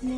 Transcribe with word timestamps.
¿Qué 0.00 0.08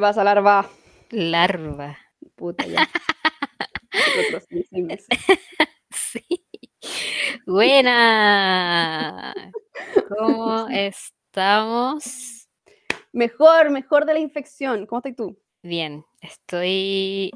pasa, 0.00 0.22
larva? 0.22 0.70
Larva. 1.10 1.98
Puta 2.36 2.66
ya. 2.66 2.88
Sí. 5.90 6.24
Buena. 7.46 9.34
¿Cómo 10.08 10.66
estamos? 11.38 12.48
Mejor, 13.12 13.70
mejor 13.70 14.04
de 14.06 14.14
la 14.14 14.18
infección. 14.18 14.86
¿Cómo 14.86 14.98
estás 14.98 15.14
tú? 15.14 15.38
Bien, 15.62 16.04
estoy. 16.20 17.30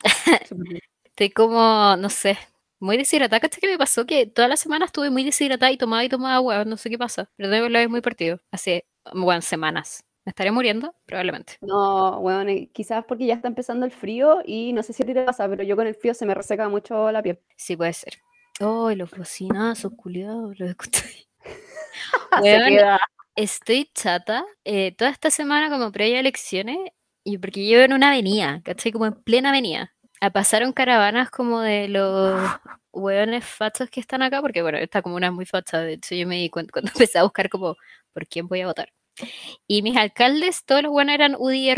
Estoy 1.04 1.30
como, 1.30 1.96
no 1.98 2.08
sé, 2.08 2.38
muy 2.80 2.96
deshidratada. 2.96 3.40
¿Cachai 3.40 3.60
qué 3.60 3.68
me 3.68 3.76
pasó? 3.76 4.06
Que 4.06 4.26
toda 4.26 4.48
la 4.48 4.56
semana 4.56 4.86
estuve 4.86 5.10
muy 5.10 5.24
deshidratada 5.24 5.72
y 5.72 5.76
tomaba 5.76 6.04
y 6.04 6.08
tomaba 6.08 6.36
agua, 6.36 6.64
no 6.64 6.76
sé 6.76 6.90
qué 6.90 6.96
pasa. 6.96 7.28
Pero 7.36 7.50
tengo 7.50 7.68
la 7.68 7.80
vez 7.80 7.90
muy 7.90 8.00
partido. 8.00 8.40
Hace, 8.52 8.86
bueno, 9.12 9.42
semanas. 9.42 10.04
¿Me 10.24 10.30
estaré 10.30 10.52
muriendo? 10.52 10.94
Probablemente. 11.04 11.58
No, 11.60 12.20
bueno, 12.20 12.48
eh, 12.48 12.70
quizás 12.72 13.04
porque 13.04 13.26
ya 13.26 13.34
está 13.34 13.48
empezando 13.48 13.84
el 13.84 13.90
frío 13.90 14.40
y 14.46 14.72
no 14.72 14.84
sé 14.84 14.92
si 14.92 15.02
a 15.02 15.06
ti 15.06 15.12
te 15.12 15.24
pasa, 15.24 15.48
pero 15.48 15.64
yo 15.64 15.74
con 15.74 15.88
el 15.88 15.96
frío 15.96 16.14
se 16.14 16.24
me 16.24 16.34
reseca 16.34 16.68
mucho 16.68 17.10
la 17.10 17.20
piel. 17.20 17.40
Sí, 17.56 17.76
puede 17.76 17.92
ser. 17.92 18.14
¡Ay, 18.60 18.94
los 18.94 19.10
bocinazos, 19.10 19.92
culiados! 19.96 20.58
Los 20.58 20.70
escuché. 20.70 21.31
Weón. 22.42 22.98
Estoy 23.34 23.90
chata 23.94 24.44
eh, 24.64 24.94
toda 24.94 25.10
esta 25.10 25.30
semana 25.30 25.70
como 25.70 25.90
previa 25.90 26.18
a 26.18 26.20
elecciones 26.20 26.76
y 27.24 27.38
porque 27.38 27.64
llevo 27.64 27.82
en 27.82 27.94
una 27.94 28.08
avenida, 28.08 28.60
¿cachai? 28.62 28.92
Como 28.92 29.06
en 29.06 29.14
plena 29.14 29.48
avenida. 29.48 29.94
A 30.20 30.30
pasaron 30.30 30.72
caravanas 30.72 31.30
como 31.30 31.60
de 31.60 31.88
los 31.88 32.40
hueones 32.92 33.44
fachos 33.44 33.88
que 33.88 34.00
están 34.00 34.22
acá, 34.22 34.42
porque 34.42 34.60
bueno, 34.60 34.78
esta 34.78 35.00
comuna 35.00 35.28
es 35.28 35.32
muy 35.32 35.46
facha, 35.46 35.80
de 35.80 35.94
hecho 35.94 36.14
yo 36.14 36.26
me 36.26 36.36
di 36.36 36.50
cuenta 36.50 36.72
cuando 36.72 36.90
empecé 36.92 37.18
a 37.18 37.22
buscar 37.22 37.48
como 37.48 37.76
por 38.12 38.26
quién 38.26 38.48
voy 38.48 38.60
a 38.60 38.66
votar. 38.66 38.92
Y 39.66 39.82
mis 39.82 39.96
alcaldes, 39.96 40.64
todos 40.64 40.82
los 40.82 40.92
buenos 40.92 41.14
eran 41.14 41.36
UDI 41.38 41.74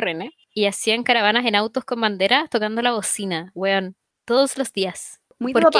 y 0.52 0.66
hacían 0.66 1.02
caravanas 1.04 1.46
en 1.46 1.54
autos 1.54 1.84
con 1.84 2.00
banderas 2.00 2.50
tocando 2.50 2.82
la 2.82 2.92
bocina, 2.92 3.50
weón, 3.54 3.96
todos 4.24 4.58
los 4.58 4.72
días. 4.72 5.20
Muy 5.38 5.52
¿Por 5.52 5.70
qué? 5.70 5.78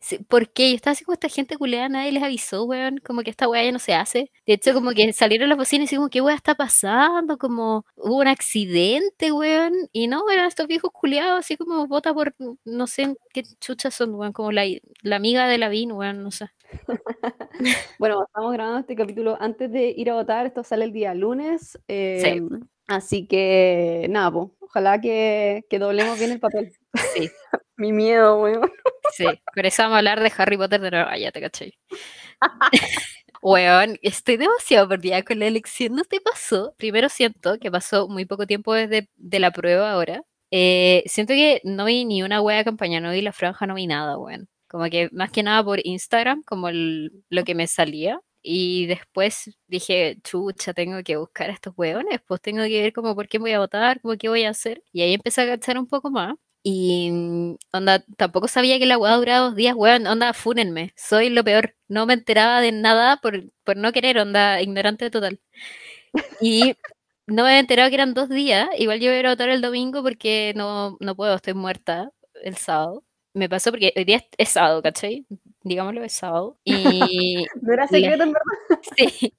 Sí, 0.00 0.18
¿Por 0.28 0.50
qué? 0.52 0.70
Yo 0.70 0.76
estaba 0.76 0.92
así 0.92 1.04
como 1.04 1.14
esta 1.14 1.28
gente 1.28 1.56
culeada, 1.56 1.88
nadie 1.88 2.12
les 2.12 2.22
avisó, 2.22 2.64
weón, 2.64 2.98
como 3.04 3.22
que 3.22 3.30
esta 3.30 3.48
weá 3.48 3.64
ya 3.64 3.72
no 3.72 3.78
se 3.78 3.94
hace. 3.94 4.30
De 4.46 4.54
hecho, 4.54 4.74
como 4.74 4.90
que 4.90 5.12
salieron 5.12 5.48
las 5.48 5.58
bocinas 5.58 5.92
y 5.92 5.96
como, 5.96 6.08
¿qué 6.10 6.20
weá 6.20 6.34
está 6.34 6.54
pasando? 6.54 7.38
Como, 7.38 7.84
hubo 7.96 8.16
un 8.16 8.28
accidente, 8.28 9.32
weón. 9.32 9.72
Y 9.92 10.08
no, 10.08 10.28
eran 10.30 10.46
estos 10.46 10.66
viejos 10.66 10.90
culeados, 10.92 11.40
así 11.40 11.56
como 11.56 11.86
vota 11.86 12.12
por, 12.14 12.34
no 12.64 12.86
sé 12.86 13.16
qué 13.32 13.42
chuchas 13.60 13.94
son, 13.94 14.14
weón, 14.14 14.32
como 14.32 14.52
la, 14.52 14.64
la 15.02 15.16
amiga 15.16 15.46
de 15.46 15.58
la 15.58 15.68
VIN, 15.68 15.92
weón, 15.92 16.22
no 16.22 16.30
sé. 16.30 16.46
Bueno, 17.98 18.24
estamos 18.24 18.52
grabando 18.52 18.80
este 18.80 18.94
capítulo 18.96 19.36
antes 19.40 19.70
de 19.72 19.90
ir 19.96 20.10
a 20.10 20.14
votar. 20.14 20.46
Esto 20.46 20.62
sale 20.64 20.84
el 20.84 20.92
día 20.92 21.14
lunes. 21.14 21.78
eh, 21.88 22.40
Así 22.86 23.26
que, 23.26 24.06
nada, 24.08 24.30
po, 24.32 24.56
ojalá 24.60 24.98
que, 25.00 25.64
que 25.68 25.78
doblemos 25.78 26.18
bien 26.18 26.32
el 26.32 26.40
papel. 26.40 26.72
Sí, 27.14 27.28
Mi 27.78 27.92
miedo, 27.92 28.42
weón. 28.42 28.70
sí. 29.12 29.24
Por 29.54 29.64
eso 29.64 29.84
a 29.84 29.96
hablar 29.96 30.20
de 30.20 30.32
Harry 30.36 30.56
Potter 30.56 30.80
de 30.80 30.90
nuevo. 30.90 31.08
Ah, 31.08 31.16
ya 31.16 31.32
te 31.32 31.40
caché. 31.40 31.78
Weón, 33.40 33.98
estoy 34.02 34.36
demasiado 34.36 34.88
perdida 34.88 35.22
con 35.22 35.38
la 35.38 35.46
elección. 35.46 35.94
¿No 35.94 36.02
te 36.04 36.20
pasó? 36.20 36.74
Primero 36.76 37.08
siento 37.08 37.56
que 37.58 37.70
pasó 37.70 38.08
muy 38.08 38.24
poco 38.24 38.46
tiempo 38.46 38.74
desde 38.74 39.08
de 39.16 39.38
la 39.40 39.52
prueba 39.52 39.92
ahora. 39.92 40.22
Eh, 40.50 41.04
siento 41.06 41.34
que 41.34 41.60
no 41.64 41.84
vi 41.84 42.04
ni 42.04 42.22
una 42.22 42.40
wea 42.42 42.58
de 42.58 42.64
campaña, 42.64 43.00
no 43.00 43.12
vi 43.12 43.22
la 43.22 43.32
franja, 43.32 43.66
no 43.66 43.74
vi 43.74 43.86
nada, 43.86 44.18
weón. 44.18 44.48
Como 44.68 44.84
que 44.90 45.08
más 45.12 45.30
que 45.30 45.42
nada 45.44 45.62
por 45.64 45.78
Instagram, 45.86 46.42
como 46.44 46.68
lo 46.72 47.44
que 47.44 47.54
me 47.54 47.66
salía. 47.68 48.20
Y 48.42 48.86
después 48.86 49.56
dije, 49.68 50.18
chucha, 50.24 50.74
tengo 50.74 51.02
que 51.04 51.16
buscar 51.16 51.50
a 51.50 51.52
estos 51.52 51.74
weones, 51.76 52.20
pues 52.26 52.40
tengo 52.40 52.62
que 52.64 52.82
ver 52.82 52.92
como 52.92 53.14
por 53.14 53.28
qué 53.28 53.38
voy 53.38 53.52
a 53.52 53.58
votar, 53.60 54.00
como 54.00 54.16
qué 54.16 54.28
voy 54.28 54.44
a 54.44 54.50
hacer. 54.50 54.82
Y 54.92 55.02
ahí 55.02 55.14
empecé 55.14 55.42
a 55.42 55.46
cachar 55.46 55.78
un 55.78 55.86
poco 55.86 56.10
más. 56.10 56.34
Y 56.62 57.10
mm, 57.12 57.56
onda, 57.72 58.04
tampoco 58.16 58.48
sabía 58.48 58.78
que 58.78 58.86
la 58.86 58.98
weá 58.98 59.14
duraba 59.16 59.46
dos 59.46 59.56
días, 59.56 59.74
weón, 59.76 60.06
onda, 60.06 60.32
fúnenme. 60.34 60.92
Soy 60.96 61.30
lo 61.30 61.44
peor. 61.44 61.74
No 61.88 62.06
me 62.06 62.14
enteraba 62.14 62.60
de 62.60 62.72
nada 62.72 63.18
por, 63.22 63.44
por 63.64 63.76
no 63.76 63.92
querer, 63.92 64.18
onda, 64.18 64.60
ignorante 64.62 65.10
total. 65.10 65.40
Y 66.40 66.74
no 67.26 67.42
me 67.44 67.50
había 67.50 67.60
enterado 67.60 67.88
que 67.90 67.94
eran 67.96 68.14
dos 68.14 68.28
días. 68.28 68.68
Igual 68.78 69.00
yo 69.00 69.10
voy 69.12 69.24
a 69.24 69.30
votar 69.30 69.48
el 69.50 69.60
domingo 69.62 70.02
porque 70.02 70.52
no, 70.56 70.96
no 71.00 71.14
puedo, 71.16 71.34
estoy 71.36 71.54
muerta 71.54 72.10
el 72.42 72.56
sábado. 72.56 73.04
Me 73.34 73.48
pasó 73.48 73.70
porque 73.70 73.92
hoy 73.96 74.04
día 74.04 74.16
es, 74.18 74.24
es 74.38 74.48
sábado, 74.50 74.82
¿cachai? 74.82 75.26
Digámoslo, 75.62 76.02
es 76.04 76.12
sábado. 76.14 76.58
Y 76.64 77.44
No 77.62 77.72
era 77.72 77.86
secreto, 77.88 78.22
en 78.24 78.32
verdad. 78.32 78.80
Sí. 78.96 79.34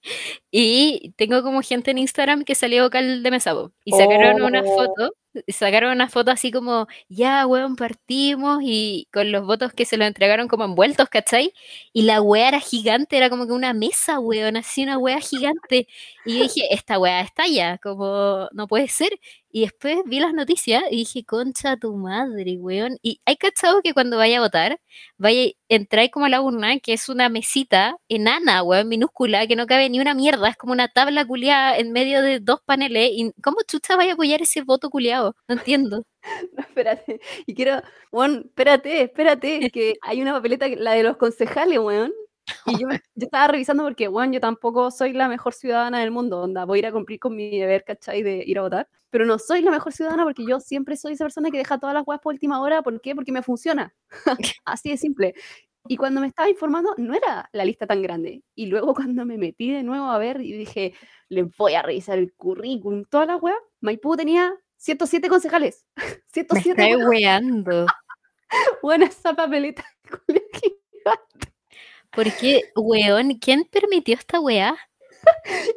Y 0.52 1.14
tengo 1.18 1.44
como 1.44 1.62
gente 1.62 1.92
en 1.92 1.98
Instagram 2.00 2.44
que 2.44 2.56
salió 2.56 2.84
vocal 2.84 3.24
de 3.24 3.32
mesa, 3.32 3.54
po, 3.54 3.72
Y 3.86 3.92
sacaron 3.94 4.42
una 4.44 4.62
Oh. 4.64 4.76
foto, 4.76 5.14
sacaron 5.48 5.92
una 5.92 6.10
foto 6.10 6.32
así 6.32 6.52
como, 6.52 6.88
ya, 7.08 7.46
weón, 7.48 7.76
partimos, 7.76 8.60
y 8.64 9.08
con 9.14 9.32
los 9.32 9.46
votos 9.46 9.74
que 9.74 9.86
se 9.86 9.98
los 9.98 10.08
entregaron 10.08 10.48
como 10.48 10.66
envueltos, 10.66 11.10
¿cachai? 11.10 11.54
Y 11.94 12.04
la 12.04 12.22
wea 12.22 12.48
era 12.50 12.60
gigante, 12.60 13.18
era 13.18 13.30
como 13.30 13.46
que 13.48 13.54
una 13.54 13.74
mesa, 13.74 14.20
weón, 14.20 14.58
así 14.58 14.84
una 14.84 14.98
wea 14.98 15.20
gigante. 15.20 15.88
Y 16.26 16.42
dije, 16.42 16.74
esta 16.74 17.00
wea 17.00 17.22
está 17.22 17.48
ya, 17.48 17.78
como, 17.80 18.48
no 18.54 18.68
puede 18.68 18.88
ser. 18.88 19.10
Y 19.52 19.62
después 19.62 19.98
vi 20.06 20.20
las 20.20 20.34
noticias 20.34 20.84
y 20.92 20.98
dije, 20.98 21.26
concha 21.26 21.76
tu 21.78 21.96
madre, 21.96 22.58
weón. 22.60 22.98
Y 23.02 23.20
hay 23.26 23.36
cachado 23.38 23.82
que 23.82 23.94
cuando 23.94 24.18
vaya 24.18 24.38
a 24.38 24.42
votar, 24.42 24.80
vaya, 25.18 25.52
entráis 25.70 26.12
como 26.12 26.26
a 26.28 26.30
la 26.30 26.42
urna, 26.42 26.80
que 26.80 26.94
es 26.94 27.10
una 27.10 27.30
mesita 27.30 27.96
enana, 28.10 28.62
weón, 28.64 28.88
minúscula, 28.88 29.48
que 29.48 29.56
no 29.56 29.66
cabe 29.68 29.90
ni 29.90 30.00
una 30.00 30.14
mierda, 30.14 30.50
es 30.50 30.58
como 30.58 30.74
una 30.74 30.88
tabla 30.88 31.26
culiada 31.26 31.78
en 31.78 31.92
medio 31.92 32.22
de 32.22 32.40
dos 32.40 32.60
paneles. 32.66 33.10
¿Y 33.14 33.32
cómo 33.42 33.58
chucha 33.68 33.96
vaya 33.96 34.12
a 34.12 34.14
apoyar 34.14 34.42
ese 34.42 34.62
voto 34.64 34.90
culiado? 34.90 35.19
No 35.48 35.56
entiendo. 35.56 36.04
No, 36.54 36.62
espérate. 36.62 37.22
Y 37.46 37.56
quiero, 37.56 37.82
weón, 38.12 38.44
espérate, 38.48 39.04
espérate, 39.04 39.72
que 39.74 39.96
hay 40.02 40.22
una 40.22 40.34
papeleta, 40.34 40.68
la 40.68 40.92
de 40.92 41.04
los 41.04 41.18
concejales, 41.18 41.80
weón. 41.80 42.12
Y 42.66 42.74
yo, 42.74 42.88
yo 43.16 43.26
estaba 43.26 43.48
revisando 43.48 43.84
porque, 43.84 44.08
weón, 44.10 44.34
yo 44.34 44.42
tampoco 44.42 44.92
soy 44.92 45.14
la 45.14 45.30
mejor 45.30 45.54
ciudadana 45.54 46.02
del 46.02 46.12
mundo, 46.12 46.42
onda, 46.42 46.66
voy 46.66 46.80
a 46.80 46.80
ir 46.80 46.86
a 46.88 46.92
cumplir 46.92 47.20
con 47.20 47.36
mi 47.36 47.58
deber, 47.58 47.84
¿cachai? 47.86 48.22
De 48.22 48.44
ir 48.46 48.60
a 48.60 48.64
votar. 48.64 48.90
Pero 49.10 49.26
no 49.26 49.40
soy 49.40 49.62
la 49.62 49.72
mejor 49.72 49.94
ciudadana 49.94 50.24
porque 50.24 50.46
yo 50.46 50.60
siempre 50.60 50.98
soy 50.98 51.14
esa 51.14 51.24
persona 51.26 51.50
que 51.52 51.58
deja 51.58 51.80
todas 51.80 51.94
las 51.94 52.06
weas 52.06 52.22
por 52.22 52.34
última 52.34 52.62
hora. 52.62 52.82
¿Por 52.84 53.00
qué? 53.02 53.16
Porque 53.16 53.32
me 53.32 53.42
funciona. 53.42 53.94
Así 54.66 54.90
de 54.90 54.98
simple. 54.98 55.34
Y 55.88 55.98
cuando 55.98 56.22
me 56.22 56.28
estaba 56.28 56.50
informando, 56.50 56.94
no 56.98 57.14
era 57.16 57.50
la 57.52 57.66
lista 57.66 57.88
tan 57.88 58.02
grande. 58.02 58.44
Y 58.54 58.68
luego 58.68 58.94
cuando 58.94 59.26
me 59.26 59.38
metí 59.38 59.72
de 59.72 59.84
nuevo 59.84 60.06
a 60.06 60.18
ver 60.18 60.42
y 60.42 60.52
dije, 60.52 60.94
le 61.30 61.44
voy 61.58 61.74
a 61.74 61.82
revisar 61.82 62.20
el 62.20 62.34
currículum, 62.34 63.06
todas 63.10 63.28
las 63.28 63.42
weas, 63.42 63.58
Maipú 63.82 64.16
tenía 64.16 64.54
107 64.80 65.30
concejales. 65.30 65.86
Me 65.98 66.04
107 66.34 66.70
estáis 66.70 66.98
weando. 67.06 67.86
Buena 68.82 69.06
esa 69.06 69.36
papeleta. 69.36 69.86
¿Por 72.12 72.36
qué, 72.38 72.72
weón? 72.76 73.36
¿Quién 73.36 73.66
permitió 73.66 74.16
esta 74.16 74.40
weá? 74.40 74.76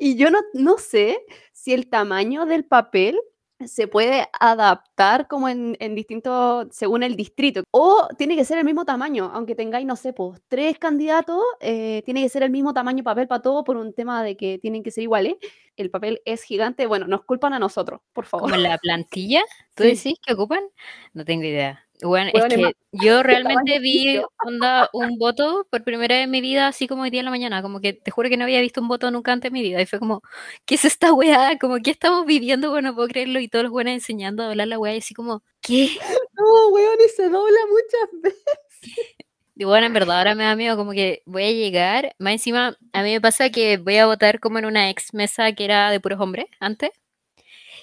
Y 0.00 0.16
yo 0.16 0.30
no, 0.30 0.38
no 0.54 0.78
sé 0.78 1.22
si 1.52 1.74
el 1.74 1.91
tamaño 1.91 2.46
del 2.46 2.64
papel 2.64 3.20
se 3.66 3.86
puede 3.86 4.28
adaptar 4.41 5.28
como 5.28 5.48
en, 5.48 5.76
en 5.80 5.94
distintos, 5.94 6.68
según 6.70 7.02
el 7.02 7.16
distrito, 7.16 7.62
o 7.70 8.08
tiene 8.16 8.36
que 8.36 8.44
ser 8.44 8.58
el 8.58 8.64
mismo 8.64 8.84
tamaño, 8.84 9.30
aunque 9.32 9.54
tengáis, 9.54 9.86
no 9.86 9.96
sé, 9.96 10.12
pues 10.12 10.41
tres 10.48 10.78
candidatos, 10.78 11.42
eh, 11.60 12.02
tiene 12.04 12.22
que 12.22 12.28
ser 12.28 12.42
el 12.42 12.50
mismo 12.50 12.72
tamaño 12.72 13.04
papel 13.04 13.28
para 13.28 13.42
todo 13.42 13.64
por 13.64 13.76
un 13.76 13.92
tema 13.92 14.24
de 14.24 14.36
que 14.36 14.59
tienen 14.59 14.82
que 14.82 14.91
ser 14.91 15.04
iguales. 15.04 15.34
El 15.77 15.91
papel 15.91 16.21
es 16.24 16.42
gigante, 16.42 16.86
bueno, 16.86 17.07
nos 17.07 17.24
culpan 17.24 17.54
a 17.54 17.59
nosotros, 17.59 18.01
por 18.13 18.27
favor. 18.27 18.51
¿Como 18.51 18.60
la 18.63 18.78
plantilla? 18.78 19.42
¿Tú 19.74 19.84
Sí. 19.84 19.91
decís 19.91 20.19
que 20.24 20.34
ocupan? 20.34 20.63
No 21.15 21.24
tengo 21.24 21.45
idea. 21.45 21.86
Bueno, 22.03 22.33
Weón, 22.34 22.51
es 22.51 22.57
que 22.57 22.63
más, 22.63 22.72
yo 22.92 23.22
realmente 23.22 23.78
vi 23.78 24.21
onda, 24.45 24.91
un 24.92 25.19
voto 25.19 25.66
por 25.71 25.84
primera 25.84 26.16
vez 26.16 26.24
en 26.24 26.30
mi 26.33 26.41
vida, 26.41 26.66
así 26.66 26.89
como 26.89 27.03
hoy 27.03 27.10
día 27.10 27.21
en 27.21 27.27
la 27.27 27.30
mañana. 27.30 27.63
Como 27.63 27.80
que 27.80 27.92
te 27.92 28.10
juro 28.10 28.28
que 28.28 28.36
no 28.36 28.42
había 28.45 28.60
visto 28.60 28.80
un 28.80 28.89
voto 28.89 29.10
nunca 29.13 29.33
antes 29.33 29.51
en 29.51 29.53
mi 29.54 29.63
vida. 29.63 29.80
Y 29.80 29.86
fue 29.86 30.01
como, 30.01 30.21
¿qué 30.66 30.74
es 30.74 30.84
esta 30.84 31.13
weá? 31.13 31.57
Como, 31.60 31.77
¿qué 31.77 31.92
estamos 31.92 32.27
viviendo? 32.27 32.71
Bueno, 32.71 32.89
no 32.91 32.95
puedo 32.97 33.07
creerlo. 33.09 33.39
Y 33.39 33.47
todos 33.48 33.63
los 33.63 33.72
buenos 33.72 33.95
enseñando 33.95 34.42
a 34.42 34.51
hablar 34.51 34.66
la 34.68 34.78
weá. 34.80 34.95
Y 34.95 34.98
así 34.98 35.15
como, 35.15 35.42
¿qué? 35.60 35.89
No, 36.34 36.68
weón, 36.71 36.97
y 37.07 37.09
se 37.09 37.28
dobla 37.28 37.60
muchas 37.68 38.21
veces. 38.22 38.59
Y 39.62 39.64
bueno, 39.64 39.86
en 39.86 39.92
verdad 39.92 40.18
ahora 40.18 40.34
me 40.34 40.42
da 40.42 40.56
miedo 40.56 40.76
como 40.76 40.91
que 40.91 41.22
voy 41.24 41.44
a 41.44 41.53
llegar. 41.53 42.16
Más 42.18 42.32
encima, 42.32 42.76
a 42.92 43.03
mí 43.04 43.12
me 43.12 43.20
pasa 43.20 43.48
que 43.50 43.76
voy 43.76 43.97
a 43.97 44.06
votar 44.06 44.41
como 44.41 44.59
en 44.59 44.64
una 44.64 44.91
ex 44.91 45.14
mesa 45.14 45.53
que 45.53 45.64
era 45.64 45.92
de 45.92 46.00
puros 46.00 46.18
hombres 46.18 46.47
antes. 46.59 46.91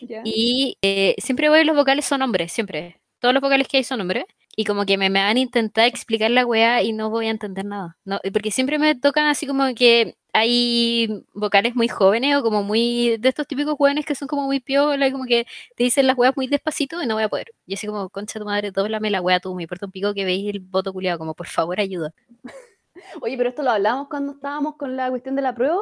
Ya. 0.02 0.20
Y 0.26 0.78
eh, 0.82 1.16
siempre 1.20 1.48
voy, 1.48 1.64
los 1.64 1.78
vocales 1.78 2.04
son 2.04 2.22
hombres, 2.22 2.52
siempre. 2.52 3.00
Todos 3.20 3.34
los 3.34 3.40
vocales 3.42 3.66
que 3.70 3.78
hay 3.78 3.86
son 3.86 4.02
hombres. 4.02 4.26
Y 4.58 4.66
como 4.66 4.86
que 4.86 4.98
me, 4.98 5.10
me 5.10 5.22
van 5.22 5.38
a 5.38 5.40
intentar 5.40 5.88
explicar 5.88 6.32
la 6.32 6.46
weá 6.46 6.84
y 6.84 6.92
no 6.92 7.10
voy 7.10 7.28
a 7.28 7.32
entender 7.32 7.64
nada. 7.64 7.98
No, 8.04 8.20
porque 8.34 8.52
siempre 8.52 8.78
me 8.78 8.96
tocan 8.96 9.28
así 9.28 9.48
como 9.48 9.74
que 9.74 10.18
hay 10.34 11.24
vocales 11.34 11.76
muy 11.76 11.88
jóvenes 11.88 12.38
o 12.38 12.44
como 12.44 12.64
muy 12.64 13.18
de 13.18 13.30
estos 13.30 13.48
típicos 13.48 13.76
jóvenes 13.78 14.06
que 14.06 14.16
son 14.16 14.28
como 14.28 14.44
muy 14.44 14.60
piola 14.60 15.08
y 15.08 15.12
como 15.12 15.26
que 15.26 15.46
te 15.76 15.84
dicen 15.84 16.08
las 16.08 16.18
weas 16.18 16.36
muy 16.38 16.48
despacito 16.48 17.02
y 17.02 17.08
no 17.08 17.16
voy 17.16 17.24
a 17.24 17.30
poder. 17.30 17.52
Y 17.66 17.74
así 17.74 17.88
como, 17.88 18.10
concha 18.10 18.40
tu 18.40 18.46
madre, 18.46 18.72
doblame 18.72 19.10
la 19.10 19.22
wea 19.22 19.40
tú, 19.40 19.56
me 19.56 19.64
importa 19.64 19.86
un 19.88 19.92
pico 19.92 20.14
que 20.14 20.26
veis 20.26 20.50
el 20.54 20.60
voto 20.60 20.94
culiado, 20.94 21.18
como 21.20 21.34
por 21.34 21.48
favor 21.48 21.80
ayuda. 21.80 22.14
Oye, 23.22 23.38
pero 23.38 23.50
esto 23.50 23.64
lo 23.64 23.72
hablamos 23.72 24.08
cuando 24.10 24.34
estábamos 24.34 24.76
con 24.76 24.96
la 24.96 25.10
cuestión 25.10 25.36
de 25.36 25.42
la 25.42 25.56
prueba 25.56 25.80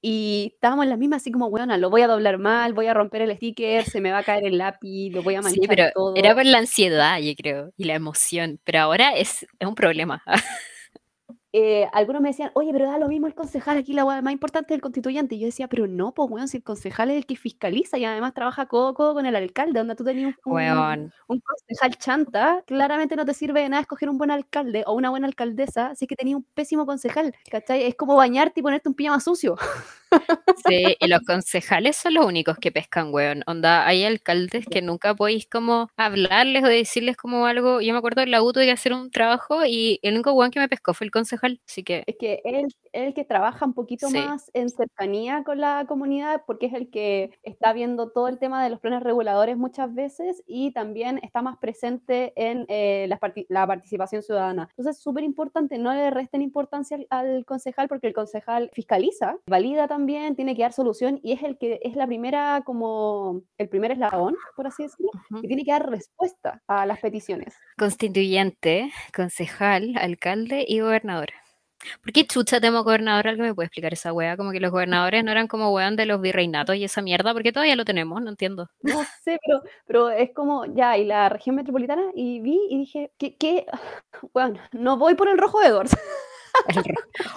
y 0.00 0.52
estábamos 0.54 0.84
en 0.84 0.90
la 0.90 0.96
misma 0.96 1.16
así 1.16 1.30
como, 1.30 1.48
bueno, 1.50 1.76
lo 1.76 1.90
voy 1.90 2.02
a 2.02 2.08
doblar 2.08 2.38
mal, 2.38 2.72
voy 2.72 2.86
a 2.86 2.94
romper 2.94 3.22
el 3.22 3.36
sticker, 3.36 3.84
se 3.84 4.00
me 4.00 4.10
va 4.10 4.18
a 4.18 4.24
caer 4.24 4.44
el 4.44 4.58
lápiz, 4.58 5.10
lo 5.10 5.22
voy 5.22 5.36
a 5.36 5.42
manchar 5.42 5.62
Sí, 5.62 5.68
pero 5.68 5.90
todo. 5.94 6.16
era 6.16 6.34
por 6.34 6.44
la 6.44 6.58
ansiedad, 6.58 7.18
yo 7.20 7.32
creo, 7.36 7.72
y 7.76 7.84
la 7.84 7.94
emoción, 7.94 8.58
pero 8.64 8.80
ahora 8.80 9.14
es, 9.16 9.44
es 9.58 9.68
un 9.68 9.74
problema. 9.74 10.22
eh, 11.54 11.86
algunos 11.92 12.22
me 12.22 12.30
decían, 12.30 12.50
oye, 12.54 12.72
pero 12.72 12.86
da 12.86 12.98
lo 12.98 13.08
mismo 13.08 13.26
el 13.26 13.34
concejal, 13.34 13.76
aquí 13.76 13.92
la 13.92 14.04
más 14.04 14.32
importante 14.32 14.72
es 14.72 14.76
el 14.76 14.80
constituyente. 14.80 15.34
Y 15.34 15.40
yo 15.40 15.46
decía, 15.46 15.68
pero 15.68 15.86
no, 15.86 16.12
pues, 16.12 16.30
weón, 16.30 16.48
si 16.48 16.58
el 16.58 16.62
concejal 16.62 17.10
es 17.10 17.18
el 17.18 17.26
que 17.26 17.36
fiscaliza 17.36 17.98
y 17.98 18.04
además 18.06 18.32
trabaja 18.32 18.66
codo 18.66 18.88
a 18.88 18.94
codo 18.94 19.14
con 19.14 19.26
el 19.26 19.36
alcalde, 19.36 19.78
donde 19.78 19.94
tú 19.94 20.04
tenías 20.04 20.34
un, 20.44 21.40
concejal 21.40 21.96
chanta, 21.98 22.62
claramente 22.66 23.16
no 23.16 23.26
te 23.26 23.34
sirve 23.34 23.60
de 23.60 23.68
nada 23.68 23.82
escoger 23.82 24.08
un 24.08 24.18
buen 24.18 24.30
alcalde 24.30 24.84
o 24.86 24.94
una 24.94 25.10
buena 25.10 25.26
alcaldesa, 25.26 25.88
así 25.88 26.06
que 26.06 26.16
tenías 26.16 26.36
un 26.36 26.44
pésimo 26.54 26.86
concejal, 26.86 27.34
¿cachai? 27.50 27.82
Es 27.84 27.94
como 27.96 28.16
bañarte 28.16 28.60
y 28.60 28.62
ponerte 28.62 28.88
un 28.88 28.94
pijama 28.94 29.20
sucio. 29.20 29.56
Sí, 30.68 30.96
y 31.00 31.08
los 31.08 31.20
concejales 31.22 31.96
son 31.96 32.14
los 32.14 32.26
únicos 32.26 32.56
que 32.58 32.70
pescan, 32.72 33.12
weón. 33.12 33.42
Onda, 33.46 33.86
hay 33.86 34.04
alcaldes 34.04 34.64
que 34.66 34.82
nunca 34.82 35.14
podéis 35.14 35.46
como 35.48 35.88
hablarles 35.96 36.64
o 36.64 36.68
decirles 36.68 37.16
como 37.16 37.46
algo. 37.46 37.80
Yo 37.80 37.92
me 37.92 37.98
acuerdo 37.98 38.22
en 38.22 38.30
la 38.30 38.42
U 38.42 38.52
tuve 38.52 38.66
que 38.66 38.70
hacer 38.72 38.92
un 38.92 39.10
trabajo 39.10 39.64
y 39.66 39.98
el 40.02 40.14
único 40.14 40.32
weón 40.32 40.50
que 40.50 40.60
me 40.60 40.68
pescó 40.68 40.94
fue 40.94 41.06
el 41.06 41.10
concejal. 41.10 41.60
Así 41.68 41.82
que 41.82 42.04
Es 42.06 42.16
que 42.18 42.40
él 42.44 42.54
es 42.66 42.76
el 42.92 43.14
que 43.14 43.24
trabaja 43.24 43.64
un 43.66 43.74
poquito 43.74 44.08
Sí. 44.08 44.18
más 44.18 44.50
en 44.54 44.68
cercanía 44.68 45.42
con 45.44 45.58
la 45.60 45.84
comunidad 45.88 46.42
porque 46.46 46.66
es 46.66 46.74
el 46.74 46.90
que 46.90 47.30
está 47.42 47.72
viendo 47.72 48.10
todo 48.10 48.28
el 48.28 48.38
tema 48.38 48.62
de 48.62 48.70
los 48.70 48.80
planes 48.80 49.02
reguladores 49.02 49.56
muchas 49.56 49.92
veces 49.94 50.42
y 50.46 50.72
también 50.72 51.18
está 51.22 51.42
más 51.42 51.56
presente 51.58 52.32
en 52.36 52.66
eh, 52.68 53.06
las 53.08 53.18
parti- 53.20 53.46
la 53.48 53.66
participación 53.66 54.22
ciudadana. 54.22 54.68
Entonces 54.70 54.96
es 54.96 55.02
súper 55.02 55.24
importante, 55.24 55.78
no 55.78 55.92
le 55.92 56.10
resten 56.10 56.42
importancia 56.42 56.96
al, 56.96 57.06
al 57.10 57.44
concejal 57.46 57.88
porque 57.88 58.06
el 58.08 58.12
concejal 58.14 58.70
fiscaliza, 58.72 59.36
valida 59.46 59.88
también, 59.88 60.01
tiene 60.06 60.54
que 60.56 60.62
dar 60.62 60.72
solución 60.72 61.20
y 61.22 61.32
es 61.32 61.42
el 61.42 61.58
que 61.58 61.80
es 61.82 61.96
la 61.96 62.06
primera 62.06 62.62
como 62.64 63.42
el 63.58 63.68
primer 63.68 63.92
eslabón, 63.92 64.34
por 64.56 64.66
así 64.66 64.84
decirlo, 64.84 65.10
ujú. 65.30 65.42
que 65.42 65.48
tiene 65.48 65.64
que 65.64 65.72
dar 65.72 65.88
respuesta 65.88 66.62
a 66.66 66.86
las 66.86 67.00
peticiones. 67.00 67.54
constituyente, 67.76 68.90
concejal, 69.14 69.94
alcalde 69.96 70.64
y 70.66 70.80
gobernador. 70.80 71.30
¿Por 72.02 72.12
qué 72.12 72.26
chucha 72.26 72.60
tenemos 72.60 72.84
gobernador? 72.84 73.28
¿Alguien 73.28 73.48
me 73.48 73.54
puede 73.54 73.66
explicar 73.66 73.92
esa 73.92 74.12
wea? 74.12 74.36
Como 74.36 74.52
que 74.52 74.60
los 74.60 74.70
gobernadores 74.70 75.24
no 75.24 75.32
eran 75.32 75.48
como 75.48 75.72
weón 75.72 75.96
de 75.96 76.06
los 76.06 76.20
virreinatos 76.20 76.76
y 76.76 76.84
esa 76.84 77.02
mierda, 77.02 77.32
porque 77.32 77.52
todavía 77.52 77.76
lo 77.76 77.84
tenemos, 77.84 78.22
no 78.22 78.30
entiendo. 78.30 78.68
No 78.82 79.02
sé, 79.24 79.38
pero, 79.44 79.62
pero 79.86 80.10
es 80.10 80.32
como, 80.32 80.64
ya, 80.66 80.96
y 80.96 81.04
la 81.04 81.28
región 81.28 81.56
metropolitana, 81.56 82.04
y 82.14 82.40
vi 82.40 82.58
y 82.70 82.78
dije, 82.78 83.12
¿qué? 83.18 83.36
qué? 83.36 83.66
Bueno, 84.32 84.60
no 84.70 84.96
voy 84.96 85.16
por 85.16 85.28
el 85.28 85.36
rojo 85.36 85.60
de 85.60 85.66
Edwards. 85.66 85.96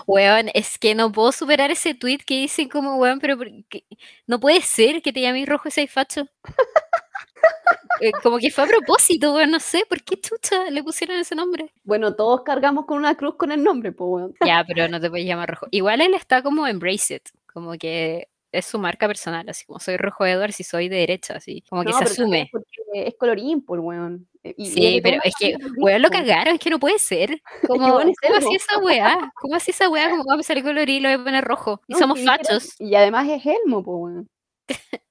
Weón, 0.08 0.50
es 0.54 0.78
que 0.78 0.96
no 0.96 1.12
puedo 1.12 1.32
superar 1.32 1.72
ese 1.72 1.94
tweet 1.94 2.20
que 2.26 2.36
dicen 2.42 2.70
como 2.70 2.98
weón, 2.98 3.20
pero 3.20 3.38
¿por 3.38 3.48
qué? 3.70 3.86
no 4.28 4.40
puede 4.40 4.62
ser 4.62 5.02
que 5.02 5.14
te 5.14 5.22
llames 5.22 5.48
rojo 5.48 5.70
seas 5.70 5.92
facho. 5.92 6.28
Eh, 8.02 8.12
como 8.22 8.40
que 8.40 8.52
fue 8.52 8.66
a 8.66 8.68
propósito, 8.68 9.34
weón, 9.34 9.52
no 9.52 9.60
sé, 9.62 9.86
¿por 9.88 10.04
qué 10.04 10.20
chucha 10.20 10.70
le 10.70 10.84
pusieron 10.84 11.18
ese 11.18 11.34
nombre? 11.34 11.72
Bueno, 11.84 12.14
todos 12.14 12.42
cargamos 12.44 12.86
con 12.86 12.98
una 12.98 13.16
cruz 13.16 13.36
con 13.38 13.52
el 13.54 13.64
nombre, 13.64 13.94
pues, 13.94 14.10
weón. 14.10 14.34
Ya, 14.46 14.66
pero 14.68 14.88
no 14.90 15.00
te 15.00 15.10
puedes 15.10 15.26
llamar 15.26 15.50
rojo. 15.52 15.68
Igual 15.72 16.02
él 16.02 16.14
está 16.14 16.42
como 16.42 16.68
embrace 16.68 17.16
it, 17.16 17.30
como 17.54 17.72
que 17.78 18.28
es 18.52 18.66
su 18.66 18.80
marca 18.80 19.08
personal, 19.08 19.48
así 19.48 19.66
como 19.66 19.80
soy 19.80 19.96
rojo 19.96 20.26
Edwards 20.26 20.60
y 20.60 20.64
soy 20.66 20.90
de 20.90 20.98
derecha, 20.98 21.36
así, 21.36 21.64
como 21.70 21.84
que 21.84 21.92
No, 21.92 21.98
se 22.00 22.04
asume. 22.06 22.50
porque 22.52 22.68
es 22.94 23.16
colorín, 23.16 23.62
pues, 23.64 23.80
weón. 23.82 24.28
Eh, 24.46 24.54
Y, 24.58 24.64
y 24.64 24.72
Sí, 24.72 25.02
pero 25.02 25.20
es 25.24 25.34
que, 25.40 25.56
weón, 25.78 26.02
lo 26.04 26.10
cagaron, 26.10 26.54
es 26.56 26.60
que 26.60 26.70
no 26.70 26.80
puede 26.80 27.00
ser. 27.00 27.42
Como, 27.68 27.94
¿cómo 27.98 28.36
así 28.38 28.56
esa 28.56 28.78
weá? 28.80 29.32
¿Cómo 29.42 29.56
así 29.56 29.72
esa 29.72 29.90
weá? 29.90 30.10
¿Cómo 30.12 30.24
va 30.24 30.34
a 30.34 30.36
empezar 30.36 30.58
el 30.58 30.64
colorín 30.64 30.98
y 30.98 31.00
lo 31.02 31.10
voy 31.10 31.20
a 31.20 31.24
poner 31.24 31.44
rojo? 31.44 31.82
Y 31.88 31.94
No, 31.94 32.00
somos 32.00 32.20
dijeron- 32.20 32.38
fachos. 32.38 32.76
Y 32.80 32.94
además 32.96 33.28
es 33.30 33.46
Elmo, 33.46 33.84
pues, 33.84 33.98
weón. 33.98 34.30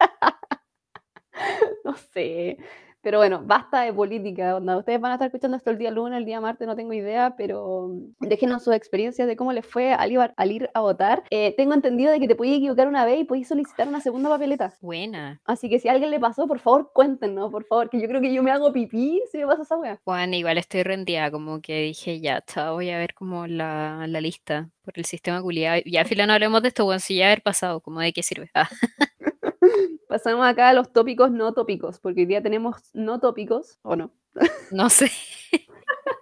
no 1.84 1.96
sé. 2.12 2.58
Pero 3.02 3.18
bueno, 3.18 3.42
basta 3.44 3.82
de 3.82 3.92
política, 3.92 4.56
onda. 4.56 4.76
Ustedes 4.76 5.00
van 5.00 5.12
a 5.12 5.14
estar 5.14 5.26
escuchando 5.26 5.56
esto 5.56 5.70
el 5.70 5.78
día 5.78 5.90
lunes, 5.90 6.18
el 6.18 6.24
día 6.24 6.40
martes, 6.40 6.66
no 6.66 6.74
tengo 6.74 6.92
idea, 6.92 7.34
pero 7.36 7.90
déjenos 8.20 8.64
sus 8.64 8.74
experiencias 8.74 9.28
de 9.28 9.36
cómo 9.36 9.52
les 9.52 9.64
fue 9.64 9.92
al 9.92 10.10
ir, 10.12 10.18
al 10.36 10.52
ir 10.52 10.70
a 10.74 10.80
votar. 10.80 11.22
Eh, 11.30 11.54
tengo 11.56 11.74
entendido 11.74 12.10
de 12.10 12.18
que 12.18 12.28
te 12.28 12.34
podías 12.34 12.58
equivocar 12.58 12.88
una 12.88 13.04
vez 13.04 13.20
y 13.20 13.24
podías 13.24 13.48
solicitar 13.48 13.86
una 13.86 14.00
segunda 14.00 14.28
papeleta. 14.28 14.74
Buena. 14.80 15.40
Así 15.44 15.68
que 15.68 15.78
si 15.78 15.88
a 15.88 15.92
alguien 15.92 16.10
le 16.10 16.18
pasó, 16.18 16.46
por 16.46 16.58
favor, 16.58 16.90
cuéntenos, 16.92 17.50
por 17.50 17.64
favor, 17.64 17.88
que 17.88 18.00
yo 18.00 18.08
creo 18.08 18.20
que 18.20 18.34
yo 18.34 18.42
me 18.42 18.50
hago 18.50 18.72
pipí 18.72 19.22
si 19.30 19.38
me 19.38 19.46
pasa 19.46 19.62
esa 19.62 19.76
wea. 19.76 20.00
Juan, 20.04 20.34
igual 20.34 20.58
estoy 20.58 20.82
rendida, 20.82 21.30
como 21.30 21.60
que 21.60 21.82
dije, 21.82 22.20
ya, 22.20 22.42
chao, 22.46 22.74
voy 22.74 22.90
a 22.90 22.98
ver 22.98 23.14
como 23.14 23.46
la, 23.46 24.06
la 24.08 24.20
lista 24.20 24.70
por 24.84 24.98
el 24.98 25.04
sistema 25.04 25.40
culiado. 25.40 25.82
Ya, 25.86 26.04
fila, 26.04 26.26
no 26.26 26.32
hablemos 26.32 26.62
de 26.62 26.68
esto, 26.68 26.84
Juan, 26.84 27.00
si 27.00 27.16
ya 27.16 27.26
haber 27.26 27.42
pasado, 27.42 27.80
como 27.80 28.00
de 28.00 28.12
qué 28.12 28.22
sirve. 28.22 28.50
Ah, 28.54 28.68
Pasamos 30.08 30.46
acá 30.46 30.70
a 30.70 30.72
los 30.72 30.92
tópicos 30.92 31.30
no 31.30 31.52
tópicos, 31.52 32.00
porque 32.00 32.20
hoy 32.20 32.26
día 32.26 32.42
tenemos 32.42 32.76
no 32.94 33.20
tópicos, 33.20 33.78
o 33.82 33.96
no. 33.96 34.12
no 34.70 34.90
sé. 34.90 35.10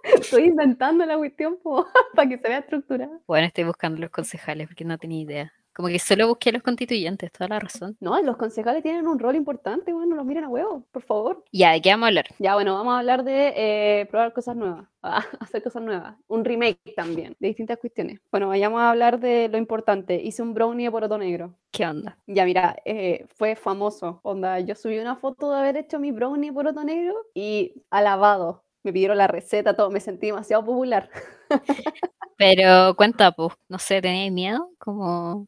Estoy 0.03 0.45
inventando 0.45 1.05
la 1.05 1.17
cuestión 1.17 1.59
para 2.15 2.29
que 2.29 2.37
se 2.37 2.47
vea 2.47 2.59
estructurada. 2.59 3.19
Bueno, 3.27 3.47
estoy 3.47 3.65
buscando 3.65 3.99
los 3.99 4.09
concejales 4.09 4.67
porque 4.67 4.85
no 4.85 4.97
tenía 4.97 5.21
idea. 5.21 5.53
Como 5.77 5.89
que 5.89 5.99
solo 5.99 6.27
busqué 6.27 6.51
los 6.51 6.63
constituyentes, 6.63 7.31
toda 7.31 7.49
la 7.49 7.59
razón. 7.59 7.95
No, 7.99 8.19
los 8.23 8.35
concejales 8.37 8.81
tienen 8.81 9.05
un 9.05 9.19
rol 9.19 9.35
importante, 9.35 9.93
bueno, 9.93 10.15
los 10.15 10.25
miren 10.25 10.45
a 10.45 10.49
huevo, 10.49 10.83
por 10.91 11.03
favor. 11.03 11.45
Ya, 11.51 11.73
¿de 11.73 11.83
qué 11.83 11.91
vamos 11.91 12.05
a 12.05 12.07
hablar? 12.07 12.25
Ya, 12.39 12.55
bueno, 12.55 12.73
vamos 12.73 12.95
a 12.95 12.97
hablar 12.97 13.23
de 13.23 13.53
eh, 13.55 14.07
probar 14.07 14.33
cosas 14.33 14.55
nuevas, 14.55 14.87
ah, 15.03 15.23
hacer 15.39 15.61
cosas 15.61 15.83
nuevas, 15.83 16.15
un 16.25 16.43
remake 16.43 16.79
también, 16.95 17.35
de 17.39 17.49
distintas 17.49 17.77
cuestiones. 17.77 18.19
Bueno, 18.31 18.47
vayamos 18.47 18.81
a 18.81 18.89
hablar 18.89 19.19
de 19.19 19.49
lo 19.49 19.59
importante. 19.59 20.19
Hice 20.19 20.41
un 20.41 20.55
brownie 20.55 20.85
de 20.85 20.91
poroto 20.91 21.15
negro. 21.19 21.53
¿Qué 21.69 21.85
onda? 21.85 22.17
Ya, 22.25 22.43
mira, 22.45 22.75
eh, 22.83 23.27
fue 23.35 23.55
famoso. 23.55 24.19
Onda, 24.23 24.59
yo 24.59 24.73
subí 24.73 24.97
una 24.97 25.17
foto 25.17 25.51
de 25.51 25.59
haber 25.59 25.77
hecho 25.77 25.99
mi 25.99 26.11
brownie 26.11 26.49
de 26.49 26.55
poroto 26.55 26.83
negro 26.83 27.13
y 27.35 27.83
alabado. 27.91 28.63
Me 28.81 28.91
pidieron 28.91 29.19
la 29.19 29.27
receta, 29.27 29.75
todo, 29.75 29.91
me 29.91 29.99
sentí 29.99 30.25
demasiado 30.25 30.65
popular. 30.65 31.11
Pero 32.35 32.95
cuenta, 32.95 33.31
pues, 33.31 33.53
no 33.69 33.77
sé, 33.77 34.01
¿teníais 34.01 34.31
miedo? 34.31 34.71
Como, 34.79 35.47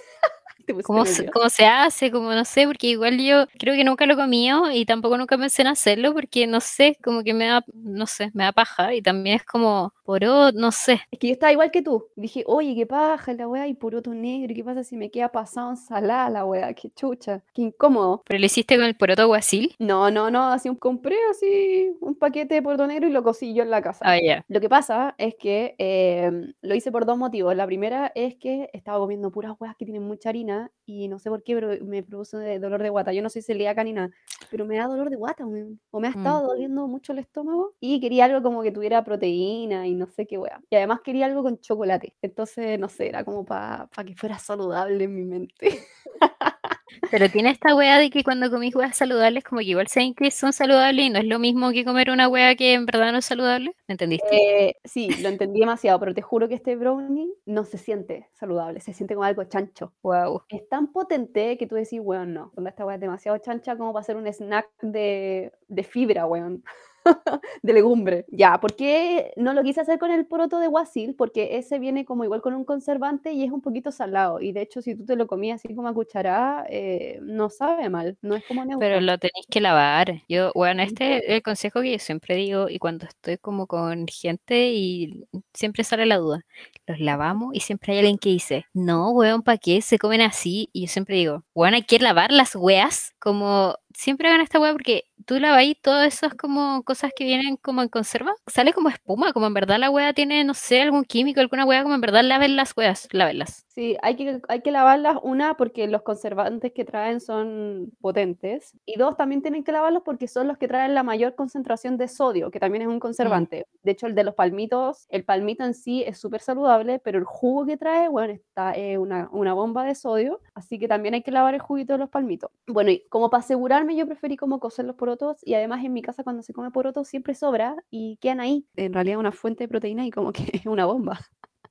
¿cómo, 0.83 1.05
se, 1.05 1.29
cómo 1.29 1.49
se 1.49 1.65
hace? 1.65 2.11
Como 2.11 2.33
no 2.33 2.45
sé, 2.45 2.67
porque 2.67 2.87
igual 2.87 3.19
yo 3.19 3.45
creo 3.57 3.75
que 3.75 3.83
nunca 3.83 4.05
lo 4.05 4.15
comí 4.15 4.49
y 4.73 4.85
tampoco 4.85 5.17
nunca 5.17 5.37
pensé 5.37 5.61
en 5.61 5.67
hacerlo 5.67 6.13
porque 6.13 6.47
no 6.47 6.59
sé, 6.61 6.97
como 7.03 7.23
que 7.23 7.33
me 7.33 7.45
da, 7.45 7.63
no 7.73 8.07
sé, 8.07 8.31
me 8.33 8.43
da 8.43 8.51
paja 8.51 8.93
y 8.93 9.01
también 9.01 9.35
es 9.35 9.43
como, 9.43 9.93
por 10.03 10.21
no 10.53 10.71
sé. 10.71 11.01
Es 11.11 11.19
que 11.19 11.27
yo 11.27 11.33
estaba 11.33 11.51
igual 11.51 11.71
que 11.71 11.81
tú. 11.81 12.07
Dije, 12.15 12.43
oye, 12.45 12.75
qué 12.75 12.85
paja 12.85 13.33
la 13.33 13.47
weá 13.47 13.67
y 13.67 13.73
poroto 13.73 14.13
negro. 14.13 14.51
¿y 14.51 14.55
¿Qué 14.55 14.63
pasa 14.63 14.83
si 14.83 14.95
me 14.95 15.09
queda 15.09 15.29
pasado 15.29 15.71
ensalada 15.71 16.29
la 16.29 16.45
weá? 16.45 16.73
Qué 16.73 16.89
chucha, 16.89 17.43
qué 17.53 17.61
incómodo. 17.61 18.23
¿Pero 18.27 18.39
lo 18.39 18.45
hiciste 18.45 18.75
con 18.75 18.85
el 18.85 18.95
poroto 18.95 19.27
guasil? 19.27 19.75
No, 19.79 20.11
no, 20.11 20.29
no, 20.29 20.51
así 20.51 20.69
un, 20.69 20.75
compré 20.75 21.15
así 21.29 21.91
un 22.01 22.15
paquete 22.15 22.55
de 22.55 22.61
poroto 22.61 22.87
negro 22.87 23.07
y 23.07 23.11
lo 23.11 23.23
cocí 23.23 23.53
yo 23.53 23.63
en 23.63 23.69
la 23.69 23.81
casa. 23.81 24.03
Ah, 24.05 24.19
ya. 24.21 24.43
Lo 24.47 24.59
que 24.59 24.69
pasa 24.69 25.15
es 25.17 25.35
que 25.35 25.75
eh, 25.77 26.53
lo 26.61 26.75
hice 26.75 26.91
por 26.91 27.05
dos 27.05 27.17
motivos. 27.17 27.55
La 27.55 27.65
primera 27.65 28.11
es 28.15 28.35
que 28.35 28.69
estaba 28.73 28.99
comiendo 28.99 29.31
puras 29.31 29.53
huevas 29.59 29.75
que 29.77 29.85
tienen 29.85 30.03
mucha 30.03 30.29
harina 30.29 30.60
y 30.85 31.07
no 31.07 31.19
sé 31.19 31.29
por 31.29 31.43
qué, 31.43 31.55
pero 31.55 31.85
me 31.85 32.03
produce 32.03 32.59
dolor 32.59 32.83
de 32.83 32.89
guata. 32.89 33.13
Yo 33.13 33.21
no 33.21 33.29
soy 33.29 33.41
celíaca 33.41 33.83
ni 33.83 33.93
nada, 33.93 34.11
pero 34.51 34.65
me 34.65 34.75
da 34.77 34.85
dolor 34.87 35.09
de 35.09 35.15
guata, 35.15 35.45
weón. 35.45 35.79
O 35.91 35.99
me 36.01 36.07
ha 36.09 36.11
Mm. 36.11 36.17
estado 36.17 36.47
doliendo 36.47 36.87
mucho 36.87 37.13
el 37.13 37.19
estómago 37.19 37.73
y 37.79 38.01
quería 38.01 38.25
algo 38.25 38.43
como 38.43 38.61
que 38.61 38.71
tuviera 38.71 39.03
proteína 39.03 39.87
y 39.87 39.95
no 39.95 40.07
sé 40.07 40.27
qué 40.27 40.37
wea. 40.37 40.61
Y 40.69 40.75
además 40.75 40.99
quería 41.01 41.25
algo 41.27 41.41
con 41.41 41.57
chocolate. 41.59 42.13
Entonces, 42.21 42.77
no 42.77 42.89
sé, 42.89 43.07
era 43.07 43.23
como 43.23 43.45
para 43.45 43.87
que 44.05 44.13
fuera 44.15 44.37
saludable 44.37 45.05
en 45.05 45.15
mi 45.15 45.23
mente. 45.23 45.79
Pero 47.11 47.29
tiene 47.29 47.49
esta 47.49 47.75
wea 47.75 47.97
de 47.97 48.09
que 48.09 48.23
cuando 48.23 48.49
comís 48.49 48.75
weas 48.75 48.95
saludables, 48.95 49.43
como 49.43 49.59
que 49.59 49.67
igual 49.67 49.87
saben 49.87 50.13
que 50.13 50.31
son 50.31 50.53
saludables 50.53 51.05
y 51.05 51.09
no 51.09 51.19
es 51.19 51.25
lo 51.25 51.39
mismo 51.39 51.71
que 51.71 51.83
comer 51.83 52.09
una 52.09 52.27
wea 52.27 52.55
que 52.55 52.73
en 52.73 52.85
verdad 52.85 53.11
no 53.11 53.17
es 53.19 53.25
saludable. 53.25 53.75
¿Me 53.87 53.93
entendiste? 53.93 54.27
Eh, 54.31 54.75
sí, 54.83 55.09
lo 55.21 55.29
entendí 55.29 55.59
demasiado, 55.59 55.99
pero 55.99 56.13
te 56.13 56.21
juro 56.21 56.47
que 56.47 56.55
este 56.55 56.75
brownie 56.75 57.33
no 57.45 57.65
se 57.65 57.77
siente 57.77 58.29
saludable, 58.33 58.79
se 58.79 58.93
siente 58.93 59.15
como 59.15 59.25
algo 59.25 59.43
chancho. 59.43 59.93
Wow. 60.03 60.43
Es 60.49 60.67
tan 60.69 60.91
potente 60.91 61.57
que 61.57 61.67
tú 61.67 61.75
decís, 61.75 61.99
weón, 62.01 62.33
no. 62.33 62.51
Cuando 62.53 62.69
esta 62.69 62.85
weá 62.85 62.95
es 62.95 63.01
demasiado 63.01 63.37
chancha 63.39 63.75
como 63.77 63.91
para 63.93 64.01
hacer 64.01 64.15
un 64.15 64.27
snack 64.41 64.69
de, 64.81 65.51
de 65.67 65.83
fibra, 65.83 66.25
weón. 66.25 66.63
de 67.61 67.73
legumbre. 67.73 68.25
Ya, 68.29 68.59
¿por 68.59 68.75
qué 68.75 69.33
no 69.35 69.53
lo 69.53 69.63
quise 69.63 69.81
hacer 69.81 69.99
con 69.99 70.11
el 70.11 70.25
poroto 70.25 70.59
de 70.59 70.67
guasil? 70.67 71.15
Porque 71.15 71.57
ese 71.57 71.79
viene 71.79 72.05
como 72.05 72.23
igual 72.23 72.41
con 72.41 72.53
un 72.53 72.65
conservante 72.65 73.31
y 73.31 73.43
es 73.43 73.51
un 73.51 73.61
poquito 73.61 73.91
salado. 73.91 74.39
Y 74.39 74.51
de 74.51 74.61
hecho, 74.61 74.81
si 74.81 74.95
tú 74.95 75.05
te 75.05 75.15
lo 75.15 75.27
comías 75.27 75.63
así 75.63 75.73
como 75.75 75.87
a 75.87 75.93
cucharada, 75.93 76.65
eh, 76.69 77.19
no 77.21 77.49
sabe 77.49 77.89
mal, 77.89 78.17
no 78.21 78.35
es 78.35 78.43
como 78.45 78.63
neutro. 78.63 78.79
Pero 78.79 79.01
lo 79.01 79.17
tenéis 79.17 79.45
que 79.49 79.61
lavar. 79.61 80.21
Yo, 80.27 80.51
bueno, 80.55 80.83
este 80.83 81.17
es 81.17 81.23
el 81.27 81.41
consejo 81.41 81.81
que 81.81 81.93
yo 81.93 81.99
siempre 81.99 82.35
digo 82.35 82.69
y 82.69 82.79
cuando 82.79 83.05
estoy 83.05 83.37
como 83.37 83.67
con 83.67 84.07
gente 84.07 84.71
y 84.71 85.25
siempre 85.53 85.83
sale 85.83 86.05
la 86.05 86.17
duda. 86.17 86.45
Los 86.87 86.99
lavamos 86.99 87.53
y 87.53 87.61
siempre 87.61 87.93
hay 87.93 87.99
alguien 87.99 88.17
que 88.17 88.29
dice, 88.29 88.65
no, 88.73 89.11
weón, 89.11 89.43
¿para 89.43 89.57
qué 89.57 89.81
se 89.81 89.97
comen 89.97 90.21
así? 90.21 90.69
Y 90.73 90.81
yo 90.81 90.87
siempre 90.87 91.15
digo, 91.15 91.43
weón, 91.53 91.73
hay 91.73 91.83
que 91.83 91.99
lavar 91.99 92.31
las 92.31 92.55
weas 92.55 93.13
como 93.19 93.75
siempre 93.95 94.27
hagan 94.27 94.41
esta 94.41 94.59
weá 94.59 94.71
porque 94.73 95.05
tú 95.25 95.39
la 95.39 95.55
ahí 95.55 95.75
todas 95.75 96.13
esas 96.13 96.33
como 96.35 96.83
cosas 96.83 97.11
que 97.15 97.23
vienen 97.25 97.57
como 97.57 97.81
en 97.81 97.89
conserva, 97.89 98.33
sale 98.47 98.73
como 98.73 98.89
espuma, 98.89 99.33
como 99.33 99.47
en 99.47 99.53
verdad 99.53 99.79
la 99.79 99.89
weá 99.89 100.13
tiene, 100.13 100.43
no 100.43 100.53
sé, 100.53 100.81
algún 100.81 101.03
químico, 101.05 101.39
alguna 101.41 101.65
weá, 101.65 101.83
como 101.83 101.95
en 101.95 102.01
verdad 102.01 102.23
laven 102.23 102.55
las 102.55 102.75
weas, 102.77 103.07
lávenlas. 103.11 103.65
Sí, 103.73 103.95
hay 104.01 104.17
que, 104.17 104.41
hay 104.49 104.61
que 104.61 104.69
lavarlas, 104.69 105.17
una, 105.23 105.55
porque 105.55 105.87
los 105.87 106.01
conservantes 106.01 106.73
que 106.73 106.83
traen 106.83 107.21
son 107.21 107.93
potentes, 108.01 108.77
y 108.85 108.97
dos, 108.97 109.15
también 109.15 109.41
tienen 109.41 109.63
que 109.63 109.71
lavarlos 109.71 110.03
porque 110.03 110.27
son 110.27 110.49
los 110.49 110.57
que 110.57 110.67
traen 110.67 110.93
la 110.93 111.03
mayor 111.03 111.35
concentración 111.35 111.95
de 111.95 112.09
sodio, 112.09 112.51
que 112.51 112.59
también 112.59 112.81
es 112.81 112.89
un 112.89 112.99
conservante. 112.99 113.67
De 113.83 113.91
hecho, 113.91 114.07
el 114.07 114.15
de 114.15 114.25
los 114.25 114.35
palmitos, 114.35 115.05
el 115.09 115.23
palmito 115.23 115.63
en 115.63 115.73
sí 115.73 116.03
es 116.05 116.17
súper 116.19 116.41
saludable, 116.41 116.99
pero 116.99 117.17
el 117.17 117.23
jugo 117.23 117.65
que 117.65 117.77
trae, 117.77 118.09
bueno, 118.09 118.33
está 118.33 118.73
eh, 118.75 118.97
una, 118.97 119.29
una 119.31 119.53
bomba 119.53 119.85
de 119.85 119.95
sodio, 119.95 120.41
así 120.53 120.77
que 120.77 120.89
también 120.89 121.13
hay 121.13 121.23
que 121.23 121.31
lavar 121.31 121.53
el 121.53 121.61
juguito 121.61 121.93
de 121.93 121.99
los 121.99 122.09
palmitos. 122.09 122.51
Bueno, 122.67 122.91
y 122.91 123.07
como 123.07 123.29
para 123.29 123.39
asegurarme, 123.39 123.95
yo 123.95 124.05
preferí 124.05 124.35
como 124.35 124.59
cocer 124.59 124.83
los 124.83 124.97
porotos, 124.97 125.37
y 125.45 125.53
además 125.53 125.85
en 125.85 125.93
mi 125.93 126.01
casa 126.01 126.25
cuando 126.25 126.43
se 126.43 126.51
come 126.51 126.71
porotos 126.71 127.07
siempre 127.07 127.35
sobra 127.35 127.77
y 127.89 128.17
quedan 128.17 128.41
ahí. 128.41 128.65
En 128.75 128.91
realidad 128.93 129.17
una 129.17 129.31
fuente 129.31 129.63
de 129.63 129.69
proteína 129.69 130.05
y 130.05 130.11
como 130.11 130.33
que 130.33 130.43
es 130.51 130.65
una 130.65 130.85
bomba. 130.85 131.21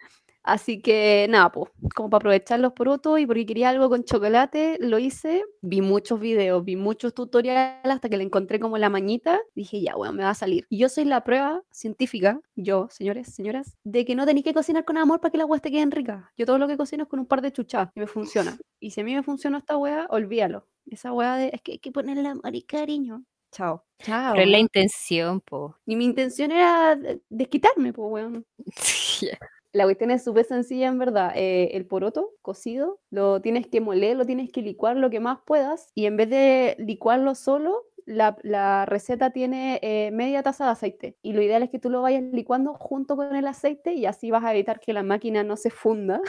Así 0.42 0.80
que 0.80 1.26
nada, 1.30 1.52
pues, 1.52 1.70
como 1.94 2.10
para 2.10 2.18
aprovechar 2.18 2.58
los 2.58 2.72
porotos 2.72 3.20
y 3.20 3.26
porque 3.26 3.46
quería 3.46 3.68
algo 3.68 3.88
con 3.88 4.04
chocolate, 4.04 4.76
lo 4.80 4.98
hice. 4.98 5.44
Vi 5.60 5.80
muchos 5.80 6.18
videos, 6.18 6.64
vi 6.64 6.76
muchos 6.76 7.14
tutoriales 7.14 7.78
hasta 7.84 8.08
que 8.08 8.16
le 8.16 8.24
encontré 8.24 8.58
como 8.58 8.76
la 8.78 8.90
mañita. 8.90 9.40
Dije, 9.54 9.80
ya, 9.80 9.94
bueno, 9.94 10.12
me 10.12 10.24
va 10.24 10.30
a 10.30 10.34
salir. 10.34 10.66
Y 10.68 10.78
yo 10.78 10.88
soy 10.88 11.04
la 11.04 11.22
prueba 11.22 11.62
científica, 11.70 12.40
yo, 12.56 12.88
señores, 12.90 13.32
señoras, 13.32 13.76
de 13.84 14.04
que 14.04 14.14
no 14.14 14.26
tenéis 14.26 14.44
que 14.44 14.54
cocinar 14.54 14.84
con 14.84 14.98
amor 14.98 15.20
para 15.20 15.30
que 15.30 15.38
las 15.38 15.46
huevas 15.46 15.62
te 15.62 15.70
queden 15.70 15.90
ricas. 15.90 16.24
Yo 16.36 16.44
todo 16.44 16.58
lo 16.58 16.66
que 16.66 16.76
cocino 16.76 17.04
es 17.04 17.08
con 17.08 17.20
un 17.20 17.26
par 17.26 17.40
de 17.40 17.52
chuchas 17.52 17.90
y 17.94 18.00
me 18.00 18.06
funciona. 18.06 18.56
Y 18.82 18.90
si 18.90 19.00
a 19.00 19.04
mí 19.04 19.14
me 19.14 19.22
funciona 19.22 19.58
esta 19.58 19.76
hueá, 19.76 20.08
olvídalo. 20.10 20.66
Esa 20.86 21.12
hueá 21.12 21.36
de, 21.36 21.50
es 21.52 21.62
que 21.62 21.72
hay 21.72 21.78
que 21.78 21.92
ponerle 21.92 22.26
amor 22.26 22.52
y 22.52 22.62
cariño. 22.62 23.24
Chao. 23.52 23.84
Chao. 24.00 24.32
Pero 24.32 24.44
es 24.44 24.50
la 24.50 24.58
intención, 24.58 25.40
po. 25.40 25.76
Y 25.86 25.94
mi 25.94 26.04
intención 26.04 26.50
era 26.50 26.98
desquitarme, 27.28 27.92
pues, 27.92 28.10
weón. 28.10 28.46
La 29.72 29.84
cuestión 29.84 30.10
es 30.10 30.22
súper 30.22 30.44
sencilla, 30.44 30.88
en 30.88 30.98
verdad. 30.98 31.32
Eh, 31.34 31.70
el 31.72 31.86
poroto 31.86 32.30
cocido 32.42 33.00
lo 33.10 33.40
tienes 33.40 33.66
que 33.66 33.80
moler, 33.80 34.16
lo 34.16 34.26
tienes 34.26 34.50
que 34.52 34.60
licuar 34.60 34.96
lo 34.96 35.08
que 35.08 35.20
más 35.20 35.38
puedas. 35.46 35.90
Y 35.94 36.06
en 36.06 36.16
vez 36.18 36.28
de 36.28 36.76
licuarlo 36.78 37.34
solo, 37.34 37.86
la, 38.04 38.84
receta 38.86 39.30
tiene 39.30 39.78
eh, 39.82 40.10
media 40.12 40.42
taza 40.42 40.66
de 40.66 40.70
aceite. 40.72 41.16
Y 41.22 41.32
lo 41.32 41.42
ideal 41.42 41.62
es 41.62 41.70
que 41.70 41.78
tú 41.78 41.88
lo 41.88 42.02
vayas 42.02 42.22
licuando 42.22 42.74
junto 42.74 43.16
con 43.16 43.34
el 43.34 43.46
aceite 43.46 43.94
y 43.94 44.04
así 44.06 44.30
vas 44.30 44.44
a 44.44 44.52
evitar 44.52 44.78
que 44.78 44.92
la 44.92 45.02
máquina 45.02 45.42
no 45.42 45.56
se 45.56 45.70
funda. 45.70 46.20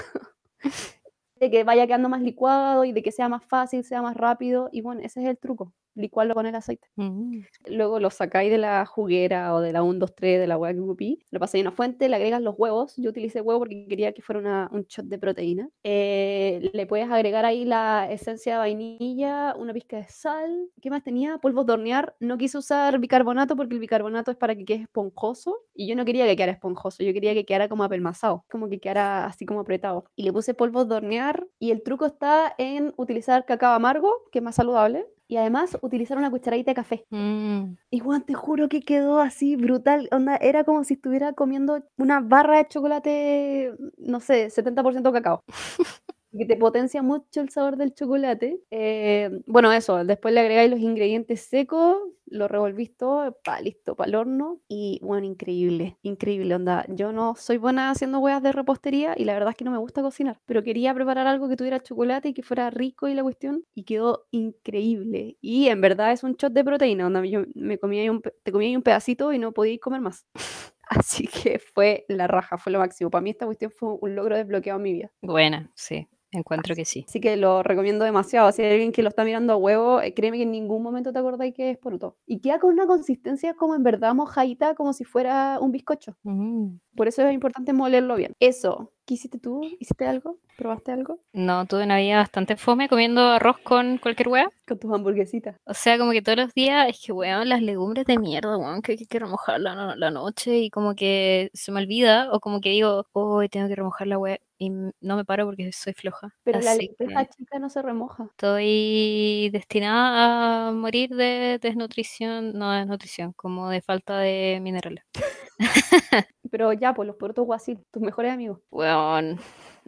de 1.39 1.51
que 1.51 1.63
vaya 1.65 1.85
quedando 1.85 2.07
más 2.07 2.21
licuado 2.21 2.85
y 2.85 2.93
de 2.93 3.03
que 3.03 3.11
sea 3.11 3.27
más 3.27 3.43
fácil, 3.45 3.83
sea 3.83 4.01
más 4.01 4.15
rápido. 4.15 4.69
Y 4.71 4.81
bueno, 4.81 5.01
ese 5.03 5.21
es 5.21 5.27
el 5.27 5.37
truco 5.37 5.73
licuarlo 5.95 6.35
con 6.35 6.45
el 6.45 6.55
aceite. 6.55 6.87
Mm. 6.95 7.41
Luego 7.67 7.99
lo 7.99 8.09
sacáis 8.09 8.51
de 8.51 8.57
la 8.57 8.85
juguera 8.85 9.53
o 9.53 9.61
de 9.61 9.73
la 9.73 9.83
1, 9.83 9.99
2, 9.99 10.15
3 10.15 10.39
de 10.39 10.47
la 10.47 10.57
hueá 10.57 10.73
que 10.73 10.79
ocupí, 10.79 11.19
lo 11.31 11.39
pasáis 11.39 11.61
en 11.61 11.67
una 11.67 11.75
fuente, 11.75 12.09
le 12.09 12.15
agregas 12.15 12.41
los 12.41 12.55
huevos. 12.57 12.93
Yo 12.97 13.09
utilicé 13.09 13.41
huevo 13.41 13.59
porque 13.59 13.87
quería 13.87 14.13
que 14.13 14.21
fuera 14.21 14.39
una, 14.39 14.69
un 14.71 14.83
shot 14.83 15.05
de 15.05 15.17
proteína. 15.17 15.69
Eh, 15.83 16.69
le 16.73 16.85
puedes 16.85 17.09
agregar 17.09 17.45
ahí 17.45 17.65
la 17.65 18.07
esencia 18.11 18.53
de 18.53 18.59
vainilla, 18.59 19.55
una 19.57 19.73
pizca 19.73 19.97
de 19.97 20.05
sal. 20.07 20.69
¿Qué 20.81 20.89
más 20.89 21.03
tenía? 21.03 21.37
Polvos 21.37 21.65
de 21.65 21.73
hornear. 21.73 22.15
No 22.19 22.37
quise 22.37 22.57
usar 22.57 22.99
bicarbonato 22.99 23.55
porque 23.55 23.73
el 23.75 23.79
bicarbonato 23.79 24.31
es 24.31 24.37
para 24.37 24.55
que 24.55 24.65
quede 24.65 24.83
esponjoso 24.83 25.57
y 25.73 25.87
yo 25.87 25.95
no 25.95 26.05
quería 26.05 26.25
que 26.25 26.35
quedara 26.35 26.51
esponjoso, 26.51 27.03
yo 27.03 27.13
quería 27.13 27.33
que 27.33 27.45
quedara 27.45 27.69
como 27.69 27.83
apelmazado, 27.83 28.45
como 28.49 28.69
que 28.69 28.79
quedara 28.79 29.25
así 29.25 29.45
como 29.45 29.61
apretado. 29.61 30.05
Y 30.15 30.23
le 30.23 30.33
puse 30.33 30.53
polvos 30.53 30.87
de 30.87 30.95
hornear 30.95 31.47
y 31.59 31.71
el 31.71 31.83
truco 31.83 32.05
está 32.05 32.53
en 32.57 32.93
utilizar 32.97 33.45
cacao 33.45 33.73
amargo, 33.73 34.11
que 34.31 34.39
es 34.39 34.43
más 34.43 34.55
saludable, 34.55 35.05
y 35.27 35.37
además 35.37 35.77
utilizar 35.81 36.17
una 36.17 36.31
cucharadita 36.31 36.71
de 36.71 36.75
café. 36.75 37.05
Mm. 37.09 37.75
Y 37.89 37.99
Juan, 37.99 38.25
te 38.25 38.33
juro 38.33 38.69
que 38.69 38.81
quedó 38.81 39.19
así 39.19 39.55
brutal. 39.55 40.07
Onda, 40.11 40.35
era 40.37 40.63
como 40.63 40.83
si 40.83 40.95
estuviera 40.95 41.33
comiendo 41.33 41.83
una 41.97 42.19
barra 42.19 42.57
de 42.57 42.67
chocolate, 42.67 43.73
no 43.97 44.19
sé, 44.19 44.49
70% 44.49 45.11
cacao. 45.11 45.43
que 46.37 46.45
te 46.45 46.57
potencia 46.57 47.01
mucho 47.03 47.41
el 47.41 47.49
sabor 47.49 47.77
del 47.77 47.93
chocolate. 47.93 48.59
Eh, 48.71 49.29
bueno, 49.45 49.71
eso, 49.71 50.03
después 50.03 50.33
le 50.33 50.39
agregáis 50.41 50.69
los 50.71 50.79
ingredientes 50.79 51.41
secos, 51.41 51.97
lo 52.25 52.47
revolvís 52.47 52.95
todo, 52.97 53.37
pa, 53.43 53.61
listo, 53.61 53.95
para 53.95 54.09
el 54.09 54.15
horno. 54.15 54.59
Y 54.67 54.99
bueno, 55.03 55.25
increíble, 55.27 55.97
increíble, 56.01 56.55
onda. 56.55 56.85
Yo 56.89 57.11
no 57.13 57.35
soy 57.35 57.57
buena 57.57 57.91
haciendo 57.91 58.19
huevas 58.19 58.41
de 58.41 58.51
repostería 58.51 59.13
y 59.15 59.25
la 59.25 59.33
verdad 59.33 59.51
es 59.51 59.55
que 59.55 59.65
no 59.65 59.71
me 59.71 59.77
gusta 59.77 60.01
cocinar, 60.01 60.39
pero 60.45 60.63
quería 60.63 60.93
preparar 60.93 61.27
algo 61.27 61.47
que 61.47 61.55
tuviera 61.55 61.79
chocolate 61.79 62.29
y 62.29 62.33
que 62.33 62.43
fuera 62.43 62.69
rico 62.69 63.07
y 63.07 63.13
la 63.13 63.23
cuestión, 63.23 63.63
y 63.75 63.83
quedó 63.83 64.25
increíble. 64.31 65.37
Y 65.41 65.67
en 65.67 65.81
verdad 65.81 66.11
es 66.11 66.23
un 66.23 66.33
shot 66.33 66.53
de 66.53 66.63
proteína, 66.63 67.07
onda. 67.07 67.23
Yo 67.25 67.43
me 67.53 67.77
comía 67.77 68.11
un, 68.11 68.21
te 68.21 68.51
comía 68.51 68.75
un 68.77 68.83
pedacito 68.83 69.31
y 69.33 69.39
no 69.39 69.51
podía 69.51 69.77
comer 69.79 70.01
más. 70.01 70.25
Así 70.89 71.27
que 71.27 71.59
fue 71.59 72.05
la 72.07 72.27
raja, 72.27 72.57
fue 72.57 72.71
lo 72.71 72.79
máximo. 72.79 73.09
Para 73.09 73.21
mí 73.21 73.29
esta 73.29 73.45
cuestión 73.45 73.71
fue 73.71 73.95
un 74.01 74.15
logro 74.15 74.35
desbloqueado 74.35 74.79
en 74.79 74.83
mi 74.83 74.93
vida. 74.93 75.11
Buena, 75.21 75.71
sí. 75.75 76.07
Encuentro 76.33 76.75
que 76.75 76.83
sí. 76.85 77.05
Así 77.07 77.19
que 77.21 77.37
lo 77.37 77.63
recomiendo 77.63 78.03
demasiado. 78.05 78.51
Si 78.51 78.61
hay 78.61 78.71
alguien 78.73 78.91
que 78.91 79.03
lo 79.03 79.09
está 79.09 79.23
mirando 79.23 79.53
a 79.53 79.55
huevo, 79.55 80.01
eh, 80.01 80.13
créeme 80.13 80.37
que 80.37 80.43
en 80.43 80.51
ningún 80.51 80.83
momento 80.83 81.13
te 81.13 81.19
acordáis 81.19 81.53
que 81.53 81.69
es 81.71 81.77
poroto. 81.77 82.17
Y 82.25 82.39
queda 82.39 82.59
con 82.59 82.73
una 82.73 82.87
consistencia 82.87 83.53
como 83.53 83.75
en 83.75 83.83
verdad 83.83 84.13
mojadita, 84.15 84.75
como 84.75 84.93
si 84.93 85.03
fuera 85.03 85.59
un 85.61 85.71
bizcocho. 85.71 86.15
Mm. 86.23 86.77
Por 86.95 87.07
eso 87.07 87.23
es 87.25 87.33
importante 87.33 87.73
molerlo 87.73 88.15
bien. 88.15 88.33
Eso. 88.39 88.91
¿Qué 89.05 89.15
hiciste 89.15 89.37
tú? 89.37 89.61
¿Hiciste 89.79 90.05
algo? 90.07 90.37
¿Probaste 90.57 90.91
algo? 90.93 91.19
No, 91.33 91.65
tuve 91.65 91.83
una 91.83 91.97
vida 91.97 92.17
bastante 92.17 92.55
fome 92.55 92.87
comiendo 92.87 93.21
arroz 93.21 93.57
con 93.57 93.97
cualquier 93.97 94.29
hueá. 94.29 94.49
Con 94.65 94.79
tus 94.79 94.93
hamburguesitas. 94.93 95.57
O 95.65 95.73
sea, 95.73 95.97
como 95.97 96.11
que 96.11 96.21
todos 96.21 96.37
los 96.37 96.53
días, 96.53 96.87
es 96.87 97.01
que 97.05 97.11
weón, 97.11 97.49
las 97.49 97.61
legumbres 97.61 98.05
de 98.05 98.17
mierda, 98.17 98.57
weón, 98.57 98.81
que, 98.81 98.95
que 98.95 99.05
quiero 99.07 99.25
remojar 99.25 99.59
la, 99.59 99.75
no- 99.75 99.95
la 99.95 100.09
noche 100.11 100.57
y 100.59 100.69
como 100.69 100.95
que 100.95 101.49
se 101.53 101.71
me 101.73 101.81
olvida, 101.81 102.31
o 102.31 102.39
como 102.39 102.61
que 102.61 102.69
digo, 102.69 103.05
hoy 103.11 103.49
tengo 103.49 103.67
que 103.67 103.75
remojar 103.75 104.07
la 104.07 104.17
hueá 104.17 104.37
y 104.65 104.69
no 105.01 105.15
me 105.15 105.25
paro 105.25 105.45
porque 105.45 105.71
soy 105.71 105.93
floja. 105.93 106.33
Pero 106.43 106.59
la 106.61 106.75
lenteja 106.75 107.25
que 107.25 107.31
chica 107.35 107.59
no 107.59 107.69
se 107.69 107.81
remoja. 107.81 108.25
estoy 108.31 109.49
destinada 109.51 110.69
a 110.69 110.71
morir 110.71 111.09
de 111.09 111.59
desnutrición, 111.61 112.53
no 112.53 112.71
desnutrición, 112.71 113.33
como 113.33 113.69
de 113.69 113.81
falta 113.81 114.19
de 114.19 114.59
minerales. 114.61 115.03
Pero 116.51 116.73
ya, 116.73 116.93
pues 116.93 117.07
los 117.07 117.15
porotos 117.15 117.45
guasil, 117.45 117.79
tus 117.91 118.01
mejores 118.01 118.31
amigos. 118.31 118.59
Weón, 118.71 119.39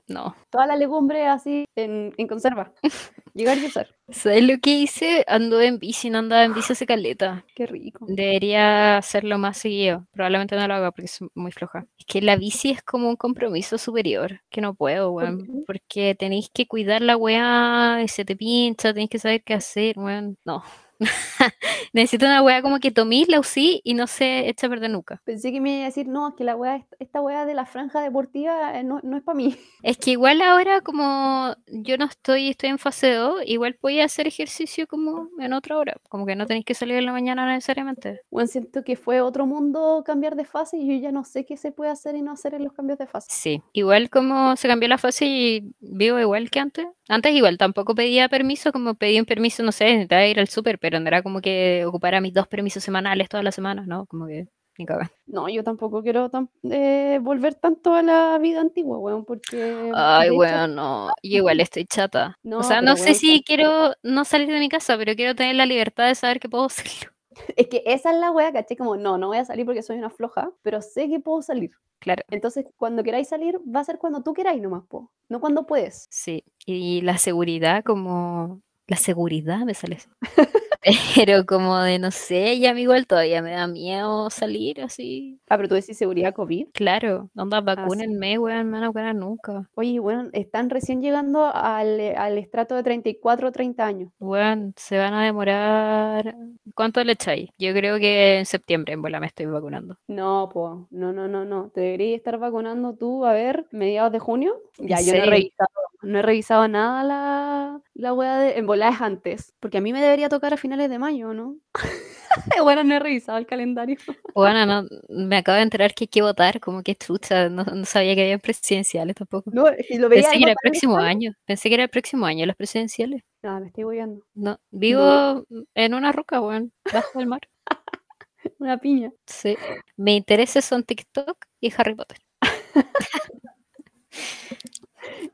no. 0.08 0.36
Toda 0.50 0.68
la 0.68 0.76
legumbre 0.76 1.28
así 1.28 1.66
en, 1.76 2.14
en 2.18 2.28
conserva. 2.28 2.72
Llegar 3.34 3.58
y 3.58 3.66
usar. 3.66 3.88
¿Sabes 4.10 4.44
lo 4.44 4.60
que 4.60 4.78
hice? 4.78 5.26
Ando 5.28 5.60
en 5.60 5.80
bici, 5.80 6.10
no 6.10 6.20
andaba 6.20 6.46
en 6.46 6.54
bici 6.54 6.74
hace 6.74 6.86
caleta. 6.86 7.44
Qué 7.56 7.66
rico. 7.66 8.06
Debería 8.08 8.98
hacerlo 8.98 9.38
más 9.38 9.58
seguido. 9.58 10.06
Probablemente 10.14 10.56
no 10.56 10.68
lo 10.68 10.74
haga 10.74 10.92
porque 10.92 11.08
soy 11.08 11.28
muy 11.34 11.52
floja. 11.52 11.86
Es 11.98 12.06
que 12.06 12.22
la 12.22 12.38
bici 12.38 12.70
es 12.72 12.82
como 12.82 13.10
un 13.10 13.16
compromiso 13.16 13.78
superior, 13.78 14.42
que 14.50 14.62
no 14.62 14.76
puedo, 14.76 15.12
weón. 15.12 15.64
Porque 15.68 16.16
tenéis 16.16 16.50
que 16.54 16.68
cuidar 16.68 17.02
la 17.02 17.18
weá 17.18 18.02
y 18.04 18.08
se 18.08 18.24
te 18.24 18.36
pincha, 18.36 18.94
tenéis 18.94 19.10
que 19.10 19.20
saber 19.20 19.44
qué 19.44 19.56
hacer, 19.56 19.98
weón. 19.98 20.38
No. 20.46 20.64
Necesito 21.94 22.26
una 22.26 22.42
weá 22.42 22.62
como 22.62 22.80
que 22.80 22.92
tomís, 22.92 23.28
la 23.30 23.40
usí 23.40 23.82
y 23.84 23.94
no 23.94 24.08
se 24.08 24.50
echa 24.50 24.68
a 24.68 24.70
perder 24.70 24.92
nunca. 24.92 25.22
Pensé 25.26 25.52
que 25.52 25.62
me 25.62 25.76
iba 25.76 25.84
a 25.84 25.86
decir, 25.86 26.08
no, 26.08 26.30
es 26.30 26.36
que 26.36 26.44
la 26.44 26.56
wea, 26.56 26.86
esta 27.00 27.22
wea 27.22 27.46
de 27.46 27.54
la 27.54 27.66
franja 27.66 28.02
deportiva 28.02 28.78
eh, 28.78 28.84
no, 28.84 29.00
no 29.04 29.18
es 29.18 29.24
para 29.24 29.36
mí. 29.36 29.56
Es 29.84 29.98
que 29.98 30.12
igual 30.12 30.42
ahora 30.42 30.82
como 30.82 31.56
yo 31.68 31.98
no 31.98 32.06
estoy, 32.06 32.50
estoy 32.50 32.70
en 32.70 32.80
fase 32.80 33.14
2, 33.14 33.44
igual 33.46 33.76
podía 33.76 34.06
hacer 34.06 34.26
ejercicio 34.26 34.88
como 34.88 35.30
en 35.40 35.54
otra 35.54 35.78
hora. 35.78 35.96
Como 36.10 36.26
que 36.26 36.36
no 36.36 36.48
tenéis 36.48 36.66
que 36.66 36.74
salir 36.74 36.96
en 36.98 37.06
la 37.06 37.12
mañana 37.12 37.46
necesariamente. 37.46 38.22
Bueno, 38.32 38.48
siento 38.48 38.84
que 38.84 38.96
fue 38.96 39.22
otro 39.22 39.46
mundo 39.46 40.04
cambiar 40.06 40.36
de 40.36 40.46
fase 40.46 40.78
y 40.78 40.88
yo 40.88 41.02
ya 41.02 41.12
no 41.12 41.24
sé 41.24 41.46
qué 41.46 41.56
se 41.56 41.72
puede 41.72 41.92
hacer 41.92 42.16
y 42.16 42.22
no 42.22 42.32
hacer 42.32 42.56
en 42.56 42.64
los 42.64 42.74
cambios 42.74 42.98
de 42.98 43.06
fase. 43.06 43.28
Sí, 43.30 43.62
igual 43.74 44.10
como 44.10 44.56
se 44.56 44.68
cambió 44.68 44.90
la 44.90 44.98
fase 44.98 45.26
y 45.26 45.74
vivo 45.80 46.20
igual 46.20 46.50
que 46.50 46.60
antes. 46.60 46.88
Antes 47.08 47.34
igual 47.34 47.60
tampoco 47.60 47.94
pedía 47.94 48.28
permiso, 48.30 48.72
como 48.72 48.96
pedí 48.96 49.20
un 49.20 49.26
permiso, 49.26 49.62
no 49.62 49.72
sé, 49.72 49.86
necesitaba 49.86 50.26
ir 50.26 50.40
al 50.40 50.48
súper, 50.48 50.80
pero 50.80 50.95
no 51.00 51.08
era 51.08 51.22
como 51.24 51.42
que 51.42 51.84
ocupara 51.86 52.22
mis 52.22 52.34
dos 52.34 52.48
permisos 52.48 52.84
semanales 52.84 53.30
todas 53.30 53.44
las 53.44 53.56
semanas, 53.56 53.88
¿no? 53.88 54.06
Como 54.08 54.28
que 54.28 54.48
ni 54.78 54.86
cagar. 54.86 55.10
No, 55.26 55.48
yo 55.48 55.64
tampoco 55.64 56.04
quiero 56.04 56.30
tan- 56.30 56.50
eh, 56.70 57.20
volver 57.22 57.56
tanto 57.56 57.94
a 57.94 58.02
la 58.04 58.38
vida 58.40 58.60
antigua, 58.60 58.98
weón, 58.98 59.24
porque... 59.24 59.92
Ay, 59.96 60.32
weón, 60.32 60.76
no. 60.76 61.08
Yo 61.24 61.38
igual 61.38 61.62
estoy 61.62 61.86
chata. 61.86 62.38
No, 62.44 62.60
o 62.60 62.64
sea, 62.64 62.80
pero 62.82 62.92
no 62.92 62.98
sé 62.98 63.04
weón, 63.04 63.16
si 63.16 63.44
quiero 63.44 63.94
no 64.04 64.26
salir 64.26 64.50
de 64.50 64.60
mi 64.60 64.68
casa, 64.68 64.98
pero 64.98 65.16
quiero 65.16 65.34
tener 65.34 65.56
la 65.56 65.66
libertad 65.66 66.08
de 66.08 66.16
saber 66.16 66.40
que 66.42 66.50
puedo 66.50 66.66
hacerlo. 66.66 67.12
Es 67.56 67.68
que 67.68 67.84
esa 67.86 68.12
es 68.12 68.18
la 68.18 68.32
wea, 68.32 68.52
caché, 68.52 68.76
como, 68.76 68.98
no, 68.98 69.18
no 69.18 69.28
voy 69.28 69.38
a 69.38 69.46
salir 69.46 69.66
porque 69.66 69.82
soy 69.82 69.98
una 69.98 70.10
floja, 70.10 70.52
pero 70.62 70.82
sé 70.82 71.08
que 71.10 71.20
puedo 71.22 71.42
salir. 71.42 71.72
Claro, 72.00 72.24
Entonces, 72.30 72.66
cuando 72.78 73.02
queráis 73.04 73.30
salir, 73.30 73.58
va 73.74 73.80
a 73.80 73.84
ser 73.86 73.98
cuando 73.98 74.22
tú 74.22 74.34
queráis 74.34 74.62
nomás, 74.62 74.84
po. 74.88 75.10
No 75.30 75.40
cuando 75.40 75.66
puedes. 75.66 76.08
sí. 76.12 76.44
Y 76.66 77.00
la 77.02 77.18
seguridad 77.18 77.84
como... 77.86 78.62
La 78.88 78.98
seguridad 78.98 79.60
me 79.60 79.74
sale. 79.74 80.00
Pero 81.16 81.46
como 81.46 81.78
de, 81.80 82.00
no 82.00 82.12
sé, 82.12 82.60
ya 82.60 82.72
a 82.72 82.74
mí 82.74 82.82
igual 82.82 83.08
todavía 83.08 83.42
me 83.42 83.52
da 83.52 83.68
miedo 83.68 84.30
salir 84.30 84.82
así. 84.82 85.40
Ah, 85.50 85.58
pero 85.58 85.68
tú 85.70 85.76
decís 85.76 85.98
seguridad 85.98 86.34
COVID. 86.34 86.68
Claro, 86.74 87.30
onda, 87.36 87.62
Ah, 87.76 87.90
sí. 87.90 88.00
vacúnenme, 88.06 88.38
weón, 88.38 88.68
me 88.68 88.74
van 88.78 88.84
a 88.84 88.88
vacunar 88.88 89.16
nunca. 89.16 89.70
Oye, 89.76 90.00
bueno, 90.00 90.30
están 90.34 90.70
recién 90.70 91.02
llegando 91.02 91.46
al, 91.46 92.00
al 92.18 92.38
estrato 92.38 92.76
de 92.76 92.84
34 92.84 93.48
o 93.48 93.52
30 93.52 93.86
años. 93.86 94.12
Weón, 94.20 94.74
se 94.78 94.98
van 94.98 95.14
a 95.14 95.24
demorar... 95.24 96.36
¿Cuánto 96.76 97.04
le 97.04 97.14
echáis? 97.14 97.50
Yo 97.58 97.74
creo 97.74 97.98
que 97.98 98.40
en 98.40 98.46
septiembre 98.46 98.94
en 98.94 99.02
bola 99.02 99.20
me 99.20 99.28
estoy 99.28 99.46
vacunando. 99.48 99.98
No, 100.08 100.50
po, 100.54 100.88
no, 100.92 101.14
no, 101.14 101.28
no, 101.28 101.46
no. 101.46 101.72
Te 101.74 101.82
deberías 101.82 102.18
estar 102.18 102.38
vacunando 102.38 102.94
tú, 102.96 103.26
a 103.26 103.34
ver, 103.34 103.66
mediados 103.72 104.12
de 104.12 104.20
junio. 104.20 104.62
¿En 104.78 104.88
Ya, 104.88 105.02
yo 105.02 105.16
no 105.16 105.24
he 105.24 105.26
revisado, 105.26 105.70
no 106.04 106.20
he 106.20 106.22
revisado 106.22 106.68
nada 106.68 107.04
la, 107.04 107.82
la 107.96 108.14
wea 108.14 108.38
de, 108.38 108.58
en 108.60 108.68
volada 108.68 108.92
es 108.94 109.02
antes, 109.02 109.54
porque 109.60 109.80
a 109.80 109.82
mí 109.82 109.94
me 109.94 110.02
debería 110.02 110.30
tocar 110.30 110.54
a 110.54 110.58
finales 110.76 110.90
de 110.90 111.00
mayo, 111.00 111.34
¿no? 111.34 111.58
bueno, 112.64 112.84
no 112.84 112.96
he 112.96 113.00
revisado 113.00 113.38
el 113.38 113.46
calendario. 113.46 113.98
Bueno, 114.34 114.66
no, 114.66 114.88
me 115.08 115.38
acabo 115.38 115.56
de 115.56 115.64
enterar 115.64 115.94
que 115.94 116.04
hay 116.04 116.08
que 116.10 116.22
votar, 116.22 116.60
como 116.60 116.84
que 116.84 116.96
chucha, 116.96 117.48
no, 117.48 117.64
no 117.64 117.86
sabía 117.86 118.14
que 118.14 118.24
había 118.24 118.38
presidenciales 118.40 119.16
tampoco. 119.16 119.50
No, 119.54 119.68
y 119.90 119.98
lo 119.98 120.10
veía 120.10 120.24
Pensé 120.24 120.38
que 120.38 120.44
era 120.44 120.52
el 120.52 120.58
próximo 120.62 120.98
año, 120.98 121.34
pensé 121.46 121.70
que 121.70 121.76
era 121.76 121.84
el 121.84 121.90
próximo 121.90 122.26
año 122.26 122.46
las 122.46 122.58
presidenciales. 122.58 123.24
No, 123.42 123.58
me 123.62 123.68
estoy 123.68 123.86
boyando. 123.86 124.22
No, 124.34 124.60
vivo 124.70 125.46
en 125.76 125.94
una 125.94 126.12
roca, 126.12 126.42
weón, 126.42 126.74
bajo 126.92 127.20
el 127.22 127.28
mar. 127.28 127.42
Una 128.60 128.78
piña. 128.78 129.12
Sí. 129.26 129.58
Mis 129.96 130.18
intereses 130.18 130.66
son 130.66 130.84
TikTok 130.84 131.38
y 131.62 131.74
Harry 131.78 131.96
Potter. 131.96 132.20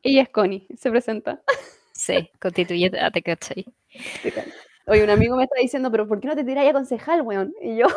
Ella 0.03 0.21
es 0.21 0.29
Connie, 0.29 0.67
se 0.77 0.89
presenta. 0.91 1.41
Sí, 1.93 2.29
constituyete, 2.39 2.99
ah, 2.99 3.11
te 3.11 3.21
cachai. 3.21 3.65
Te. 4.23 4.31
Oye, 4.91 5.03
un 5.03 5.09
amigo 5.09 5.35
me 5.37 5.43
está 5.45 5.55
diciendo, 5.61 5.89
pero 5.89 6.07
¿por 6.07 6.19
qué 6.19 6.27
no 6.27 6.35
te 6.35 6.43
tiras 6.43 6.67
a 6.67 6.73
concejal, 6.73 7.21
weón? 7.21 7.53
Y 7.61 7.77
yo, 7.77 7.87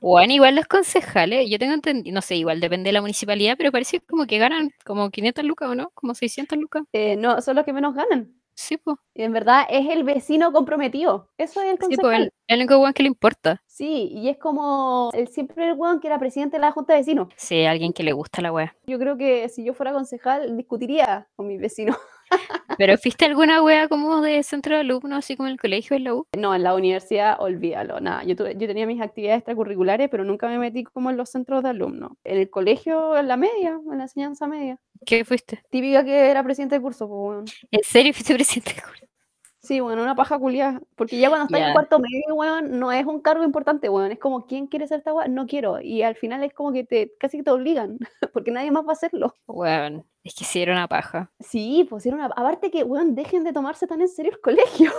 Bueno, 0.00 0.32
igual 0.32 0.54
los 0.56 0.66
concejales, 0.66 1.48
yo 1.48 1.58
tengo 1.58 1.74
entendido, 1.74 2.14
no 2.14 2.22
sé, 2.22 2.36
igual 2.36 2.60
depende 2.60 2.88
de 2.88 2.92
la 2.92 3.00
municipalidad, 3.00 3.56
pero 3.58 3.72
parece 3.72 4.00
como 4.00 4.26
que 4.26 4.38
ganan 4.38 4.70
como 4.84 5.10
500 5.10 5.44
lucas 5.44 5.68
o 5.70 5.74
no, 5.74 5.90
como 5.94 6.14
600 6.14 6.58
lucas. 6.58 6.84
eh, 6.92 7.16
no, 7.16 7.40
son 7.40 7.56
los 7.56 7.64
que 7.64 7.72
menos 7.72 7.94
ganan. 7.94 8.34
Sí, 8.54 8.76
pues, 8.76 8.96
Y 9.14 9.22
en 9.22 9.32
verdad 9.32 9.64
es 9.70 9.88
el 9.90 10.04
vecino 10.04 10.52
comprometido. 10.52 11.30
Eso 11.38 11.62
es 11.62 11.68
el 11.70 11.78
sí, 11.88 11.96
concejal. 11.96 12.00
pues, 12.00 12.18
el, 12.20 12.32
el 12.48 12.58
único 12.60 12.78
weón 12.78 12.92
que 12.92 13.02
le 13.02 13.08
importa. 13.08 13.62
Sí, 13.66 14.08
y 14.12 14.28
es 14.28 14.36
como 14.38 15.10
el, 15.14 15.28
siempre 15.28 15.66
el 15.68 15.74
weón 15.74 16.00
que 16.00 16.06
era 16.08 16.18
presidente 16.18 16.56
de 16.56 16.60
la 16.60 16.72
Junta 16.72 16.92
de 16.92 17.00
Vecinos. 17.00 17.28
Sí, 17.36 17.64
alguien 17.64 17.92
que 17.92 18.02
le 18.02 18.12
gusta 18.12 18.42
la 18.42 18.52
wea. 18.52 18.76
Yo 18.86 18.98
creo 18.98 19.16
que 19.16 19.48
si 19.48 19.64
yo 19.64 19.74
fuera 19.74 19.92
concejal, 19.92 20.56
discutiría 20.56 21.28
con 21.34 21.48
mis 21.48 21.60
vecinos. 21.60 21.96
¿Pero 22.78 22.96
fuiste 22.98 23.24
alguna 23.26 23.62
wea 23.62 23.88
como 23.88 24.20
de 24.20 24.42
centro 24.42 24.74
de 24.74 24.80
alumnos, 24.80 25.18
así 25.18 25.36
como 25.36 25.48
en 25.48 25.52
el 25.52 25.60
colegio, 25.60 25.96
en 25.96 26.04
la 26.04 26.14
U? 26.14 26.26
No, 26.36 26.54
en 26.54 26.62
la 26.62 26.74
universidad, 26.74 27.36
olvídalo, 27.40 28.00
nada. 28.00 28.24
Yo, 28.24 28.34
tuve- 28.34 28.56
yo 28.56 28.66
tenía 28.66 28.86
mis 28.86 29.00
actividades 29.00 29.38
extracurriculares, 29.38 30.08
pero 30.10 30.24
nunca 30.24 30.48
me 30.48 30.58
metí 30.58 30.84
como 30.84 31.10
en 31.10 31.16
los 31.16 31.30
centros 31.30 31.62
de 31.62 31.68
alumnos. 31.70 32.12
En 32.24 32.38
el 32.38 32.50
colegio, 32.50 33.16
en 33.16 33.28
la 33.28 33.36
media, 33.36 33.78
en 33.90 33.98
la 33.98 34.04
enseñanza 34.04 34.46
media. 34.46 34.78
¿Qué 35.04 35.24
fuiste? 35.24 35.62
Típica 35.70 36.04
que 36.04 36.30
era 36.30 36.42
presidente 36.42 36.76
de 36.76 36.80
curso, 36.80 37.06
pues, 37.08 37.18
weón. 37.20 37.44
¿En 37.70 37.80
serio 37.82 38.12
fuiste 38.12 38.34
presidente 38.34 38.74
de 38.74 38.82
curso? 38.82 39.06
Sí, 39.64 39.78
bueno, 39.78 40.02
una 40.02 40.16
paja 40.16 40.38
culiada. 40.40 40.80
Porque 40.96 41.18
ya 41.18 41.28
cuando 41.28 41.44
estás 41.46 41.60
Ya. 41.60 41.66
en 41.68 41.72
cuarto 41.72 42.00
medio, 42.00 42.34
weón, 42.34 42.80
no 42.80 42.90
es 42.90 43.06
un 43.06 43.20
cargo 43.20 43.44
importante, 43.44 43.88
weón. 43.88 44.10
Es 44.10 44.18
como, 44.18 44.46
¿quién 44.46 44.66
quiere 44.66 44.88
ser 44.88 44.98
esta 44.98 45.12
weá? 45.14 45.28
No 45.28 45.46
quiero. 45.46 45.80
Y 45.80 46.02
al 46.02 46.16
final 46.16 46.42
es 46.42 46.52
como 46.52 46.72
que 46.72 46.82
te, 46.82 47.12
casi 47.20 47.36
que 47.38 47.42
te 47.44 47.50
obligan, 47.52 47.96
porque 48.32 48.50
nadie 48.50 48.72
más 48.72 48.84
va 48.84 48.90
a 48.90 48.92
hacerlo. 48.94 49.34
Weón, 49.46 50.04
es 50.24 50.34
que 50.34 50.44
sí 50.44 50.62
era 50.62 50.72
una 50.72 50.86
paja. 50.88 51.30
Sí, 51.40 51.86
pues 51.90 52.06
era 52.06 52.16
una... 52.16 52.26
Aparte 52.26 52.70
que, 52.70 52.84
weón, 52.84 53.14
dejen 53.14 53.42
de 53.44 53.52
tomarse 53.52 53.86
tan 53.86 54.00
en 54.00 54.08
serio 54.08 54.32
el 54.32 54.40
colegio. 54.40 54.92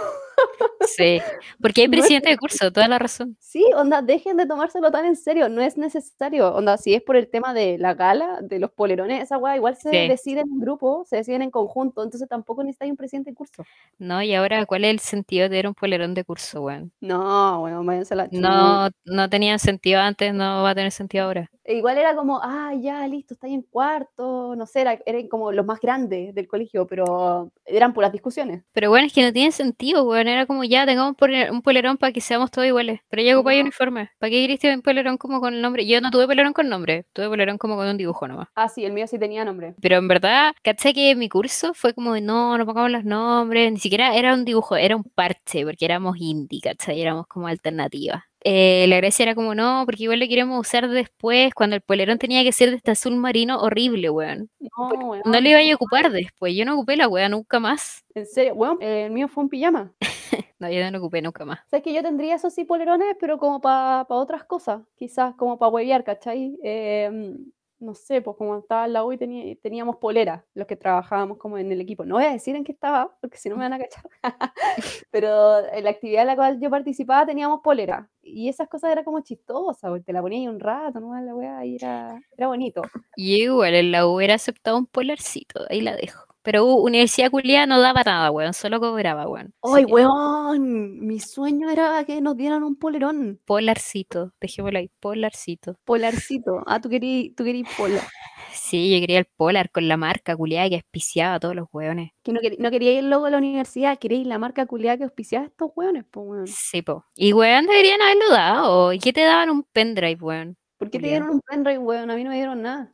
Sí, 0.82 1.20
porque 1.62 1.82
hay 1.82 1.88
No 1.88 1.94
es 1.96 2.00
presidente 2.01 2.30
de 2.30 2.38
curso, 2.38 2.72
toda 2.72 2.88
la 2.88 3.00
razón. 3.00 3.38
Sí, 3.39 3.63
onda, 3.75 4.01
dejen 4.01 4.36
de 4.38 4.46
tomárselo 4.46 4.92
tan 4.92 5.06
en 5.06 5.15
serio, 5.15 5.48
no 5.50 5.62
es 5.62 5.77
necesario. 5.77 6.53
Onda, 6.53 6.77
si 6.77 6.94
es 6.94 7.01
por 7.01 7.15
el 7.15 7.30
tema 7.30 7.53
de 7.53 7.77
la 7.77 7.94
gala, 7.94 8.39
de 8.42 8.60
los 8.60 8.72
polerones, 8.72 9.24
esa 9.24 9.38
weá 9.38 9.56
igual 9.56 9.75
se 9.77 9.89
Sí. 9.92 10.08
deciden 10.10 10.48
en 10.51 10.60
grupo, 10.60 11.03
se 11.08 11.18
deciden 11.18 11.42
en 11.44 11.51
conjunto, 11.51 12.03
entonces 12.03 12.27
tampoco 12.27 12.63
necesitáis 12.63 12.92
un 12.92 12.98
presidente 12.98 13.30
de 13.32 13.36
curso. 13.36 13.63
No, 14.00 14.22
y 14.22 14.33
ahora, 14.36 14.66
¿cuál 14.66 14.83
es 14.86 14.92
el 14.92 15.00
sentido 15.00 15.44
de 15.44 15.50
tener 15.50 15.68
un 15.68 15.74
polerón 15.74 16.14
de 16.14 16.24
curso, 16.25 16.62
weón? 16.64 16.92
No, 17.00 17.62
weón, 17.64 17.86
váyanse 17.86 18.14
a 18.14 18.18
la. 18.18 18.27
No, 18.31 18.90
no 19.05 19.29
tenía 19.29 19.57
sentido 19.59 20.01
antes, 20.01 20.33
no 20.33 20.64
va 20.64 20.72
a 20.72 20.75
tener 20.75 20.92
sentido 20.92 21.25
ahora. 21.25 21.50
E 21.64 21.75
Igual 21.77 21.98
era 21.98 22.14
como, 22.16 22.42
ah, 22.44 22.74
ya, 22.77 23.07
listo, 23.07 23.36
estáis 23.36 23.53
en 23.53 23.62
cuarto, 23.62 24.53
no 24.55 24.66
sé, 24.66 24.81
era- 24.81 25.00
eran 25.13 25.27
como 25.27 25.51
los 25.51 25.65
más 25.65 25.79
grandes 25.79 26.33
del 26.35 26.47
colegio, 26.47 26.87
pero 26.87 27.51
eran 27.65 27.93
puras 27.93 28.11
discusiones. 28.11 28.63
Pero 28.73 28.89
bueno, 28.89 29.07
es 29.07 29.13
que 29.13 29.21
no 29.23 29.31
tiene 29.33 29.51
sentido, 29.51 30.03
weón. 30.03 30.27
Era 30.27 30.45
como 30.45 30.63
ya, 30.63 30.85
tengamos 30.85 31.09
un 31.11 31.15
pole- 31.15 31.51
un 31.51 31.61
polerón 31.61 31.97
para 31.97 32.11
que 32.13 32.21
seamos 32.21 32.51
todos 32.51 32.67
iguales. 32.67 32.99
Pero 33.09 33.21
ya 33.23 33.35
ocupáis 33.37 33.59
No. 33.59 33.63
uniforme. 33.63 34.09
¿Para 34.19 34.29
qué 34.29 34.41
queriste 34.41 34.73
un 34.73 34.81
polerón 34.81 35.17
como 35.17 35.39
con 35.39 35.53
el 35.53 35.61
nombre? 35.61 35.85
Yo 35.85 36.01
no 36.01 36.11
tuve 36.11 36.27
polerón 36.27 36.53
con 36.53 36.69
nombre, 36.69 37.05
tuve 37.13 37.29
polerón 37.29 37.57
como 37.57 37.75
con 37.75 37.87
un 37.87 37.97
dibujo 37.97 38.27
nomás. 38.27 38.47
Ah, 38.55 38.69
sí, 38.69 38.83
el 38.85 38.93
mío 38.93 39.07
sí 39.07 39.17
tenía 39.19 39.45
nombre. 39.45 39.75
Pero 39.81 39.97
en 39.97 40.07
verdad, 40.07 40.53
¿cachai 40.63 40.93
que 40.93 41.15
mi 41.15 41.29
curso 41.29 41.73
fue 41.73 41.93
como 41.93 42.13
de 42.13 42.21
no, 42.21 42.57
no 42.57 42.65
pongamos 42.65 42.91
los 42.91 43.03
nombres? 43.05 43.71
Ni 43.71 43.79
siquiera 43.79 44.15
era 44.15 44.33
un 44.33 44.45
dibujo, 44.45 44.75
era 44.75 44.95
un 44.95 45.03
parche, 45.03 45.65
porque 45.65 45.85
éramos 45.85 46.17
indie, 46.19 46.59
¿cachai? 46.61 47.01
Éramos 47.01 47.27
como 47.27 47.47
alternativa. 47.47 48.25
Eh, 48.46 48.86
la 48.88 48.98
gracia 48.98 49.24
era 49.24 49.36
como 49.36 49.56
no, 49.56 49.84
porque 49.86 50.03
igual 50.03 50.20
lo 50.20 50.27
queremos 50.27 50.60
usar 50.60 50.90
después, 50.90 51.53
cuando 51.53 51.75
el 51.75 51.82
polerón 51.82 52.18
tenía 52.18 52.44
que 52.44 52.51
ser 52.51 52.72
de 52.72 52.77
este 52.77 52.92
azul 52.92 53.16
marino 53.16 53.60
horrible, 53.60 54.10
weón. 54.10 54.50
No, 54.60 54.90
weón, 54.90 55.22
No 55.25 55.40
lo 55.40 55.48
iba 55.50 55.60
a 55.60 55.75
ocupar 55.75 56.12
después, 56.12 56.56
yo 56.56 56.66
no 56.66 56.74
ocupé 56.75 56.98
la 56.98 57.08
weá 57.08 57.29
nunca 57.29 57.60
más. 57.60 58.03
en 58.14 58.25
serio, 58.25 58.53
weón, 58.56 58.77
el 58.82 59.12
mío 59.12 59.27
fue 59.27 59.44
un 59.44 59.50
pijama. 59.50 59.94
No, 60.60 60.70
yo 60.70 60.82
no 60.82 60.92
lo 60.92 61.00
ocupé 61.00 61.22
nunca 61.22 61.44
más. 61.44 61.60
Sabes 61.70 61.84
que 61.84 61.94
yo 61.94 62.01
tendría 62.01 62.36
esos 62.36 62.53
sí 62.53 62.64
polerones, 62.64 63.18
pero 63.20 63.38
como 63.38 63.60
para 63.60 64.06
otras 64.08 64.46
cosas, 64.46 64.82
quizás 64.96 65.36
como 65.36 65.60
para 65.60 65.70
huevear, 65.70 66.06
¿cachai? 66.06 66.58
Em, 66.64 67.38
no 67.83 67.93
sé, 67.93 68.22
pues 68.22 68.35
como 68.37 68.57
estaba 68.57 68.85
en 68.85 68.93
la 68.93 69.03
U 69.05 69.11
y 69.13 69.17
tení- 69.17 69.59
teníamos 69.61 69.98
polera, 69.98 70.46
los 70.53 70.65
que 70.67 70.75
trabajábamos 70.75 71.37
como 71.37 71.57
en 71.57 71.72
el 71.72 71.81
equipo. 71.81 72.05
No 72.05 72.15
voy 72.15 72.25
a 72.25 72.31
decir 72.31 72.55
en 72.55 72.63
qué 72.63 72.72
estaba, 72.72 73.15
porque 73.22 73.37
si 73.37 73.50
no 73.50 73.55
me 73.57 73.63
van 73.63 73.74
a 73.74 73.79
cachar. 73.79 74.03
pero 75.11 75.65
en 75.67 75.83
la 75.83 75.89
actividad 75.91 76.22
en 76.22 76.27
la 76.27 76.35
cual 76.35 76.59
yo 76.59 76.69
participaba 76.69 77.25
teníamos 77.25 77.61
polera. 77.61 78.09
Y 78.22 78.50
esas 78.50 78.67
cosas 78.69 78.91
eran 78.91 79.03
como 79.03 79.19
chistosas, 79.22 79.89
porque 79.89 80.03
te 80.05 80.13
la 80.13 80.22
ponía 80.22 80.39
ahí 80.39 80.48
un 80.48 80.59
rato, 80.59 81.00
¿no? 81.00 81.13
La 81.19 81.35
wea, 81.35 81.65
y 81.65 81.75
era, 81.75 82.22
era 82.37 82.48
bonito. 82.48 82.81
Y 83.15 83.43
igual 83.43 83.74
en 83.75 83.91
la 83.91 84.07
U 84.07 84.15
hubiera 84.15 84.35
aceptado 84.35 84.77
un 84.77 84.85
polarcito, 84.85 85.61
ahí 85.69 85.81
la 85.81 85.96
dejo. 85.96 86.32
Pero 86.44 86.66
U- 86.66 86.84
Universidad 86.86 87.32
Culiada 87.32 87.66
no 87.66 87.79
daba 87.79 88.03
nada, 88.03 88.29
weón, 88.29 88.53
solo 88.53 88.79
cobraba, 88.79 89.27
weón. 89.27 89.53
¡Ay, 89.64 89.86
que, 89.86 89.94
weón! 89.94 91.00
Mi 91.00 91.20
sueño 91.20 91.70
era 91.70 92.03
que 92.06 92.20
nos 92.22 92.36
dieran 92.38 92.64
un 92.64 92.75
polerón. 92.75 93.40
Polarcito, 93.46 94.34
dejémoslo 94.42 94.77
ahí, 94.79 94.90
polarcito. 95.00 95.77
Polarcito. 95.86 96.62
Ah, 96.68 96.79
tú 96.82 96.90
querías 96.90 97.34
tú 97.36 97.44
querí 97.44 97.64
polar. 97.77 98.01
Sí, 98.56 98.94
yo 98.94 99.00
quería 99.01 99.18
el 99.20 99.25
polar 99.25 99.72
con 99.72 99.88
la 99.88 99.98
marca 99.98 100.36
culiada 100.38 100.70
que 100.70 100.75
auspiciaba 100.75 101.36
a 101.36 101.40
todos 101.40 101.56
los 101.56 101.68
weones. 101.74 102.12
Que 102.22 102.32
no, 102.34 102.40
querí- 102.40 102.58
no 102.60 102.70
quería 102.70 102.94
ir 102.94 103.03
logo 103.03 103.25
de 103.25 103.32
la 103.32 103.38
universidad, 103.40 103.98
quería 103.98 104.20
ir 104.20 104.27
la 104.27 104.38
marca 104.38 104.68
culiada 104.68 104.96
que 104.98 105.03
auspiciaba 105.06 105.46
a 105.46 105.48
estos 105.48 105.72
hueones, 105.75 106.06
pues, 106.12 106.25
weón. 106.27 106.48
Sí, 106.48 106.82
po. 106.84 107.03
Y 107.16 107.34
weón, 107.34 107.66
deberían 107.66 108.00
haberlo 108.01 108.29
dado. 108.29 108.94
¿Y 108.94 109.00
qué 109.00 109.12
te 109.12 109.22
daban 109.22 109.50
un 109.50 109.64
pendrive, 109.64 110.18
weón? 110.22 110.58
¿Por 110.77 110.92
qué 110.92 111.00
te 111.00 111.08
dieron 111.08 111.29
un 111.32 111.42
pendrive, 111.42 111.79
weón? 111.79 112.12
A 112.12 112.16
mí 112.16 112.24
no 112.24 112.29
me 112.29 112.36
dieron 112.36 112.62
nada. 112.62 112.92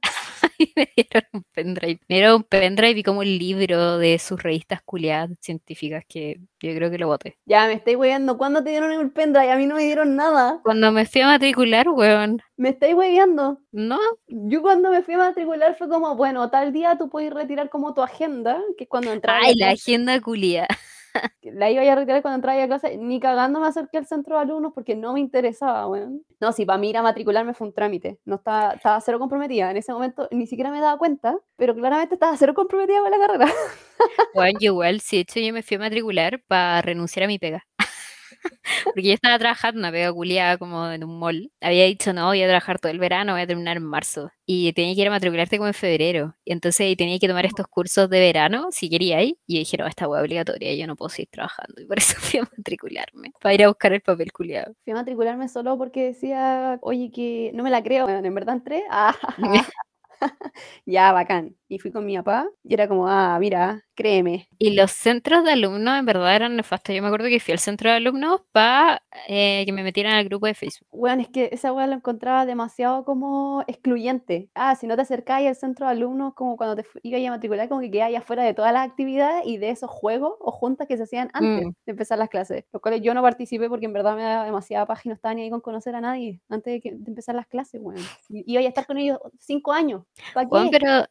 Y 0.60 0.74
me 0.76 0.89
dieron 0.95 1.24
un 1.34 1.43
pendrive. 1.54 2.00
Me 2.10 2.15
dieron 2.17 2.36
un 2.36 2.43
pendrive 2.43 3.00
y 3.00 3.04
como 3.04 3.19
un 3.19 3.26
libro 3.38 3.98
de 3.98 4.19
sus 4.19 4.41
revistas 4.43 4.82
culiadas 4.84 5.30
científicas 5.41 6.04
que 6.08 6.39
yo 6.62 6.76
creo 6.76 6.91
que 6.91 6.98
lo 6.98 7.08
boté. 7.08 7.38
Ya, 7.45 7.65
me 7.67 7.74
estáis 7.74 7.95
hueveando. 7.98 8.38
¿Cuándo 8.38 8.63
te 8.63 8.72
dieron 8.72 8.91
el 8.91 9.10
pendrive? 9.12 9.52
A 9.52 9.56
mí 9.56 9.65
no 9.65 9.76
me 9.76 9.84
dieron 9.84 10.15
nada. 10.17 10.60
Cuando 10.63 10.91
me 10.91 11.06
fui 11.06 11.22
a 11.22 11.28
matricular, 11.28 11.88
weón, 11.89 12.41
Me 12.58 12.69
estáis 12.69 12.93
hueveando. 12.93 13.60
no, 13.72 13.98
Yo 14.28 14.62
cuando 14.62 14.91
me 14.91 15.02
fui 15.02 15.13
a 15.13 15.17
matricular 15.19 15.78
fue 15.78 15.88
como, 15.88 16.15
bueno, 16.15 16.50
tal 16.50 16.74
día 16.74 16.98
tú 16.98 17.10
puedes 17.10 17.34
retirar 17.34 17.69
como 17.69 17.93
tu 17.93 18.02
agenda, 18.02 18.62
que 18.78 18.84
es 18.84 18.89
cuando 18.89 19.13
entraba 19.13 19.39
ay, 19.43 19.56
la 19.56 19.69
agenda 19.72 20.19
culiada. 20.19 20.67
La 21.41 21.69
iba 21.69 21.82
a 21.82 21.95
retirar 21.95 22.22
cuando 22.22 22.36
entraba 22.36 22.62
a 22.62 22.67
clase, 22.67 22.98
ni 22.98 23.19
cagando 23.19 23.60
me 23.60 23.67
acerqué 23.67 23.98
al 23.98 24.06
centro 24.06 24.36
de 24.36 24.43
alumnos 24.43 24.74
porque 24.74 24.95
no 24.95 25.13
me 25.13 25.19
interesaba, 25.19 25.88
weón. 25.88 26.24
No, 26.39 26.52
si 26.52 26.65
para 26.65 26.80
mí 26.80 26.89
ir 26.89 26.98
a 26.98 27.02
matricularme 27.02 27.54
fue 27.54 27.67
un 27.67 27.74
trámite, 27.74 28.19
no 28.26 28.36
estaba, 28.36 28.74
estaba 28.74 29.00
cero 29.02 29.19
comprometida, 29.19 29.72
en 29.72 29.78
ese 29.78 29.93
momento 29.93 30.28
ni 30.32 30.48
siquiera 30.48 30.72
me 30.72 30.80
daba 30.80 30.98
cuenta, 30.98 31.38
pero 31.56 31.76
claramente 31.76 32.15
estaba 32.15 32.36
cero 32.38 32.54
comprometida 32.54 33.02
con 33.02 33.12
la 33.12 33.17
carrera. 33.17 33.48
Yo 34.34 34.72
igual, 34.72 35.02
sí, 35.02 35.17
de 35.17 35.22
hecho 35.22 35.39
yo 35.39 35.54
me 35.54 35.63
fui 35.63 35.76
a 35.76 35.80
matricular 35.80 36.41
para 36.48 36.82
renunciar 36.82 37.26
a 37.26 37.28
mi 37.28 37.39
pega. 37.39 37.65
Porque 38.86 39.04
yo 39.04 39.13
estaba 39.13 39.38
trabajando 39.39 39.80
una 39.80 39.91
pega 39.91 40.13
culiada 40.13 40.58
como 40.58 40.89
en 40.89 41.04
un 41.04 41.19
mall. 41.19 41.52
Había 41.62 41.86
dicho, 41.86 42.13
no, 42.13 42.28
voy 42.28 42.41
a 42.41 42.47
trabajar 42.47 42.80
todo 42.80 42.91
el 42.91 42.99
verano, 42.99 43.34
voy 43.34 43.41
a 43.41 43.47
terminar 43.47 43.78
en 43.78 43.84
marzo. 43.84 44.32
Y 44.45 44.73
tenía 44.73 44.95
que 44.95 45.02
ir 45.02 45.08
a 45.08 45.12
matricularte 45.12 45.58
como 45.58 45.67
en 45.67 45.73
febrero. 45.73 46.36
Y 46.45 46.52
entonces 46.54 46.95
tenía 46.97 47.19
que 47.19 47.28
tomar 47.28 47.45
estos 47.45 47.67
cursos 47.67 48.10
de 48.10 48.19
verano, 48.19 48.67
si 48.71 48.89
quería 48.89 49.21
ir. 49.21 49.38
Y 49.47 49.60
dije, 49.60 49.78
no, 49.78 49.88
esta 49.88 50.08
hueá 50.08 50.21
obligatoria, 50.21 50.73
yo 50.75 50.88
no 50.88 50.95
puedo 50.95 51.10
seguir 51.10 51.30
trabajando. 51.32 51.82
Y 51.82 51.86
por 51.86 51.97
eso 51.97 52.15
fui 52.19 52.39
a 52.39 52.43
matricularme, 52.43 53.32
para 53.41 53.54
ir 53.56 53.63
a 53.63 53.67
buscar 53.67 53.93
el 53.93 54.02
papel 54.02 54.32
culiado. 54.32 54.73
Fui 54.84 54.93
a 54.93 54.95
matricularme 54.95 55.47
solo 55.47 55.78
porque 55.78 56.06
decía, 56.06 56.80
oye, 56.82 57.12
que 57.12 57.52
no 57.54 57.63
me 57.63 57.69
la 57.69 57.84
creo, 57.84 58.06
bueno, 58.06 58.25
en 58.25 58.36
verdad 58.36 58.56
entré. 58.56 58.84
Ah, 58.91 59.15
ya, 60.86 61.12
bacán. 61.13 61.59
Y 61.71 61.77
fui 61.77 61.91
con 61.91 62.03
mi 62.05 62.17
papá 62.17 62.47
y 62.63 62.73
era 62.73 62.88
como, 62.88 63.08
ah, 63.08 63.38
mira, 63.39 63.84
créeme. 63.93 64.47
Y 64.58 64.73
los 64.73 64.89
centros 64.91 65.43
de 65.43 65.51
alumnos 65.51 65.99
en 65.99 66.05
verdad 66.05 66.36
eran 66.36 66.55
nefastos. 66.55 66.95
Yo 66.95 67.01
me 67.03 67.10
acuerdo 67.10 67.27
que 67.27 67.39
fui 67.39 67.51
al 67.51 67.60
centro 67.60 67.91
de 67.91 67.97
alumnos 67.97 68.41
para 68.51 69.03
eh, 69.27 69.62
que 69.67 69.71
me 69.71 69.84
metieran 69.84 70.13
al 70.15 70.25
grupo 70.25 70.47
de 70.47 70.55
Facebook. 70.55 70.88
Bueno, 70.91 71.21
es 71.21 71.27
que 71.29 71.49
esa 71.51 71.71
weá 71.71 71.86
la 71.86 71.93
encontraba 71.95 72.47
demasiado 72.47 73.05
como 73.05 73.63
excluyente. 73.67 74.49
Ah, 74.55 74.75
si 74.75 74.88
no 74.88 74.95
te 74.95 75.03
acercáis 75.03 75.47
al 75.47 75.55
centro 75.55 75.86
de 75.86 75.91
alumnos, 75.91 76.34
como 76.34 76.58
cuando 76.58 76.75
te 76.75 76.86
ibas 77.03 77.23
a 77.27 77.29
matricular, 77.32 77.69
como 77.69 77.82
que 77.82 77.91
quedáis 77.91 78.17
afuera 78.17 78.41
de 78.43 78.55
todas 78.55 78.73
las 78.73 78.88
actividades 78.88 79.43
y 79.45 79.58
de 79.58 79.69
esos 79.69 79.91
juegos 79.91 80.34
o 80.39 80.51
juntas 80.51 80.88
que 80.88 80.97
se 80.97 81.03
hacían 81.03 81.29
antes 81.34 81.67
Mm. 81.67 81.69
de 81.86 81.91
empezar 81.91 82.17
las 82.17 82.29
clases. 82.29 82.65
Los 82.73 82.82
cuales 82.82 83.01
yo 83.01 83.13
no 83.13 83.21
participé 83.21 83.69
porque 83.69 83.86
en 83.86 83.93
verdad 83.93 84.15
me 84.15 84.23
daba 84.23 84.45
demasiada 84.45 84.88
página, 84.88 85.13
no 85.13 85.15
estaba 85.17 85.36
ni 85.36 85.43
ahí 85.43 85.49
con 85.51 85.62
conocer 85.62 85.93
a 85.95 86.01
nadie 86.01 86.41
antes 86.49 86.73
de, 86.73 86.82
que- 86.82 86.95
de 86.95 87.10
empezar 87.10 87.36
las 87.36 87.45
clases, 87.45 87.79
weón. 87.79 88.01
Y 88.29 88.43
iba 88.53 88.62
a 88.62 88.65
estar 88.65 88.88
con 88.88 88.97
ellos 88.97 89.19
cinco 89.38 89.71
años. 89.71 90.03
¿Para 90.34 90.47
qué? 90.47 90.55
Weón, 90.55 90.69
pero 90.71 91.05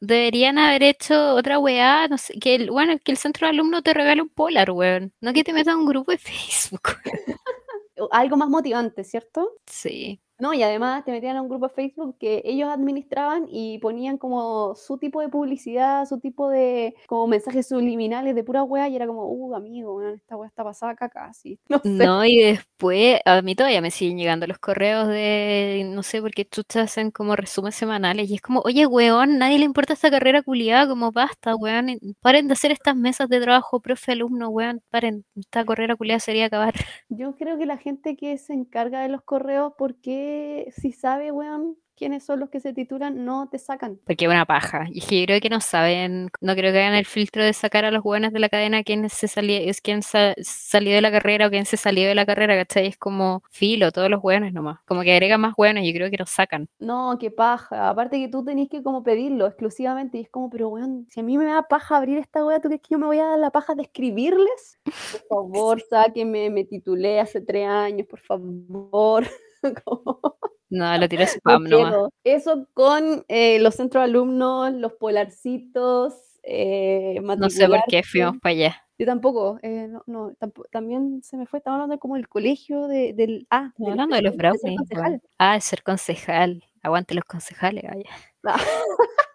haber 0.57 0.83
hecho 0.85 1.35
otra 1.35 1.59
weá, 1.59 2.09
no 2.09 2.17
sé, 2.17 2.39
que 2.39 2.55
el, 2.55 2.71
bueno, 2.71 2.95
que 3.05 3.13
el 3.13 3.19
centro 3.19 3.47
de 3.47 3.51
alumnos 3.51 3.83
te 3.83 3.93
regale 3.93 4.23
un 4.23 4.29
polar, 4.31 4.71
weón. 4.71 5.13
No 5.21 5.33
que 5.35 5.45
te 5.45 5.53
metas 5.53 5.75
a 5.75 5.77
un 5.77 5.85
grupo 5.87 6.13
de 6.13 6.19
Facebook. 6.19 6.97
Algo 8.13 8.37
más 8.37 8.49
motivante, 8.49 9.05
¿cierto? 9.05 9.51
Sí. 9.67 10.21
No, 10.39 10.55
y 10.55 10.63
además 10.63 11.05
te 11.05 11.11
metían 11.11 11.37
a 11.37 11.43
un 11.43 11.49
grupo 11.49 11.67
de 11.67 11.75
Facebook 11.75 12.17
que 12.19 12.43
ellos 12.45 12.69
administraban 12.69 13.47
y 13.51 13.79
ponían 13.79 14.19
como 14.19 14.77
su 14.77 14.97
tipo 14.97 15.21
de 15.21 15.29
publicidad, 15.29 16.07
su 16.07 16.21
tipo 16.21 16.49
de 16.49 16.95
como 17.09 17.27
mensajes 17.27 17.67
subliminales 17.67 18.37
de 18.37 18.45
pura 18.45 18.63
wea 18.63 18.89
y 18.89 18.95
era 18.95 19.09
como, 19.09 19.25
uh, 19.27 19.57
amigo, 19.57 19.97
weón, 19.97 20.15
esta 20.15 20.37
wea 20.37 20.49
está 20.49 20.63
pasada 20.63 20.95
caca, 20.95 21.27
así. 21.27 21.59
No 21.69 21.81
sé. 21.83 21.91
No, 21.91 22.25
y 22.25 22.39
después, 22.39 23.21
a 23.25 23.43
mí 23.43 23.55
todavía 23.57 23.81
me 23.81 23.91
siguen 23.91 24.17
llegando 24.17 24.47
los 24.47 24.59
correos 24.59 25.09
de, 25.09 25.85
no 25.93 26.03
sé, 26.05 26.23
porque 26.23 26.45
chuchas 26.45 26.85
hacen 26.85 27.11
como 27.11 27.35
resúmenes 27.35 27.75
semanales 27.75 28.31
y 28.31 28.37
es 28.37 28.41
como, 28.41 28.61
oye, 28.61 28.87
weón, 28.87 29.39
nadie 29.39 29.59
le 29.59 29.65
importa 29.65 29.95
esta 29.95 30.11
carrera 30.11 30.43
culiada, 30.43 30.87
como 30.87 31.11
basta, 31.11 31.57
weón, 31.57 31.99
paren 32.21 32.47
de 32.47 32.53
hacer 32.53 32.71
estas 32.71 32.95
mesas 32.97 33.29
de 33.29 33.41
trabajo, 33.41 33.81
profe, 33.81 34.13
alumno, 34.13 34.49
weón, 34.51 34.83
paren, 34.91 35.25
esta 35.37 35.65
carrera 35.65 35.97
culiada 35.97 36.21
sería 36.21 36.47
acabar. 36.47 36.75
Yo 37.09 37.37
creo 37.37 37.59
que 37.59 37.67
la 37.67 37.77
gente 37.77 38.17
que 38.17 38.39
se 38.39 38.53
encarga 38.53 39.01
de 39.03 39.09
los 39.09 39.23
correos, 39.23 39.73
porque 39.77 40.28
si 40.77 40.93
sabe, 40.93 41.31
weón, 41.33 41.77
quiénes 41.97 42.25
son 42.25 42.39
los 42.41 42.49
que 42.51 42.61
se 42.61 42.73
titulan, 42.73 43.25
no 43.25 43.49
te 43.51 43.59
sacan. 43.59 43.99
Porque 44.05 44.25
es 44.27 44.31
una 44.31 44.47
paja. 44.47 44.87
Y 44.91 45.01
yo 45.01 45.25
creo 45.27 45.41
que 45.41 45.51
no 45.51 45.61
saben, 45.61 46.31
no 46.41 46.55
creo 46.55 46.73
que 46.73 46.79
hagan 46.81 46.95
el 46.95 47.07
filtro 47.07 47.43
de 47.45 47.53
sacar 47.53 47.85
a 47.85 47.91
los 47.91 48.03
buenos 48.05 48.33
de 48.33 48.39
la 48.39 48.49
cadena 48.49 48.85
quién 48.85 49.09
se 49.11 49.27
salió, 49.29 49.59
es 49.59 49.81
quién 49.81 50.03
sa- 50.03 50.35
salió 50.41 50.95
de 50.95 51.01
la 51.01 51.11
carrera 51.11 51.47
o 51.49 51.51
quién 51.51 51.67
se 51.67 51.77
salió 51.77 52.07
de 52.09 52.15
la 52.15 52.25
carrera, 52.27 52.55
¿cachai? 52.57 52.87
Es 52.87 52.97
como 52.97 53.43
filo, 53.51 53.91
todos 53.93 54.09
los 54.11 54.23
buenos 54.23 54.53
nomás. 54.53 54.79
Como 54.87 55.03
que 55.03 55.13
agregan 55.13 55.41
más 55.41 55.55
buenos 55.57 55.83
y 55.85 55.93
yo 55.93 55.97
creo 55.99 56.11
que 56.11 56.17
los 56.19 56.31
sacan. 56.31 56.69
No, 56.79 57.17
qué 57.19 57.31
paja. 57.33 57.89
Aparte 57.89 58.19
que 58.21 58.29
tú 58.29 58.45
tenés 58.45 58.69
que 58.69 58.83
como 58.85 59.03
pedirlo 59.03 59.47
exclusivamente 59.47 60.19
y 60.19 60.21
es 60.23 60.31
como, 60.31 60.49
pero 60.49 60.69
weón, 60.69 61.07
si 61.11 61.19
a 61.21 61.23
mí 61.25 61.37
me 61.37 61.45
da 61.47 61.65
paja 61.65 61.97
abrir 61.97 62.19
esta 62.19 62.45
wea, 62.47 62.61
¿tú 62.61 62.69
crees 62.69 62.83
que 62.83 62.91
yo 62.95 62.99
me 63.01 63.07
voy 63.07 63.19
a 63.19 63.27
dar 63.27 63.39
la 63.39 63.51
paja 63.51 63.75
de 63.75 63.83
escribirles? 63.83 64.79
Por 65.11 65.21
favor, 65.29 65.83
sáquenme, 65.91 66.51
me 66.51 66.65
titulé 66.65 67.19
hace 67.21 67.41
tres 67.41 67.67
años, 67.67 68.07
por 68.07 68.21
favor. 68.21 69.27
Como, 69.85 70.21
No, 70.71 70.99
lo 70.99 71.09
tiro 71.09 71.23
no 71.25 71.29
spam 71.29 71.65
nomás. 71.65 71.91
quiero. 71.91 72.11
Eso 72.25 72.67
con 72.75 73.25
eh, 73.29 73.59
los 73.61 73.75
centros 73.75 74.03
de 74.03 74.11
alumnos, 74.11 74.73
los 74.75 74.93
polarcitos, 74.95 76.15
eh, 76.43 77.21
No 77.23 77.51
sé 77.51 77.67
por 77.69 77.81
qué 77.89 78.03
fuimos 78.03 78.39
para 78.39 78.53
allá. 78.53 78.83
Yo 79.01 79.07
tampoco, 79.07 79.59
eh, 79.63 79.87
no, 79.89 80.03
no, 80.07 80.33
también 80.73 81.23
se 81.23 81.37
me 81.37 81.47
fue, 81.47 81.59
estamos 81.61 81.77
hablando 81.77 82.01
como 82.01 82.17
del 82.17 82.29
colegio, 82.29 82.89
de, 82.89 83.13
del, 83.13 83.47
ah, 83.49 83.73
del- 83.77 83.93
hablando 83.93 84.17
de 84.17 84.23
los 84.23 84.37
brownies. 84.37 84.81
Ah, 85.39 85.55
de 85.55 85.61
ser 85.61 85.85
concejal. 85.85 86.65
Aguante 86.83 87.15
los 87.15 87.25
concejales, 87.25 87.85
vaya. 87.85 88.11
Ah. 88.45 88.59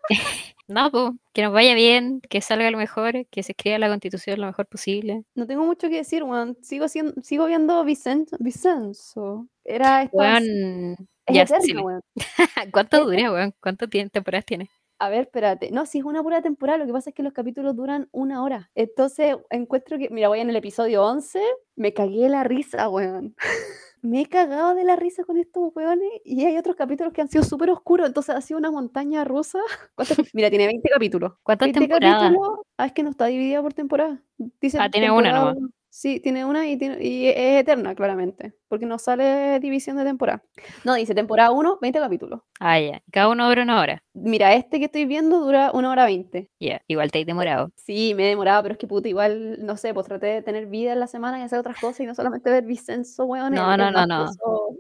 No, 0.67 0.89
pues, 0.91 1.11
que 1.33 1.41
nos 1.43 1.51
vaya 1.53 1.75
bien, 1.75 2.21
que 2.29 2.39
salga 2.39 2.71
lo 2.71 2.77
mejor, 2.77 3.25
que 3.29 3.43
se 3.43 3.51
escriba 3.51 3.77
la 3.79 3.89
constitución 3.89 4.39
lo 4.39 4.47
mejor 4.47 4.65
posible. 4.65 5.23
No 5.35 5.45
tengo 5.45 5.65
mucho 5.65 5.89
que 5.89 5.97
decir, 5.97 6.23
weón. 6.23 6.57
Sigo, 6.61 6.87
siendo, 6.87 7.13
sigo 7.21 7.45
viendo 7.47 7.83
Vicenzo. 7.83 8.37
Vicenzo. 8.39 9.47
Era. 9.65 10.09
Weón, 10.11 10.95
es 11.25 11.35
ya, 11.35 11.43
eterna, 11.43 11.61
sí. 11.63 11.75
weón. 11.75 12.01
¿Cuánto 12.73 13.05
dura, 13.05 13.31
weón? 13.31 13.53
¿Cuántas 13.61 13.89
temporadas 13.89 14.45
tiene? 14.45 14.69
A 14.99 15.09
ver, 15.09 15.21
espérate. 15.21 15.71
No, 15.71 15.85
si 15.85 15.99
es 15.99 16.05
una 16.05 16.23
pura 16.23 16.41
temporada, 16.41 16.77
lo 16.79 16.85
que 16.85 16.93
pasa 16.93 17.09
es 17.09 17.15
que 17.15 17.23
los 17.23 17.33
capítulos 17.33 17.75
duran 17.75 18.07
una 18.11 18.43
hora. 18.43 18.69
Entonces, 18.75 19.35
encuentro 19.49 19.97
que, 19.97 20.09
mira, 20.09 20.29
voy 20.29 20.39
en 20.39 20.49
el 20.49 20.55
episodio 20.55 21.03
11, 21.03 21.41
me 21.75 21.93
cagué 21.93 22.29
la 22.29 22.43
risa, 22.43 22.87
weón. 22.89 23.35
me 24.01 24.21
he 24.21 24.25
cagado 24.27 24.75
de 24.75 24.83
la 24.83 24.95
risa 24.97 25.23
con 25.23 25.37
estos 25.37 25.73
weones 25.75 26.09
y 26.25 26.45
hay 26.45 26.57
otros 26.57 26.75
capítulos 26.75 27.13
que 27.13 27.21
han 27.21 27.29
sido 27.29 27.43
súper 27.43 27.69
oscuros, 27.69 28.07
entonces 28.07 28.35
ha 28.35 28.41
sido 28.41 28.57
una 28.59 28.69
montaña 28.71 29.23
rusa. 29.23 29.59
¿Cuántos- 29.95 30.27
Mira, 30.33 30.49
tiene 30.49 30.67
20 30.67 30.89
capítulos. 30.89 31.33
¿Cuántas 31.43 31.67
20 31.67 31.79
temporadas? 31.79 32.21
capítulos. 32.23 32.59
Ah, 32.77 32.85
es 32.85 32.91
que 32.93 33.03
no 33.03 33.09
está 33.09 33.25
dividida 33.25 33.61
por 33.61 33.73
temporada. 33.73 34.21
Dice 34.61 34.77
Ah, 34.79 34.89
tiene 34.89 35.09
una 35.11 35.31
nomás. 35.31 35.57
Sí, 35.95 36.19
tiene 36.19 36.43
una 36.43 36.67
y, 36.67 36.75
tiene- 36.75 37.03
y 37.05 37.27
es 37.27 37.61
eterna, 37.61 37.93
claramente, 37.93 38.55
porque 38.67 38.87
no 38.87 38.97
sale 38.97 39.59
división 39.59 39.95
de 39.95 40.03
temporada. 40.03 40.43
No, 40.83 40.95
dice 40.95 41.13
temporada 41.13 41.51
1, 41.51 41.77
20 41.81 41.99
capítulos. 41.99 42.41
Ah, 42.59 42.79
ya. 42.79 43.03
Cada 43.11 43.27
uno 43.29 43.47
dura 43.47 43.61
una 43.61 43.79
hora. 43.79 44.03
Mira, 44.15 44.53
este 44.53 44.77
que 44.77 44.85
estoy 44.85 45.05
viendo 45.05 45.39
dura 45.39 45.71
una 45.73 45.89
hora 45.89 46.05
20. 46.05 46.47
Ya, 46.59 46.81
igual 46.87 47.11
te 47.11 47.19
he 47.19 47.25
demorado. 47.25 47.71
Sí, 47.75 48.13
me 48.15 48.25
he 48.25 48.29
demorado, 48.29 48.61
pero 48.61 48.73
es 48.73 48.77
que 48.77 48.85
puta, 48.85 49.09
igual, 49.09 49.57
no 49.65 49.75
sé, 49.75 49.91
pues 49.93 50.05
traté 50.05 50.27
de 50.27 50.41
tener 50.43 50.67
vida 50.67 50.93
en 50.93 50.99
la 50.99 51.07
semana 51.07 51.39
y 51.39 51.41
hacer 51.41 51.57
otras 51.57 51.77
cosas 51.79 52.01
y 52.01 52.05
no 52.05 52.13
solamente 52.13 52.51
ver 52.51 52.63
Vicenzo, 52.63 53.25
weón. 53.25 53.53
No, 53.53 53.75
no, 53.75 53.89
no, 53.91 54.05
no. 54.05 54.29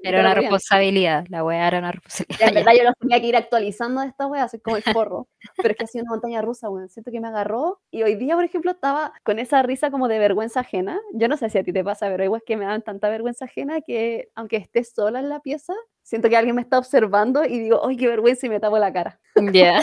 Era 0.03 0.19
una 0.19 0.35
responsabilidad. 0.35 1.25
La 1.29 1.43
weá 1.43 1.67
era 1.67 1.79
una 1.79 1.87
Ya, 1.87 1.93
responsabilidad. 1.93 2.47
en 2.49 2.53
verdad 2.53 2.71
yo 2.77 2.83
los 2.83 2.93
tenía 2.99 3.19
que 3.21 3.27
ir 3.27 3.35
actualizando 3.35 4.01
de 4.01 4.07
esta 4.07 4.27
wea, 4.27 4.47
soy 4.47 4.59
como 4.59 4.77
el 4.77 4.83
forro. 4.83 5.27
Pero 5.57 5.71
es 5.71 5.77
que 5.77 5.83
ha 5.83 5.87
sido 5.87 6.03
una 6.03 6.11
montaña 6.11 6.41
rusa, 6.43 6.69
weón. 6.69 6.89
Siento 6.89 7.09
que 7.11 7.19
me 7.19 7.27
agarró. 7.27 7.81
Y 7.89 8.03
hoy 8.03 8.15
día, 8.15 8.35
por 8.35 8.43
ejemplo, 8.43 8.69
estaba 8.71 9.13
con 9.23 9.39
esa 9.39 9.63
risa 9.63 9.89
como 9.89 10.07
de 10.09 10.19
vergüenza 10.19 10.59
ajena. 10.59 10.99
Yo 11.13 11.27
no 11.27 11.37
sé 11.37 11.49
si 11.49 11.57
a 11.57 11.63
ti 11.63 11.73
te 11.73 11.83
pasa, 11.83 12.07
pero 12.09 12.23
igual 12.23 12.39
es 12.41 12.45
que 12.45 12.55
me 12.57 12.65
dan 12.65 12.83
tanta 12.83 13.09
vergüenza 13.09 13.45
ajena 13.45 13.81
que 13.81 14.29
aunque 14.35 14.57
esté 14.57 14.83
sola 14.83 15.19
en 15.19 15.29
la 15.29 15.39
pieza, 15.39 15.73
siento 16.03 16.29
que 16.29 16.37
alguien 16.37 16.55
me 16.55 16.61
está 16.61 16.77
observando 16.77 17.43
y 17.45 17.59
digo, 17.59 17.85
¡ay, 17.87 17.97
qué 17.97 18.07
vergüenza! 18.07 18.45
Y 18.45 18.49
me 18.49 18.59
tapo 18.59 18.77
la 18.77 18.93
cara. 18.93 19.19
Ya. 19.51 19.81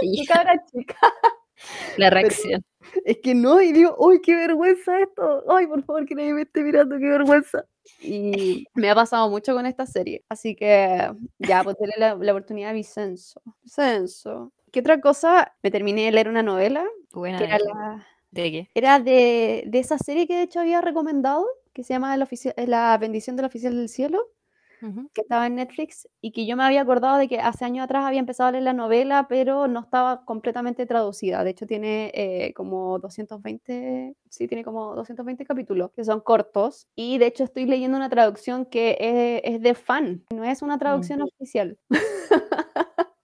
¡Qué 0.00 0.06
Y 0.06 0.26
cabra 0.26 0.62
chica! 0.66 0.96
la 1.96 2.10
reacción. 2.10 2.62
Es 3.04 3.18
que 3.22 3.34
no, 3.34 3.60
y 3.62 3.72
digo, 3.72 3.96
¡ay, 4.10 4.20
qué 4.20 4.34
vergüenza 4.34 5.00
esto! 5.00 5.42
¡Ay, 5.48 5.66
por 5.66 5.82
favor, 5.84 6.04
que 6.06 6.14
nadie 6.14 6.34
me 6.34 6.42
esté 6.42 6.62
mirando, 6.62 6.98
qué 6.98 7.08
vergüenza! 7.08 7.64
Y 8.00 8.66
me 8.74 8.90
ha 8.90 8.94
pasado 8.94 9.28
mucho 9.30 9.54
con 9.54 9.64
esta 9.66 9.86
serie. 9.86 10.24
Así 10.28 10.54
que 10.56 11.10
ya, 11.38 11.62
pues 11.62 11.76
darle 11.78 11.94
la, 11.98 12.14
la 12.14 12.32
oportunidad 12.32 12.70
a 12.70 12.74
Vicenzo. 12.74 13.40
Vicenzo. 13.62 14.52
¿Qué 14.70 14.80
otra 14.80 15.00
cosa? 15.00 15.54
Me 15.62 15.70
terminé 15.70 16.04
de 16.06 16.12
leer 16.12 16.28
una 16.28 16.42
novela 16.42 16.84
Buena. 17.12 17.38
que 17.38 17.44
era, 17.44 17.58
de- 17.58 17.64
la, 17.64 18.06
¿De 18.30 18.50
qué? 18.50 18.70
era 18.74 18.98
de, 19.00 19.64
de 19.66 19.78
esa 19.78 19.98
serie 19.98 20.26
que 20.26 20.34
de 20.36 20.42
hecho 20.42 20.60
había 20.60 20.80
recomendado, 20.80 21.46
que 21.72 21.84
se 21.84 21.94
llama 21.94 22.16
ofici- 22.18 22.52
La 22.66 22.96
bendición 22.98 23.36
del 23.36 23.46
oficial 23.46 23.74
del 23.76 23.88
cielo 23.88 24.26
Que 25.12 25.22
estaba 25.22 25.46
en 25.46 25.54
Netflix 25.56 26.08
y 26.20 26.32
que 26.32 26.46
yo 26.46 26.56
me 26.56 26.64
había 26.64 26.82
acordado 26.82 27.18
de 27.18 27.28
que 27.28 27.38
hace 27.38 27.64
años 27.64 27.84
atrás 27.84 28.04
había 28.04 28.20
empezado 28.20 28.48
a 28.48 28.52
leer 28.52 28.64
la 28.64 28.72
novela, 28.72 29.26
pero 29.28 29.66
no 29.68 29.80
estaba 29.80 30.24
completamente 30.24 30.86
traducida. 30.86 31.44
De 31.44 31.50
hecho, 31.50 31.66
tiene 31.66 32.10
eh, 32.14 32.52
como 32.54 32.98
220, 32.98 34.14
sí, 34.28 34.48
tiene 34.48 34.64
como 34.64 34.94
220 34.94 35.44
capítulos, 35.44 35.90
que 35.92 36.04
son 36.04 36.20
cortos. 36.20 36.88
Y 36.94 37.18
de 37.18 37.26
hecho 37.26 37.44
estoy 37.44 37.66
leyendo 37.66 37.96
una 37.96 38.10
traducción 38.10 38.66
que 38.66 38.96
es, 39.00 39.54
es 39.54 39.60
de 39.62 39.74
fan, 39.74 40.24
no 40.34 40.44
es 40.44 40.62
una 40.62 40.78
traducción 40.78 41.22
oficial. 41.22 41.78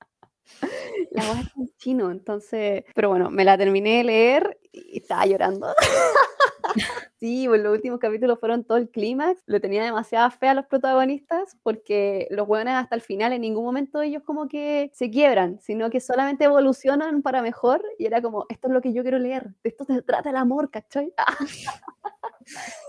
La 1.11 1.25
voz 1.25 1.41
está 1.41 1.61
en 1.61 1.71
chino, 1.77 2.11
entonces, 2.11 2.85
pero 2.95 3.09
bueno, 3.09 3.31
me 3.31 3.45
la 3.45 3.59
terminé 3.59 3.99
de 3.99 4.05
leer 4.05 4.61
y 4.73 4.99
estaba 4.99 5.27
llorando. 5.27 5.67
Sí, 7.21 7.45
pues 7.47 7.61
los 7.61 7.75
últimos 7.75 8.01
capítulos 8.01 8.41
fueron 8.41 8.65
todo 8.65 8.79
el 8.79 8.89
clímax. 8.89 9.43
Le 9.45 9.61
tenía 9.61 9.85
demasiada 9.85 10.31
fe 10.31 10.49
a 10.49 10.55
los 10.55 10.65
protagonistas 10.65 11.59
porque 11.63 12.27
los 12.31 12.49
hueones 12.49 12.75
hasta 12.75 12.95
el 12.95 13.03
final 13.03 13.35
en 13.35 13.43
ningún 13.43 13.63
momento 13.63 14.01
ellos 14.01 14.23
como 14.25 14.49
que 14.49 14.91
se 14.95 15.11
quiebran, 15.11 15.61
sino 15.61 15.91
que 15.91 16.01
solamente 16.01 16.45
evolucionan 16.45 17.21
para 17.21 17.43
mejor 17.43 17.83
y 17.99 18.07
era 18.07 18.23
como, 18.23 18.47
esto 18.49 18.69
es 18.69 18.73
lo 18.73 18.81
que 18.81 18.95
yo 18.95 19.03
quiero 19.03 19.19
leer, 19.19 19.51
de 19.63 19.69
esto 19.69 19.85
se 19.85 20.01
trata 20.01 20.31
el 20.31 20.37
amor, 20.37 20.71
¿cachai? 20.71 21.13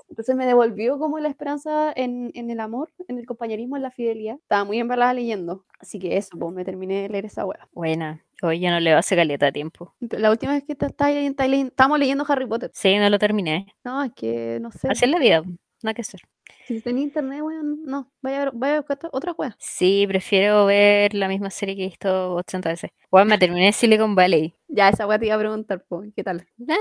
Entonces 0.10 0.36
me 0.36 0.46
devolvió 0.46 1.00
como 1.00 1.20
la 1.20 1.30
esperanza 1.30 1.92
en, 1.96 2.32
el 2.34 2.60
amor, 2.60 2.92
en 3.08 3.18
el 3.18 3.26
compañerismo, 3.26 3.78
en 3.78 3.84
la 3.84 3.92
fidelidad. 3.92 4.36
Estaba 4.36 4.64
muy 4.64 4.80
embalada 4.80 5.14
leyendo. 5.14 5.66
Así 5.80 6.00
que 6.00 6.18
eso, 6.18 6.38
pues 6.38 6.54
me 6.54 6.66
terminé 6.66 7.04
de 7.04 7.10
leer 7.10 7.26
esa 7.26 7.46
hueá. 7.46 7.68
Buena. 7.72 8.24
Hoy 8.42 8.60
ya 8.60 8.72
no 8.72 8.80
le 8.80 8.92
hacer 8.94 9.18
caleta 9.18 9.48
a 9.48 9.52
tiempo. 9.52 9.96
La 10.00 10.32
última 10.32 10.54
vez 10.54 10.64
que 10.64 10.74
está, 10.74 10.88
está, 10.88 11.12
está, 11.12 11.46
estamos 11.46 12.00
leyendo 12.00 12.26
Harry 12.28 12.48
Potter. 12.48 12.72
Sí, 12.74 12.98
no 12.98 13.10
lo 13.10 13.20
terminé. 13.20 13.68
No, 13.84 14.04
es 14.04 14.12
que 14.14 14.60
no 14.60 14.72
sé. 14.72 14.88
Así 14.90 15.06
es 15.06 15.12
la 15.12 15.20
vida, 15.20 15.44
nada 15.84 15.94
que 15.94 16.02
hacer. 16.02 16.22
Si 16.68 16.82
tenía 16.82 17.04
internet, 17.04 17.42
weón, 17.42 17.84
no, 17.84 18.12
vaya 18.22 18.42
a 18.42 18.46
ver, 18.46 18.52
vaya 18.54 18.78
a 18.78 18.80
buscar 18.80 18.98
otra 19.12 19.34
weá. 19.34 19.56
Sí, 19.60 20.06
prefiero 20.08 20.66
ver 20.66 21.14
la 21.14 21.28
misma 21.28 21.50
serie 21.50 21.76
que 21.76 21.84
he 21.84 21.88
visto 21.88 22.36
80 22.36 22.70
veces. 22.70 22.92
Weón, 23.12 23.28
me 23.28 23.38
terminé 23.38 23.74
Silicon 23.74 24.16
Valley. 24.16 24.56
Ya, 24.68 24.90
esa 24.90 25.06
weá 25.06 25.20
te 25.20 25.26
iba 25.26 25.36
a 25.36 25.40
preguntar, 25.40 25.84
po, 25.88 26.04
¿qué 26.16 26.24
tal? 26.24 26.48
Nah, 26.58 26.76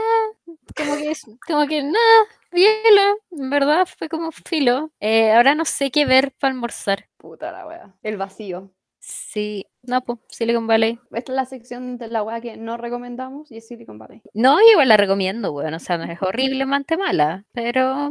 como 0.76 0.96
que, 0.96 1.12
como 1.46 1.66
que 1.66 1.82
nada, 1.82 2.26
bien, 2.52 2.76
en 3.32 3.50
verdad 3.50 3.86
fue 3.98 4.08
como 4.08 4.30
filo. 4.32 4.92
Eh, 5.00 5.32
ahora 5.32 5.54
no 5.54 5.64
sé 5.64 5.90
qué 5.90 6.06
ver 6.06 6.32
para 6.38 6.52
almorzar. 6.52 7.08
Puta 7.16 7.50
la 7.52 7.66
weá. 7.66 7.94
El 8.02 8.16
vacío. 8.16 8.70
Sí, 9.00 9.66
no, 9.82 10.00
pues, 10.02 10.18
Silicon 10.28 10.66
Valley. 10.66 10.98
Esta 11.12 11.32
es 11.32 11.36
la 11.36 11.44
sección 11.44 11.98
de 11.98 12.08
la 12.08 12.22
weá 12.22 12.40
que 12.40 12.56
no 12.56 12.76
recomendamos 12.76 13.50
y 13.50 13.56
es 13.56 13.66
Silicon 13.66 13.98
Valley. 13.98 14.22
No, 14.34 14.58
igual 14.72 14.88
la 14.88 14.96
recomiendo, 14.96 15.52
weón. 15.52 15.74
O 15.74 15.78
sea, 15.78 15.98
no 15.98 16.04
es 16.04 16.20
horriblemente 16.22 16.96
mala, 16.96 17.44
pero 17.52 18.10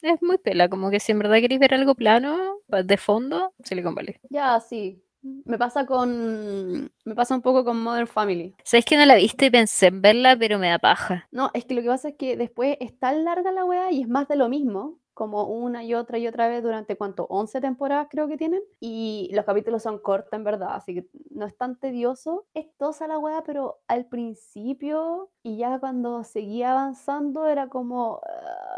es 0.00 0.22
muy 0.22 0.38
pela. 0.38 0.68
Como 0.68 0.90
que 0.90 1.00
si 1.00 1.12
en 1.12 1.18
verdad 1.18 1.36
queréis 1.36 1.60
ver 1.60 1.74
algo 1.74 1.94
plano, 1.94 2.56
de 2.68 2.96
fondo, 2.96 3.52
Silicon 3.62 3.94
Valley. 3.94 4.16
Ya, 4.30 4.58
sí. 4.60 5.02
Me 5.22 5.56
pasa 5.56 5.86
con. 5.86 6.90
Me 7.04 7.14
pasa 7.14 7.36
un 7.36 7.42
poco 7.42 7.64
con 7.64 7.80
Modern 7.80 8.08
Family. 8.08 8.56
¿Sabes 8.64 8.84
que 8.84 8.96
no 8.96 9.06
la 9.06 9.14
viste 9.14 9.46
y 9.46 9.50
pensé 9.50 9.86
en 9.86 10.02
verla, 10.02 10.36
pero 10.36 10.58
me 10.58 10.68
da 10.68 10.80
paja? 10.80 11.28
No, 11.30 11.50
es 11.54 11.64
que 11.64 11.74
lo 11.74 11.82
que 11.82 11.88
pasa 11.88 12.08
es 12.08 12.16
que 12.16 12.36
después 12.36 12.76
es 12.80 12.98
tan 12.98 13.24
larga 13.24 13.52
la 13.52 13.64
weá 13.64 13.92
y 13.92 14.02
es 14.02 14.08
más 14.08 14.26
de 14.26 14.34
lo 14.34 14.48
mismo 14.48 14.98
como 15.14 15.44
una 15.44 15.84
y 15.84 15.94
otra 15.94 16.18
y 16.18 16.26
otra 16.26 16.48
vez 16.48 16.62
durante 16.62 16.96
cuánto, 16.96 17.26
11 17.28 17.60
temporadas 17.60 18.08
creo 18.10 18.28
que 18.28 18.36
tienen. 18.36 18.62
Y 18.80 19.30
los 19.32 19.44
capítulos 19.44 19.82
son 19.82 19.98
cortos 19.98 20.32
en 20.32 20.44
verdad, 20.44 20.70
así 20.74 20.94
que 20.94 21.08
no 21.30 21.46
es 21.46 21.56
tan 21.56 21.78
tedioso. 21.78 22.46
Es 22.54 22.66
tosa 22.76 23.06
la 23.06 23.18
weá, 23.18 23.42
pero 23.44 23.80
al 23.88 24.06
principio 24.06 25.30
y 25.42 25.56
ya 25.56 25.78
cuando 25.80 26.24
seguía 26.24 26.72
avanzando 26.72 27.46
era 27.46 27.68
como 27.68 28.20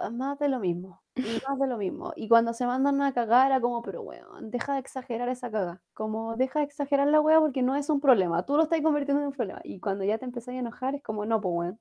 ah, 0.00 0.10
más 0.10 0.38
de 0.38 0.48
lo 0.48 0.60
mismo. 0.60 1.00
Y 1.16 1.40
más 1.48 1.58
de 1.60 1.68
lo 1.68 1.78
mismo. 1.78 2.12
Y 2.16 2.28
cuando 2.28 2.52
se 2.52 2.66
mandan 2.66 3.00
a 3.00 3.12
cagar 3.12 3.46
era 3.46 3.60
como, 3.60 3.82
pero 3.82 4.02
weón, 4.02 4.50
deja 4.50 4.74
de 4.74 4.80
exagerar 4.80 5.28
esa 5.28 5.48
caga. 5.50 5.80
Como 5.92 6.36
deja 6.36 6.58
de 6.58 6.64
exagerar 6.64 7.06
la 7.06 7.20
weá 7.20 7.38
porque 7.38 7.62
no 7.62 7.76
es 7.76 7.88
un 7.88 8.00
problema. 8.00 8.44
Tú 8.44 8.56
lo 8.56 8.64
estás 8.64 8.80
convirtiendo 8.82 9.20
en 9.22 9.28
un 9.28 9.32
problema. 9.32 9.60
Y 9.62 9.78
cuando 9.78 10.04
ya 10.04 10.18
te 10.18 10.24
empezás 10.24 10.54
a 10.54 10.58
enojar 10.58 10.96
es 10.96 11.02
como, 11.02 11.24
no, 11.24 11.40
pues 11.40 11.54
weón. 11.54 11.80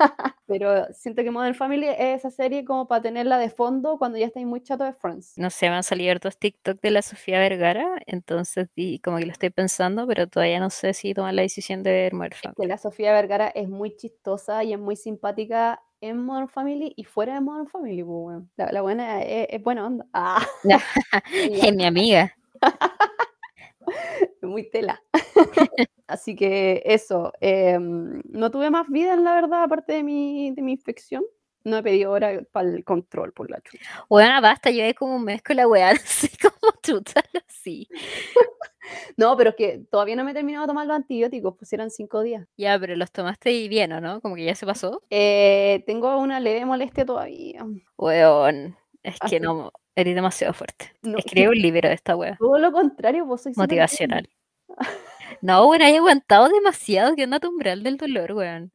pero 0.46 0.86
siento 0.92 1.22
que 1.22 1.30
Modern 1.30 1.54
Family 1.54 1.86
es 1.86 2.18
esa 2.18 2.30
serie 2.30 2.64
como 2.64 2.88
para 2.88 3.02
tenerla 3.02 3.38
de 3.38 3.50
fondo 3.50 3.98
cuando 3.98 4.18
ya 4.18 4.26
estáis 4.26 4.46
muy 4.46 4.62
chato 4.62 4.84
de 4.84 4.92
Friends. 4.92 5.34
No 5.36 5.50
sé, 5.50 5.68
me 5.68 5.76
han 5.76 5.82
salido 5.82 6.14
dos 6.20 6.38
TikTok 6.38 6.80
de 6.80 6.90
la 6.90 7.02
Sofía 7.02 7.38
Vergara, 7.38 7.86
entonces 8.06 8.68
como 9.02 9.18
que 9.18 9.26
lo 9.26 9.32
estoy 9.32 9.50
pensando, 9.50 10.06
pero 10.06 10.26
todavía 10.26 10.60
no 10.60 10.70
sé 10.70 10.94
si 10.94 11.14
tomar 11.14 11.34
la 11.34 11.42
decisión 11.42 11.82
de 11.82 11.92
ver 11.92 12.14
Modern 12.14 12.32
Family. 12.32 12.56
que 12.56 12.66
la 12.66 12.78
Sofía 12.78 13.12
Vergara 13.12 13.48
es 13.48 13.68
muy 13.68 13.96
chistosa 13.96 14.64
y 14.64 14.72
es 14.72 14.78
muy 14.78 14.96
simpática 14.96 15.82
en 16.00 16.18
Modern 16.24 16.48
Family 16.48 16.94
y 16.96 17.04
fuera 17.04 17.34
de 17.34 17.40
Modern 17.40 17.68
Family, 17.68 18.02
pues, 18.02 18.42
la, 18.56 18.82
buena 18.82 19.22
es, 19.22 19.62
buena 19.62 19.86
onda. 19.86 20.06
Ah. 20.14 21.22
es 21.32 21.74
mi 21.74 21.84
amiga. 21.84 22.34
muy 24.42 24.68
tela. 24.70 25.02
Así 26.06 26.34
que 26.34 26.82
eso, 26.84 27.32
em, 27.40 28.20
no 28.24 28.50
tuve 28.50 28.70
más 28.70 28.88
vida, 28.88 29.14
en 29.14 29.24
la 29.24 29.34
verdad, 29.34 29.62
aparte 29.62 29.92
de 29.92 30.02
mi, 30.02 30.50
de 30.52 30.62
mi 30.62 30.72
infección. 30.72 31.24
No 31.62 31.76
he 31.76 31.82
pedido 31.82 32.12
hora 32.12 32.40
para 32.52 32.70
el 32.70 32.84
control 32.84 33.32
por 33.34 33.50
la 33.50 33.60
chucha. 33.60 34.06
Bueno, 34.08 34.40
basta, 34.40 34.70
llevé 34.70 34.94
como 34.94 35.16
un 35.16 35.24
mes 35.24 35.42
con 35.42 35.56
la 35.56 35.68
weá, 35.68 35.90
así 35.90 36.30
como 36.38 36.72
chuta 36.82 37.22
así. 37.46 37.86
no, 39.18 39.36
pero 39.36 39.50
es 39.50 39.56
que 39.56 39.82
todavía 39.90 40.16
no 40.16 40.24
me 40.24 40.30
he 40.30 40.34
terminado 40.34 40.64
de 40.64 40.68
tomar 40.68 40.86
los 40.86 40.96
antibióticos, 40.96 41.56
pusieron 41.56 41.90
cinco 41.90 42.22
días. 42.22 42.48
Ya, 42.56 42.78
pero 42.80 42.96
los 42.96 43.12
tomaste 43.12 43.52
y 43.52 43.68
bien, 43.68 43.92
¿o 43.92 44.00
no? 44.00 44.22
Como 44.22 44.36
que 44.36 44.44
ya 44.44 44.54
se 44.54 44.64
pasó. 44.64 45.02
Eh, 45.10 45.84
tengo 45.86 46.16
una 46.18 46.40
leve 46.40 46.64
molestia 46.64 47.04
todavía. 47.04 47.66
Weón, 47.98 48.76
es 49.02 49.18
que 49.28 49.38
no, 49.38 49.70
eres 49.94 50.14
demasiado 50.14 50.52
fuerte. 50.54 50.92
No, 51.02 51.18
Escribe 51.18 51.48
un 51.48 51.58
libro 51.58 51.88
de 51.88 51.94
esta 51.94 52.16
weá. 52.16 52.36
Todo 52.38 52.58
lo 52.58 52.72
contrario, 52.72 53.24
vos 53.26 53.42
sois 53.42 53.56
Motivacional. 53.56 54.28
no, 55.40 55.66
bueno, 55.66 55.84
he 55.84 55.96
aguantado 55.96 56.48
demasiado 56.48 57.14
que 57.16 57.24
anda 57.24 57.40
tu 57.40 57.48
umbral 57.48 57.82
del 57.82 57.96
dolor, 57.96 58.32
weón. 58.32 58.72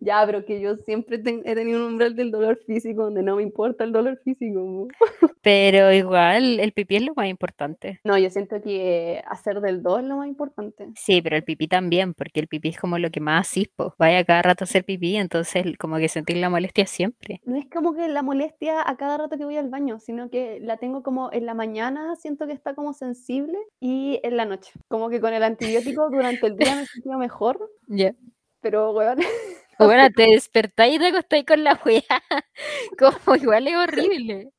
Ya, 0.00 0.24
pero 0.26 0.44
que 0.44 0.60
yo 0.60 0.76
siempre 0.76 1.16
he 1.16 1.54
tenido 1.54 1.80
un 1.80 1.92
umbral 1.92 2.16
del 2.16 2.30
dolor 2.30 2.58
físico 2.66 3.04
donde 3.04 3.22
no 3.22 3.36
me 3.36 3.42
importa 3.42 3.84
el 3.84 3.92
dolor 3.92 4.18
físico. 4.24 4.88
Pero 5.42 5.92
igual, 5.92 6.60
el 6.60 6.72
pipí 6.72 6.96
es 6.96 7.02
lo 7.02 7.14
más 7.14 7.26
importante. 7.26 8.00
No, 8.04 8.16
yo 8.16 8.30
siento 8.30 8.62
que 8.62 9.22
hacer 9.26 9.60
del 9.60 9.82
2 9.82 10.00
es 10.00 10.04
lo 10.04 10.16
más 10.18 10.28
importante. 10.28 10.88
Sí, 10.94 11.20
pero 11.20 11.34
el 11.34 11.42
pipí 11.42 11.66
también, 11.66 12.14
porque 12.14 12.38
el 12.38 12.46
pipí 12.46 12.68
es 12.68 12.78
como 12.78 12.96
lo 12.96 13.10
que 13.10 13.20
más 13.20 13.48
asispo. 13.48 13.92
Vaya 13.98 14.24
cada 14.24 14.42
rato 14.42 14.62
a 14.62 14.66
hacer 14.66 14.84
pipí, 14.84 15.16
entonces 15.16 15.76
como 15.78 15.96
que 15.96 16.08
sentir 16.08 16.36
la 16.36 16.48
molestia 16.48 16.86
siempre. 16.86 17.40
No 17.44 17.56
es 17.56 17.66
como 17.68 17.92
que 17.92 18.06
la 18.06 18.22
molestia 18.22 18.88
a 18.88 18.96
cada 18.96 19.18
rato 19.18 19.36
que 19.36 19.44
voy 19.44 19.56
al 19.56 19.68
baño, 19.68 19.98
sino 19.98 20.30
que 20.30 20.60
la 20.60 20.76
tengo 20.76 21.02
como 21.02 21.32
en 21.32 21.44
la 21.44 21.54
mañana, 21.54 22.14
siento 22.14 22.46
que 22.46 22.52
está 22.52 22.76
como 22.76 22.92
sensible, 22.92 23.58
y 23.80 24.20
en 24.22 24.36
la 24.36 24.44
noche. 24.44 24.72
Como 24.88 25.08
que 25.08 25.20
con 25.20 25.34
el 25.34 25.42
antibiótico 25.42 26.08
durante 26.10 26.46
el 26.46 26.56
día 26.56 26.76
me 26.76 26.86
sentía 26.86 27.16
mejor. 27.16 27.58
Ya. 27.88 28.14
Pero, 28.60 28.92
weón. 28.92 29.18
Bueno, 29.84 30.08
te 30.14 30.22
despertáis 30.30 30.96
y 30.96 30.98
te 30.98 31.06
acostáis 31.08 31.44
con 31.44 31.64
la 31.64 31.80
weá. 31.84 32.02
Como 32.98 33.36
igual 33.36 33.68
es 33.68 33.76
horrible. 33.76 34.50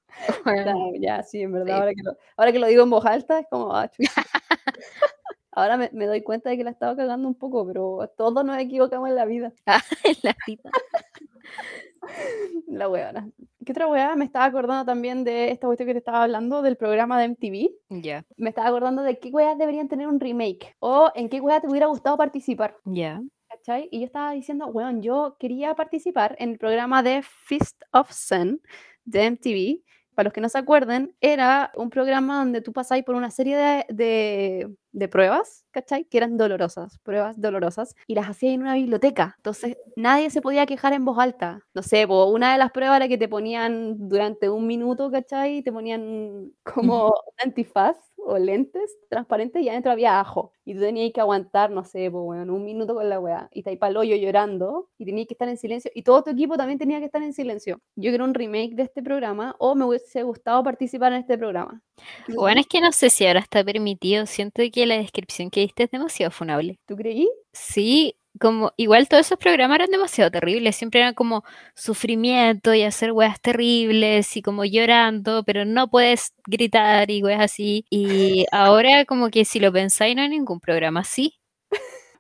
ya, 1.00 1.24
sí, 1.24 1.42
en 1.42 1.54
verdad. 1.54 1.78
Ahora, 1.78 1.92
que 1.94 2.04
lo, 2.04 2.18
ahora, 2.38 2.52
que 2.52 2.60
lo, 2.60 2.68
digo 2.68 2.84
en 2.84 2.90
voz 2.90 3.06
alta, 3.06 3.40
es 3.40 3.48
como. 3.50 3.76
Ah, 3.76 3.90
ahora 5.52 5.78
me, 5.78 5.90
me, 5.92 6.06
doy 6.06 6.22
cuenta 6.22 6.50
de 6.50 6.58
que 6.58 6.64
la 6.64 6.72
estaba 6.72 6.96
cagando 6.96 7.28
un 7.28 7.36
poco, 7.36 7.66
pero 7.66 8.12
todos 8.16 8.46
nos 8.46 8.58
equivocamos 8.60 9.10
en 9.10 9.16
la 9.16 9.26
vida. 9.26 9.54
Ah, 9.66 9.82
en 10.04 10.16
la 10.22 10.36
vida. 10.46 10.70
La 12.68 12.90
weona. 12.90 13.30
¿Qué 13.66 13.72
otra 13.72 13.88
weá? 13.88 14.16
Me 14.16 14.26
estaba 14.26 14.46
acordando 14.46 14.86
también 14.86 15.24
de 15.24 15.52
esta 15.52 15.68
cuestión 15.68 15.88
que 15.88 15.94
te 15.94 16.00
estaba 16.00 16.24
hablando, 16.24 16.62
del 16.62 16.76
programa 16.76 17.20
de 17.20 17.26
MTV. 17.26 18.02
Ya. 18.02 18.26
Me 18.36 18.50
estaba 18.50 18.68
acordando 18.68 19.04
de 19.04 19.20
qué 19.20 19.30
weas 19.30 19.58
deberían 19.58 19.88
tener 19.88 20.08
un 20.08 20.20
remake. 20.20 20.76
O 20.80 21.12
en 21.16 21.30
qué 21.30 21.40
weá 21.40 21.62
te 21.62 21.68
hubiera 21.68 21.88
gustado 21.88 22.18
participar. 22.18 22.78
Ya. 22.86 23.22
Y 23.92 24.00
yo 24.00 24.06
estaba 24.06 24.32
diciendo, 24.34 24.68
weón, 24.68 25.02
yo 25.02 25.38
quería 25.40 25.76
participar 25.76 26.36
en 26.40 26.52
el 26.52 26.58
programa 26.58 27.02
de 27.04 27.24
Fist 27.24 27.82
of 27.92 28.12
Sun 28.12 28.62
de 29.06 29.26
MTV. 29.32 29.84
Para 30.16 30.26
los 30.26 30.34
que 30.34 30.42
no 30.42 30.50
se 30.50 30.60
acuerden, 30.60 31.16
era 31.22 31.72
un 31.76 31.90
programa 31.90 32.38
donde 32.38 32.62
tú 32.62 32.72
pasáis 32.72 33.04
por 33.04 33.16
una 33.16 33.32
serie 33.32 33.58
de, 33.58 33.86
de, 33.90 34.72
de 34.92 35.08
pruebas, 35.08 35.66
¿cachai? 35.72 36.06
Que 36.06 36.18
eran 36.18 36.38
dolorosas, 36.38 37.00
pruebas 37.00 37.42
dolorosas, 37.42 37.96
y 38.06 38.14
las 38.14 38.30
hacías 38.30 38.54
en 38.54 38.62
una 38.62 38.76
biblioteca. 38.76 39.34
Entonces, 39.38 39.76
nadie 39.96 40.30
se 40.30 40.42
podía 40.42 40.68
quejar 40.68 40.94
en 40.94 41.04
voz 41.04 41.18
alta. 41.18 41.62
No 41.74 41.82
sé, 41.82 42.06
una 42.06 42.52
de 42.54 42.60
las 42.60 42.72
pruebas 42.72 42.98
era 42.98 43.08
que 43.08 43.18
te 43.18 43.28
ponían 43.28 44.08
durante 44.08 44.50
un 44.52 44.68
minuto, 44.68 45.10
¿cachai? 45.10 45.64
Te 45.64 45.72
ponían 45.72 46.52
como 46.64 47.12
antifaz 47.44 47.98
o 48.26 48.38
lentes 48.38 48.98
transparentes 49.10 49.62
y 49.62 49.70
adentro 49.70 49.92
había 49.92 50.20
ajo. 50.20 50.52
Y 50.66 50.74
tú 50.74 50.82
tenías 50.82 51.12
que 51.14 51.22
aguantar, 51.22 51.72
no 51.72 51.84
sé, 51.84 52.10
pues, 52.10 52.24
bueno, 52.24 52.54
un 52.54 52.64
minuto 52.64 52.96
con 52.96 53.10
la 53.10 53.20
weá. 53.20 53.50
Y 53.52 53.60
estáis 53.60 53.78
para 53.78 53.92
el 53.92 53.98
hoyo 53.98 54.16
llorando 54.16 54.90
y 54.98 55.06
tenías 55.06 55.28
que 55.28 55.34
estar 55.34 55.48
en 55.50 55.58
silencio. 55.58 55.92
Y 55.94 56.04
todo 56.04 56.24
tu 56.24 56.32
equipo 56.32 56.58
también 56.58 56.80
tenía 56.80 57.00
que 57.00 57.06
estar 57.06 57.22
en 57.22 57.34
silencio. 57.34 57.82
Yo 57.96 58.12
quiero 58.12 58.26
un 58.26 58.34
remake 58.34 58.76
de 58.76 58.84
este 58.84 59.04
programa 59.04 59.56
o 59.60 59.76
me 59.76 59.86
hubiese 59.86 60.24
gustado 60.24 60.64
participar 60.64 61.14
en 61.14 61.20
este 61.20 61.38
programa. 61.38 61.82
Bueno, 62.30 62.62
es 62.62 62.68
que 62.68 62.82
no 62.82 62.92
sé 62.92 63.10
si 63.10 63.26
ahora 63.26 63.40
está 63.40 63.64
permitido. 63.64 64.26
Siento 64.26 64.64
que 64.72 64.86
la 64.86 64.98
descripción 64.98 65.50
que 65.50 65.62
diste 65.62 65.84
es 65.84 65.92
demasiado 65.92 66.32
funable. 66.32 66.80
¿Tú 66.86 66.96
creí? 66.96 67.30
Sí, 67.52 68.16
como 68.40 68.74
igual 68.78 69.08
todos 69.08 69.26
esos 69.28 69.38
programas 69.38 69.76
eran 69.76 69.92
demasiado 69.92 70.32
terribles, 70.32 70.76
siempre 70.76 71.02
eran 71.02 71.14
como 71.14 71.44
sufrimiento 71.76 72.74
y 72.74 72.84
hacer 72.84 73.12
weas 73.12 73.40
terribles 73.42 74.36
y 74.38 74.42
como 74.42 74.66
llorando, 74.66 75.44
pero 75.44 75.66
no 75.66 75.90
puedes 75.90 76.34
gritar 76.46 77.12
y 77.12 77.24
weas 77.24 77.42
así. 77.42 77.86
Y 77.90 78.46
ahora 78.52 79.06
como 79.06 79.30
que 79.30 79.46
si 79.46 79.60
lo 79.60 79.72
pensáis 79.72 80.16
no 80.16 80.24
hay 80.24 80.30
ningún 80.30 80.60
programa 80.60 81.02
así. 81.02 81.40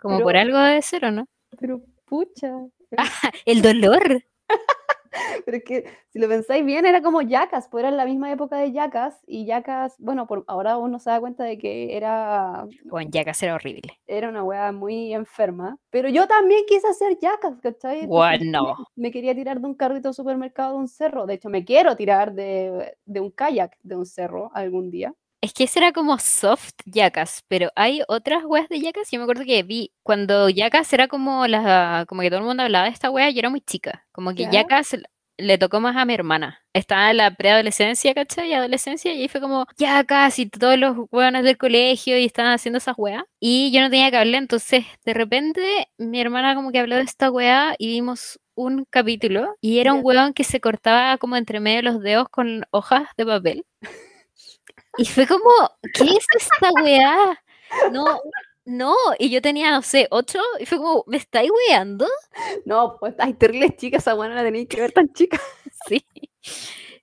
Como 0.01 0.19
por 0.19 0.35
algo 0.35 0.59
de 0.59 0.81
ser, 0.81 1.05
¿o 1.05 1.11
no? 1.11 1.27
Pero 1.57 1.81
pucha. 2.05 2.51
el 3.45 3.61
dolor. 3.61 4.23
Pero 5.45 5.57
es 5.57 5.63
que 5.63 5.85
si 6.09 6.19
lo 6.19 6.27
pensáis 6.27 6.65
bien, 6.65 6.85
era 6.85 7.01
como 7.01 7.21
Yacas, 7.21 7.67
pues 7.69 7.81
era 7.81 7.89
en 7.89 7.97
la 7.97 8.05
misma 8.05 8.31
época 8.31 8.57
de 8.57 8.71
Yacas, 8.71 9.21
y 9.27 9.45
Yacas, 9.45 9.95
bueno, 9.99 10.27
por 10.27 10.43
ahora 10.47 10.77
uno 10.77 10.99
se 10.99 11.09
da 11.09 11.19
cuenta 11.19 11.43
de 11.43 11.57
que 11.57 11.95
era. 11.95 12.65
Bueno, 12.85 13.09
Yacas 13.11 13.41
era 13.43 13.55
horrible. 13.55 13.99
Era 14.07 14.29
una 14.29 14.43
wea 14.43 14.71
muy 14.71 15.13
enferma. 15.13 15.77
Pero 15.89 16.09
yo 16.09 16.27
también 16.27 16.63
quise 16.67 16.87
hacer 16.87 17.17
Yacas, 17.19 17.59
¿cachai? 17.61 18.05
Bueno. 18.07 18.75
Me 18.95 19.11
quería 19.11 19.35
tirar 19.35 19.59
de 19.59 19.67
un 19.67 19.75
carrito 19.75 20.09
de 20.09 20.13
supermercado 20.13 20.73
de 20.73 20.79
un 20.79 20.87
cerro. 20.87 21.25
De 21.25 21.35
hecho, 21.35 21.49
me 21.49 21.63
quiero 21.63 21.95
tirar 21.95 22.33
de, 22.33 22.95
de 23.05 23.19
un 23.19 23.31
kayak 23.31 23.77
de 23.83 23.95
un 23.95 24.05
cerro 24.05 24.51
algún 24.53 24.89
día. 24.89 25.13
Es 25.43 25.51
que 25.51 25.65
ese 25.65 25.79
era 25.79 25.91
como 25.91 26.17
soft 26.19 26.71
Yacas, 26.85 27.43
pero 27.49 27.69
hay 27.75 28.01
otras 28.07 28.45
weas 28.45 28.69
de 28.69 28.79
Yacas. 28.79 29.11
Yo 29.11 29.19
me 29.19 29.23
acuerdo 29.23 29.43
que 29.43 29.61
vi 29.63 29.91
cuando 30.01 30.47
Yacas 30.47 30.93
era 30.93 31.09
como 31.09 31.47
la, 31.47 32.05
como 32.07 32.21
que 32.21 32.29
todo 32.29 32.39
el 32.39 32.45
mundo 32.45 32.63
hablaba 32.63 32.85
de 32.85 32.91
esta 32.91 33.09
wea, 33.11 33.29
yo 33.29 33.39
era 33.39 33.49
muy 33.49 33.59
chica. 33.59 34.05
Como 34.13 34.33
que 34.33 34.47
Yacas 34.49 34.95
le 35.37 35.57
tocó 35.57 35.81
más 35.81 35.97
a 35.97 36.05
mi 36.05 36.13
hermana. 36.13 36.63
Estaba 36.71 37.11
en 37.11 37.17
la 37.17 37.35
preadolescencia, 37.35 38.13
¿cachai? 38.13 38.51
Y 38.51 38.53
adolescencia, 38.53 39.13
y 39.13 39.23
ahí 39.23 39.27
fue 39.27 39.41
como, 39.41 39.65
ya 39.77 40.05
casi 40.05 40.45
todos 40.45 40.77
los 40.79 40.95
hueones 41.11 41.43
del 41.43 41.57
colegio 41.57 42.17
y 42.17 42.23
estaban 42.23 42.53
haciendo 42.53 42.77
esas 42.77 42.95
weas. 42.97 43.25
Y 43.41 43.69
yo 43.73 43.81
no 43.81 43.89
tenía 43.89 44.11
cable, 44.11 44.37
entonces 44.37 44.85
de 45.03 45.13
repente 45.13 45.89
mi 45.97 46.21
hermana 46.21 46.55
como 46.55 46.71
que 46.71 46.79
habló 46.79 46.95
de 46.95 47.01
esta 47.01 47.29
wea 47.29 47.75
y 47.77 47.87
vimos 47.87 48.39
un 48.55 48.85
capítulo 48.89 49.57
y 49.59 49.79
era 49.79 49.91
un 49.91 49.99
hueón 50.05 50.31
que 50.31 50.45
se 50.45 50.61
cortaba 50.61 51.17
como 51.17 51.35
entre 51.35 51.59
medio 51.59 51.79
de 51.79 51.83
los 51.83 51.99
dedos 51.99 52.29
con 52.29 52.63
hojas 52.71 53.09
de 53.17 53.25
papel. 53.25 53.65
Y 54.97 55.05
fue 55.05 55.27
como, 55.27 55.49
¿qué 55.93 56.03
es 56.03 56.25
esta 56.37 56.71
weá? 56.81 57.39
No, 57.91 58.21
no, 58.65 58.95
y 59.19 59.29
yo 59.29 59.41
tenía, 59.41 59.71
no 59.71 59.81
sé, 59.81 60.07
ocho, 60.11 60.39
y 60.59 60.65
fue 60.65 60.77
como, 60.77 61.03
¿me 61.07 61.17
estáis 61.17 61.51
weando? 61.69 62.07
No, 62.65 62.97
pues 62.99 63.15
hay 63.19 63.33
terribles 63.33 63.75
chicas, 63.77 64.03
esa 64.03 64.15
weá 64.15 64.29
no 64.29 64.35
la 64.35 64.43
tenéis 64.43 64.67
que 64.69 64.81
ver 64.81 64.91
tan 64.91 65.11
chica. 65.13 65.39
Sí. 65.87 66.05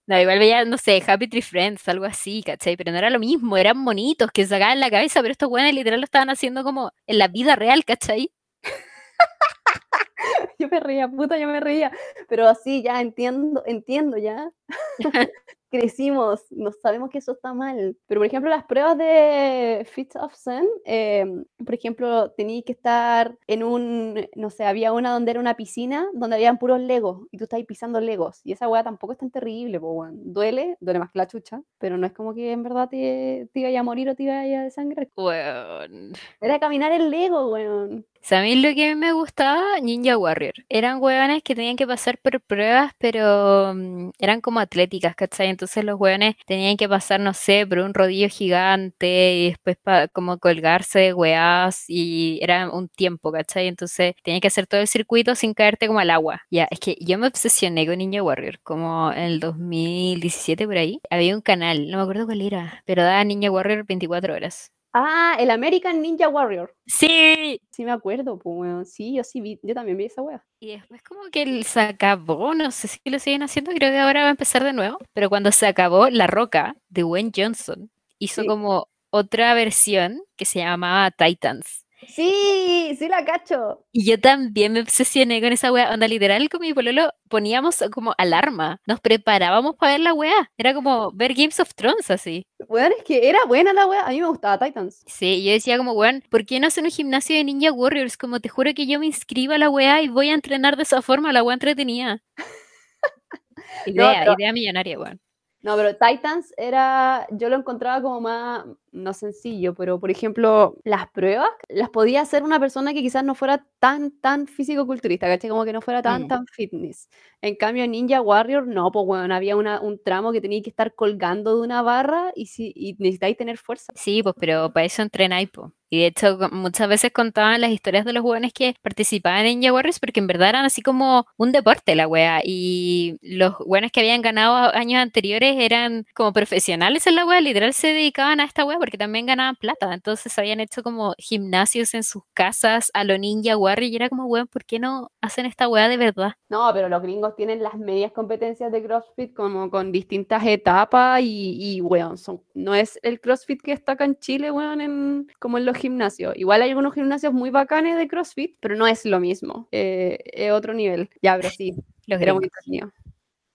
No, 0.07 0.19
igual 0.19 0.39
veía, 0.39 0.65
no 0.65 0.79
sé, 0.79 1.03
Happy 1.07 1.29
Tree 1.29 1.43
Friends, 1.43 1.87
algo 1.89 2.07
así, 2.07 2.43
¿cachai? 2.43 2.77
Pero 2.77 2.93
no 2.93 2.99
era 2.99 3.11
lo 3.11 3.19
mismo, 3.19 3.57
eran 3.59 3.77
monitos 3.77 4.31
que 4.33 4.47
sacaban 4.47 4.81
la 4.81 4.91
cabeza, 4.91 5.21
pero 5.21 5.33
estos 5.33 5.51
weones 5.51 5.75
literal 5.75 6.01
lo 6.01 6.05
estaban 6.05 6.31
haciendo 6.31 6.65
como 6.65 6.93
en 7.07 7.19
la 7.19 7.29
vida 7.29 7.57
real, 7.57 7.85
¿cachai? 7.85 8.33
Yo 10.59 10.69
me 10.69 10.81
reía, 10.81 11.09
puta, 11.09 11.39
yo 11.39 11.47
me 11.47 11.61
reía. 11.61 11.93
Pero 12.29 12.55
sí, 12.55 12.83
ya 12.83 13.01
entiendo, 13.01 13.63
entiendo 13.67 14.19
ya. 14.19 14.51
Crecimos, 15.71 16.45
no 16.51 16.73
sabemos 16.73 17.11
que 17.11 17.19
eso 17.19 17.33
está 17.33 17.55
mal. 17.55 17.97
Pero, 18.07 18.21
por 18.21 18.27
ejemplo, 18.27 18.51
las 18.51 18.65
pruebas 18.65 18.99
de 18.99 19.87
Fit 19.91 20.17
of 20.17 20.35
Zen, 20.35 20.67
eh, 20.85 21.25
por 21.65 21.75
ejemplo, 21.75 22.31
tenías 22.33 22.65
que 22.65 22.73
estar 22.73 23.37
en 23.47 23.63
un, 23.63 24.29
no 24.35 24.51
sé, 24.51 24.65
había 24.65 24.93
una 24.93 25.13
donde 25.13 25.31
era 25.31 25.41
una 25.41 25.55
piscina 25.57 26.09
donde 26.13 26.37
habían 26.37 26.59
puros 26.59 26.81
legos 26.81 27.27
y 27.31 27.39
tú 27.39 27.45
estabas 27.45 27.65
pisando 27.67 28.01
legos. 28.01 28.41
Y 28.45 28.53
esa 28.53 28.69
weá 28.69 28.83
tampoco 28.83 29.13
es 29.13 29.19
tan 29.19 29.31
terrible, 29.31 29.79
pues, 29.79 29.93
weón. 29.95 30.33
Duele, 30.33 30.77
duele 30.81 30.99
más 30.99 31.11
que 31.13 31.19
la 31.19 31.27
chucha, 31.27 31.63
pero 31.79 31.97
no 31.97 32.07
es 32.07 32.13
como 32.13 32.35
que 32.35 32.53
en 32.53 32.63
verdad 32.63 32.89
te, 32.89 33.49
te 33.53 33.61
iba 33.61 33.79
a 33.79 33.83
morir 33.83 34.09
o 34.09 34.15
te 34.17 34.25
iba 34.25 34.41
a 34.41 34.65
desangrar. 34.65 35.09
Weón. 35.17 36.13
Era 36.41 36.59
caminar 36.59 36.93
el 36.93 37.11
lego, 37.11 37.53
weón. 37.53 38.07
¿Sabéis 38.23 38.63
lo 38.63 38.75
que 38.75 38.95
me 38.97 39.13
gustaba? 39.13 39.81
Ninja 39.81 40.19
Warrior. 40.19 40.53
Eran 40.69 41.03
hueones 41.03 41.43
que 41.43 41.55
tenían 41.55 41.77
que 41.77 41.87
pasar 41.87 42.19
por 42.19 42.41
pruebas, 42.41 42.93
pero 42.99 43.73
mm, 43.75 44.11
eran 44.19 44.41
como 44.43 44.61
atléticas, 44.61 45.15
¿cachai? 45.15 45.49
Entonces 45.61 45.85
los 45.85 46.01
hueones 46.01 46.37
tenían 46.47 46.77
que 46.79 46.89
pasar, 46.89 47.21
no 47.21 47.35
sé, 47.35 47.67
por 47.67 47.79
un 47.81 47.93
rodillo 47.95 48.29
gigante 48.29 49.35
y 49.35 49.49
después 49.51 49.77
pa- 49.83 50.09
como 50.09 50.39
colgarse 50.39 50.99
de 51.01 51.13
weás 51.15 51.85
y 51.89 52.39
era 52.43 52.71
un 52.71 52.89
tiempo, 52.89 53.31
¿cachai? 53.33 53.67
Entonces 53.69 54.15
tenían 54.23 54.41
que 54.41 54.49
hacer 54.49 54.67
todo 54.67 54.81
el 54.81 54.89
circuito 54.89 55.35
sin 55.35 55.53
caerte 55.55 55.87
como 55.87 55.99
al 56.01 56.11
agua. 56.11 56.43
Ya, 56.51 56.67
es 56.71 56.81
que 56.81 56.97
yo 57.01 57.19
me 57.19 57.27
obsesioné 57.27 57.87
con 57.87 57.99
Ninja 57.99 58.23
Warrior, 58.23 58.61
como 58.63 59.13
en 59.13 59.19
el 59.25 59.41
2017 59.41 60.67
por 60.67 60.77
ahí. 60.79 61.01
Había 61.11 61.35
un 61.35 61.43
canal, 61.43 61.91
no 61.91 61.99
me 61.99 62.03
acuerdo 62.03 62.27
cuál 62.27 62.41
era, 62.43 62.83
pero 62.87 63.03
daba 63.03 63.23
Ninja 63.25 63.51
Warrior 63.51 63.85
24 63.87 64.35
horas. 64.35 64.73
Ah, 64.93 65.37
el 65.39 65.51
American 65.51 66.03
Ninja 66.03 66.29
Warrior. 66.29 66.75
Sí, 66.87 67.61
Sí, 67.71 67.85
me 67.85 67.93
acuerdo, 67.93 68.39
pues, 68.39 68.57
weón. 68.59 68.85
Sí, 68.85 69.15
yo 69.15 69.23
sí 69.25 69.41
vi, 69.41 69.59
yo 69.63 69.75
también 69.75 69.97
vi 69.97 70.07
esa 70.07 70.21
wea. 70.23 70.45
Y 70.59 70.73
después 70.73 71.03
como 71.03 71.23
que 71.31 71.63
se 71.63 71.81
acabó, 71.81 72.55
no 72.55 72.71
sé 72.73 72.89
si 72.89 72.99
lo 73.05 73.19
siguen 73.21 73.43
haciendo, 73.45 73.71
creo 73.73 73.91
que 73.91 73.99
ahora 73.99 74.23
va 74.23 74.29
a 74.29 74.31
empezar 74.33 74.65
de 74.65 74.73
nuevo, 74.73 74.99
pero 75.13 75.29
cuando 75.29 75.53
se 75.53 75.67
acabó 75.67 76.09
La 76.11 76.27
Roca 76.27 76.75
de 76.89 77.05
Wayne 77.05 77.31
Johnson 77.35 77.91
hizo 78.19 78.43
Sí. 78.43 78.47
como 78.49 78.89
otra 79.11 79.55
versión 79.55 80.23
que 80.37 80.45
se 80.45 80.59
llamaba 80.61 81.11
Titans. 81.13 81.87
Sí, 82.09 82.97
sí 82.99 83.09
la 83.09 83.25
cacho. 83.25 83.85
Y 83.93 84.05
yo 84.05 84.21
también 84.21 84.73
me 84.73 84.81
obsesioné 84.81 85.41
con 85.41 85.53
esa 85.53 85.71
wea, 85.71 85.93
onda 85.93 86.09
literal 86.09 86.49
con 86.49 86.61
mi 86.61 86.73
pololo 86.73 87.13
poníamos 87.29 87.85
como 87.93 88.15
alarma, 88.19 88.81
nos 88.87 89.01
preparábamos 89.01 89.77
para 89.77 89.93
ver 89.93 90.01
la 90.01 90.15
wea, 90.15 90.51
era 90.57 90.75
como 90.75 91.13
ver 91.13 91.35
Games 91.35 91.61
of 91.61 91.75
Thrones 91.75 92.11
así. 92.11 92.47
Weón, 92.69 92.93
es 92.99 93.05
que 93.05 93.29
era 93.29 93.45
buena 93.47 93.73
la 93.73 93.87
wea. 93.87 94.03
A 94.03 94.11
mí 94.11 94.21
me 94.21 94.29
gustaba 94.29 94.59
Titans. 94.59 95.03
Sí, 95.07 95.45
yo 95.45 95.53
decía 95.53 95.77
como, 95.77 95.93
weón, 95.93 96.23
¿por 96.31 96.47
qué 96.47 96.59
no 96.59 96.67
hacen 96.67 96.85
un 96.85 96.91
gimnasio 96.91 97.37
de 97.37 97.45
Ninja 97.45 97.73
Warriors? 97.73 98.17
Como 98.17 98.41
te 98.41 98.49
juro 98.49 98.73
que 98.75 98.87
yo 98.87 98.99
me 98.99 99.07
inscribo 99.07 99.53
a 99.53 99.59
la 99.59 99.71
wea 99.71 100.03
y 100.03 100.09
voy 100.09 100.31
a 100.31 100.35
entrenar 100.35 100.77
de 100.77 100.85
esa 100.85 101.03
forma, 101.03 101.33
la 101.33 101.43
wea 101.43 101.55
entretenida. 101.55 102.23
Idea, 103.87 104.35
idea 104.37 104.53
millonaria, 104.53 104.99
weón. 104.99 105.21
No, 105.63 105.77
pero 105.77 105.95
Titans 105.95 106.55
era, 106.57 107.27
yo 107.31 107.51
lo 107.51 107.57
encontraba 107.57 108.01
como 108.01 108.21
más, 108.21 108.65
no 108.93 109.13
sencillo, 109.15 109.75
pero 109.75 110.01
por 110.01 110.11
ejemplo, 110.11 110.77
las 110.85 111.09
pruebas 111.11 111.49
las 111.69 111.91
podía 111.91 112.21
hacer 112.23 112.43
una 112.43 112.59
persona 112.61 112.93
que 112.95 113.03
quizás 113.03 113.25
no 113.25 113.35
fuera 113.35 113.65
tan, 113.79 114.11
tan 114.21 114.47
físico-culturista, 114.47 115.27
¿cachai? 115.27 115.51
Como 115.51 115.65
que 115.65 115.73
no 115.73 115.81
fuera 115.81 116.03
tan, 116.03 116.25
Mm. 116.25 116.29
tan 116.29 116.47
fitness. 116.47 117.09
En 117.43 117.57
cambio, 117.57 117.87
Ninja 117.89 118.21
Warrior, 118.21 118.67
no, 118.67 118.91
pues 118.93 119.07
bueno, 119.07 119.35
había 119.35 119.57
una, 119.57 119.81
un 119.81 119.99
tramo 120.03 120.33
que 120.33 120.41
tenía 120.41 120.61
que 120.63 120.71
estar 120.71 120.95
colgando 120.95 121.57
de 121.57 121.63
una 121.63 121.83
barra 121.83 122.33
y, 122.35 122.47
si, 122.47 122.73
y 122.77 122.95
necesitáis 122.99 123.37
tener 123.37 123.57
fuerza. 123.59 123.93
Sí, 123.97 124.23
pues, 124.23 124.35
pero 124.39 124.73
para 124.73 124.85
eso 124.87 125.03
entrenáis, 125.03 125.49
po. 125.51 125.73
Y 125.93 126.01
de 126.01 126.07
hecho, 126.07 126.39
muchas 126.53 126.89
veces 126.89 127.11
contaban 127.13 127.61
las 127.61 127.71
historias 127.73 128.05
de 128.05 128.13
los 128.13 128.23
jóvenes 128.23 128.53
que 128.53 128.75
participaban 128.81 129.41
en 129.47 129.59
Ninja 129.59 129.73
Warriors 129.73 129.99
porque 129.99 130.21
en 130.21 130.29
verdad 130.29 130.51
eran 130.51 130.65
así 130.65 130.83
como 130.83 131.27
un 131.37 131.51
deporte 131.51 131.97
la 131.97 132.07
wea. 132.07 132.43
Y 132.45 133.17
los 133.23 133.55
buenos 133.67 133.91
que 133.91 133.99
habían 134.01 134.23
ganado 134.23 134.73
años 134.77 135.01
anteriores 135.03 135.57
eran 135.59 136.05
como 136.15 136.33
profesionales 136.33 137.07
en 137.09 137.17
la 137.17 137.25
wea, 137.27 137.41
literal 137.41 137.73
se 137.73 137.89
dedicaban 137.89 138.39
a 138.41 138.45
esta 138.45 138.65
wea 138.65 138.79
porque 138.81 138.99
también 138.99 139.27
ganaban 139.27 139.57
plata. 139.57 139.95
Entonces 139.95 140.37
habían 140.39 140.61
hecho 140.61 140.83
como 140.83 141.15
gimnasios 141.19 141.95
en 141.95 142.03
sus 142.03 142.23
casas 142.35 142.91
a 142.95 143.05
lo 143.05 143.17
Ninja 143.19 143.57
Warrior 143.57 143.91
y 143.93 143.97
era 143.97 144.09
como, 144.09 144.27
weón, 144.27 144.49
¿por 144.49 144.65
qué 144.65 144.79
no 144.79 145.13
hacen 145.21 145.47
esta 145.47 145.69
wea 145.69 145.89
de 145.89 145.97
verdad? 145.97 146.33
No, 146.49 146.69
pero 146.73 146.89
los 146.89 147.03
gringos 147.03 147.37
tienen 147.37 147.63
las 147.63 147.75
medias 147.75 148.13
competencias 148.13 148.73
de 148.73 148.83
CrossFit 148.83 149.35
como 149.35 149.71
con 149.71 149.93
distintas 149.93 150.45
etapas 150.47 151.21
y, 151.23 151.77
y 151.77 151.81
weón, 151.81 152.19
son, 152.19 152.43
no 152.55 152.75
es 152.75 152.99
el 153.03 153.21
CrossFit 153.21 153.63
que 153.63 153.73
está 153.73 153.93
acá 153.93 154.05
en 154.05 154.19
Chile, 154.19 154.51
weón, 154.51 154.81
en, 154.81 155.27
como 155.39 155.59
en 155.59 155.67
los 155.67 155.77
gimnasios. 155.77 156.35
Igual 156.37 156.63
hay 156.63 156.71
algunos 156.71 156.95
gimnasios 156.95 157.33
muy 157.33 157.51
bacanes 157.51 157.97
de 157.99 158.09
CrossFit, 158.09 158.57
pero 158.61 158.75
no 158.77 158.87
es 158.87 159.05
lo 159.05 159.21
mismo, 159.21 159.69
eh, 159.71 160.19
es 160.25 160.53
otro 160.53 160.75
nivel. 160.75 161.11
Ya, 161.23 161.37
pero 161.37 161.51
sí, 161.51 161.75
Los 162.07 162.21
era 162.21 162.35
muy 162.35 162.45
entretenido. 162.45 162.91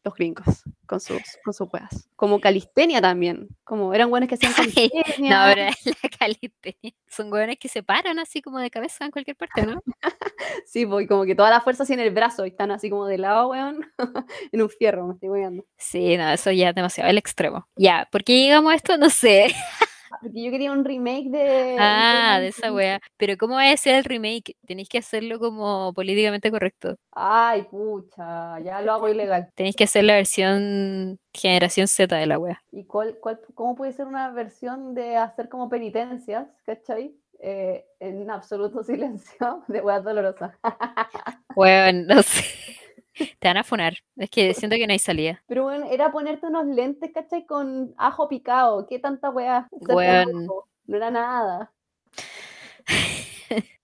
Los 0.05 0.13
gringos, 0.13 0.63
con 0.85 0.99
sus, 0.99 1.19
con 1.43 1.51
sus 1.51 1.67
weas. 1.73 2.07
Como 2.15 2.39
calistenia 2.39 3.01
también, 3.01 3.47
como 3.63 3.91
eran 3.91 4.11
buenos 4.11 4.29
que 4.29 4.35
hacían 4.35 4.53
calistenia. 4.55 5.03
No, 5.17 5.55
pero 5.55 5.71
la 6.03 6.09
calistenia. 6.19 6.93
Son 7.07 7.33
hueones 7.33 7.57
que 7.57 7.67
se 7.67 7.81
paran 7.81 8.19
así 8.19 8.43
como 8.43 8.59
de 8.59 8.69
cabeza 8.69 9.03
en 9.03 9.09
cualquier 9.09 9.35
parte, 9.35 9.65
¿no? 9.65 9.81
Sí, 10.67 10.81
y 10.81 11.07
como 11.07 11.25
que 11.25 11.33
toda 11.33 11.49
la 11.49 11.59
fuerza 11.59 11.83
así 11.83 11.93
en 11.93 12.01
el 12.01 12.11
brazo 12.11 12.45
y 12.45 12.49
están 12.49 12.69
así 12.69 12.89
como 12.89 13.07
de 13.07 13.17
lado, 13.17 13.49
weón, 13.49 13.91
en 14.51 14.61
un 14.61 14.69
fierro, 14.69 15.07
me 15.07 15.13
estoy 15.15 15.29
weando. 15.29 15.65
Sí, 15.75 16.17
no, 16.17 16.29
eso 16.29 16.51
ya 16.51 16.69
es 16.69 16.75
demasiado 16.75 17.09
el 17.09 17.17
extremo. 17.17 17.67
Ya, 17.75 18.07
¿por 18.11 18.23
qué 18.23 18.43
llegamos 18.43 18.71
a 18.71 18.75
esto? 18.75 18.97
No 18.97 19.09
sé. 19.09 19.55
Porque 20.21 20.43
yo 20.43 20.51
quería 20.51 20.71
un 20.71 20.85
remake 20.85 21.29
de. 21.29 21.75
Ah, 21.79 22.37
de 22.39 22.47
esa 22.47 22.73
wea. 22.73 22.99
Pero 23.17 23.37
¿cómo 23.37 23.55
va 23.55 23.69
a 23.69 23.77
ser 23.77 23.95
el 23.95 24.03
remake? 24.03 24.55
Tenéis 24.65 24.89
que 24.89 24.97
hacerlo 24.97 25.39
como 25.39 25.93
políticamente 25.93 26.51
correcto. 26.51 26.95
Ay, 27.11 27.63
pucha, 27.63 28.59
ya 28.59 28.81
lo 28.81 28.93
hago 28.93 29.09
ilegal. 29.09 29.49
Tenéis 29.55 29.75
que 29.75 29.85
hacer 29.85 30.03
la 30.03 30.15
versión 30.15 31.19
generación 31.33 31.87
Z 31.87 32.15
de 32.15 32.25
la 32.25 32.39
wea. 32.39 32.63
¿Y 32.71 32.85
cuál, 32.85 33.17
cuál, 33.19 33.39
cómo 33.53 33.75
puede 33.75 33.93
ser 33.93 34.07
una 34.07 34.29
versión 34.31 34.93
de 34.93 35.17
hacer 35.17 35.49
como 35.49 35.69
penitencias, 35.69 36.47
¿cachai? 36.65 37.15
Eh, 37.39 37.85
en 37.99 38.29
absoluto 38.31 38.83
silencio 38.83 39.63
de 39.67 39.81
weas 39.81 40.03
dolorosas. 40.03 40.53
Weón, 41.55 42.07
no 42.07 42.23
sé. 42.23 42.43
Te 43.39 43.47
van 43.47 43.57
a 43.57 43.63
funar. 43.63 43.97
Es 44.17 44.29
que 44.29 44.53
siento 44.53 44.75
que 44.77 44.87
no 44.87 44.93
hay 44.93 44.99
salida. 44.99 45.43
Pero 45.47 45.63
bueno, 45.63 45.87
era 45.89 46.11
ponerte 46.11 46.45
unos 46.47 46.65
lentes, 46.67 47.11
¿cachai? 47.13 47.45
Con 47.45 47.93
ajo 47.97 48.27
picado. 48.27 48.85
¿Qué 48.87 48.99
tanta 48.99 49.29
Weón. 49.29 49.67
rojo. 50.47 50.67
No 50.85 50.97
era 50.97 51.11
nada. 51.11 51.71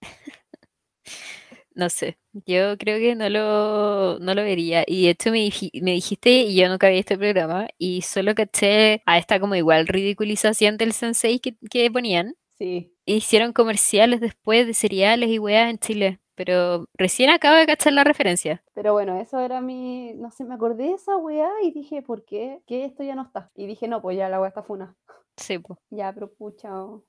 No 1.73 1.89
sé. 1.89 2.17
Yo 2.45 2.77
creo 2.77 2.99
que 2.99 3.15
no 3.15 3.29
lo, 3.29 4.19
no 4.19 4.33
lo 4.35 4.43
vería. 4.43 4.83
Y 4.85 5.05
de 5.05 5.11
hecho 5.11 5.31
me, 5.31 5.37
diji- 5.39 5.81
me 5.81 5.91
dijiste, 5.93 6.29
y 6.41 6.55
yo 6.55 6.67
nunca 6.67 6.89
vi 6.89 6.97
este 6.99 7.17
programa, 7.17 7.67
y 7.77 8.01
solo 8.01 8.35
caché 8.35 9.01
a 9.05 9.17
esta 9.17 9.39
como 9.39 9.55
igual 9.55 9.87
ridiculización 9.87 10.75
del 10.77 10.91
sensei 10.93 11.39
que, 11.39 11.55
que 11.69 11.89
ponían. 11.89 12.35
Sí. 12.57 12.93
Hicieron 13.05 13.53
comerciales 13.53 14.19
después 14.19 14.67
de 14.67 14.73
cereales 14.73 15.29
y 15.29 15.39
weas 15.39 15.69
en 15.69 15.79
Chile, 15.79 16.19
pero 16.43 16.87
recién 16.95 17.29
acabo 17.29 17.55
de 17.55 17.67
cachar 17.67 17.93
la 17.93 18.03
referencia. 18.03 18.63
Pero 18.73 18.93
bueno, 18.93 19.15
eso 19.21 19.39
era 19.39 19.61
mi. 19.61 20.15
No 20.15 20.31
sé, 20.31 20.43
me 20.43 20.55
acordé 20.55 20.85
de 20.85 20.93
esa 20.93 21.15
weá 21.15 21.47
y 21.61 21.69
dije, 21.69 22.01
¿por 22.01 22.25
qué? 22.25 22.63
Que 22.65 22.83
esto 22.83 23.03
ya 23.03 23.13
no 23.13 23.21
está. 23.21 23.51
Y 23.53 23.67
dije, 23.67 23.87
no, 23.87 24.01
pues 24.01 24.17
ya 24.17 24.27
la 24.27 24.39
weá 24.39 24.47
está 24.49 24.63
funa. 24.63 24.95
Sí, 25.37 25.59
po. 25.59 25.77
Ya, 25.91 26.11
pero 26.11 26.33
pucha. 26.33 26.81
oh. 26.81 27.03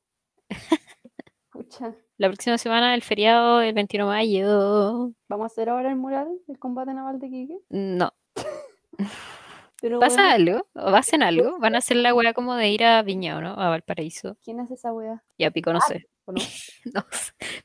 Pucha. 1.51 1.95
La 2.19 2.29
próxima 2.29 2.59
semana, 2.59 2.95
el 2.95 3.01
feriado 3.01 3.61
del 3.61 3.73
21 3.73 4.05
de 4.05 4.11
mayo. 4.11 5.13
¿Vamos 5.31 5.45
a 5.45 5.47
hacer 5.47 5.71
ahora 5.71 5.89
el 5.89 5.97
mural 5.97 6.29
del 6.47 6.59
combate 6.59 6.93
naval 6.93 7.19
de 7.19 7.31
Quique? 7.31 7.59
No. 7.71 8.13
Pero 9.81 9.99
¿Pasa 9.99 10.29
bueno, 10.29 10.35
algo? 10.35 10.69
¿O 10.75 10.95
hacen 10.95 11.23
algo? 11.23 11.59
¿Van 11.59 11.75
a 11.75 11.79
hacer 11.79 11.97
la 11.97 12.15
wea 12.15 12.35
como 12.35 12.55
de 12.55 12.69
ir 12.69 12.85
a 12.85 13.03
Viña, 13.03 13.39
¿o 13.39 13.41
no? 13.41 13.55
A 13.55 13.71
Valparaíso. 13.71 14.37
¿quién 14.45 14.61
es 14.61 14.71
esa 14.71 14.93
weá? 14.93 15.25
Ya 15.39 15.51
pico, 15.51 15.73
no 15.73 15.81
sé. 15.81 16.07
¿O 16.25 16.33
no? 16.33 16.41
No, 16.95 17.05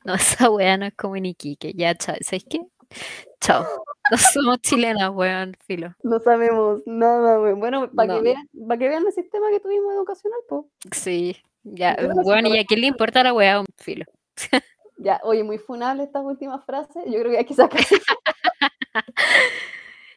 no, 0.04 0.14
esa 0.14 0.50
wea 0.50 0.76
no 0.76 0.86
es 0.86 0.94
como 0.94 1.16
en 1.16 1.26
Iquique. 1.26 1.72
Ya, 1.74 1.94
chao. 1.94 2.16
¿Sabes 2.20 2.44
qué? 2.48 2.60
Chao. 3.40 3.64
No 4.10 4.16
somos 4.32 4.58
chilenas, 4.62 5.10
weón, 5.10 5.54
filo. 5.66 5.94
No 6.02 6.18
sabemos 6.20 6.82
nada, 6.86 7.40
weón. 7.40 7.60
Bueno, 7.60 7.90
para 7.92 8.08
No. 8.08 8.16
que 8.16 8.22
vean, 8.22 8.48
para 8.66 8.78
que 8.78 8.88
vean 8.88 9.06
el 9.06 9.12
sistema 9.12 9.50
que 9.50 9.60
tuvimos 9.60 9.92
educacional, 9.94 10.38
pues. 10.48 10.64
Sí, 10.92 11.36
ya, 11.64 11.96
bueno, 12.24 12.48
¿y 12.48 12.58
a 12.58 12.64
quién 12.64 12.80
le 12.80 12.86
importa 12.96 13.22
la 13.22 13.32
weá? 13.34 13.62
Filo. 13.76 14.06
Ya, 14.96 15.20
oye, 15.22 15.44
muy 15.44 15.58
funable 15.58 16.04
estas 16.04 16.24
últimas 16.24 16.64
frases. 16.64 17.04
Yo 17.06 17.20
creo 17.20 17.30
que 17.30 17.38
hay 17.38 17.44
que 17.44 17.54
sacar. 17.54 17.80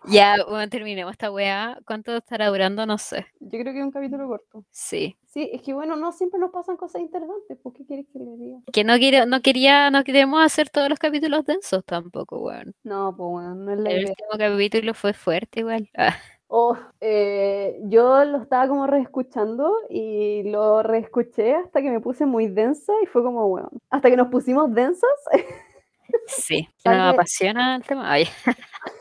Ya, 0.08 0.36
bueno, 0.48 0.68
terminemos 0.70 1.12
esta 1.12 1.32
weá. 1.32 1.78
¿Cuánto 1.86 2.18
estará 2.18 2.48
durando? 2.48 2.86
No 2.86 2.98
sé. 2.98 3.28
Yo 3.40 3.60
creo 3.60 3.74
que 3.74 3.80
es 3.80 3.86
un 3.86 3.92
capítulo 3.92 4.28
corto. 4.28 4.64
Sí. 4.72 5.18
Sí, 5.28 5.50
es 5.54 5.62
que 5.62 5.74
bueno, 5.74 5.96
no 5.96 6.12
siempre 6.12 6.40
nos 6.40 6.52
pasan 6.52 6.76
cosas 6.76 7.02
interesantes. 7.02 7.58
¿Por 7.62 7.74
qué 7.74 7.86
quieres 7.86 8.06
que 8.12 8.20
le 8.20 8.36
diga? 8.38 8.60
Que 8.74 8.84
no, 8.84 8.98
quiero, 8.98 9.26
no 9.26 9.42
quería, 9.42 9.90
no 9.92 10.04
queremos 10.04 10.44
hacer 10.44 10.70
todos 10.70 10.90
los 10.90 11.00
capítulos 11.00 11.46
densos 11.46 11.86
tampoco, 11.86 12.40
weón. 12.40 12.74
No, 12.84 13.16
pues 13.16 13.30
bueno, 13.30 13.56
no 13.56 13.72
es 13.72 13.80
la 13.80 13.90
El 13.92 13.98
idea. 14.02 14.10
último 14.10 14.30
capítulo 14.38 14.94
fue 14.94 15.14
fuerte 15.14 15.60
igual. 15.62 15.90
Ah, 15.98 16.16
Oh, 16.54 16.78
eh, 17.00 17.80
yo 17.86 18.26
lo 18.26 18.42
estaba 18.42 18.68
como 18.68 18.86
reescuchando 18.86 19.74
y 19.90 20.44
lo 20.52 20.84
reescuché 20.84 21.56
hasta 21.56 21.82
que 21.82 21.90
me 21.90 22.02
puse 22.02 22.26
muy 22.26 22.48
densa 22.48 22.92
y 23.02 23.06
fue 23.06 23.24
como, 23.24 23.48
bueno, 23.48 23.70
hasta 23.90 24.10
que 24.10 24.18
nos 24.18 24.28
pusimos 24.28 24.74
densas. 24.74 25.10
sí, 26.28 26.68
nos 26.84 27.14
apasiona 27.14 27.78
el 27.78 27.84
tema. 27.84 28.12
Ay. 28.12 28.28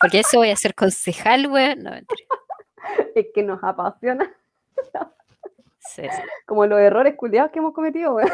Porque 0.00 0.20
eso 0.20 0.38
voy 0.38 0.50
a 0.50 0.56
ser 0.56 0.74
concejal, 0.74 1.46
weón. 1.48 1.82
No, 1.82 1.90
es 3.14 3.26
que 3.34 3.42
nos 3.42 3.62
apasiona, 3.62 4.32
Sí, 5.80 6.02
sí. 6.02 6.22
como 6.46 6.66
los 6.66 6.78
errores 6.78 7.14
culiados 7.16 7.50
que 7.50 7.58
hemos 7.58 7.72
cometido, 7.74 8.14
weón. 8.14 8.30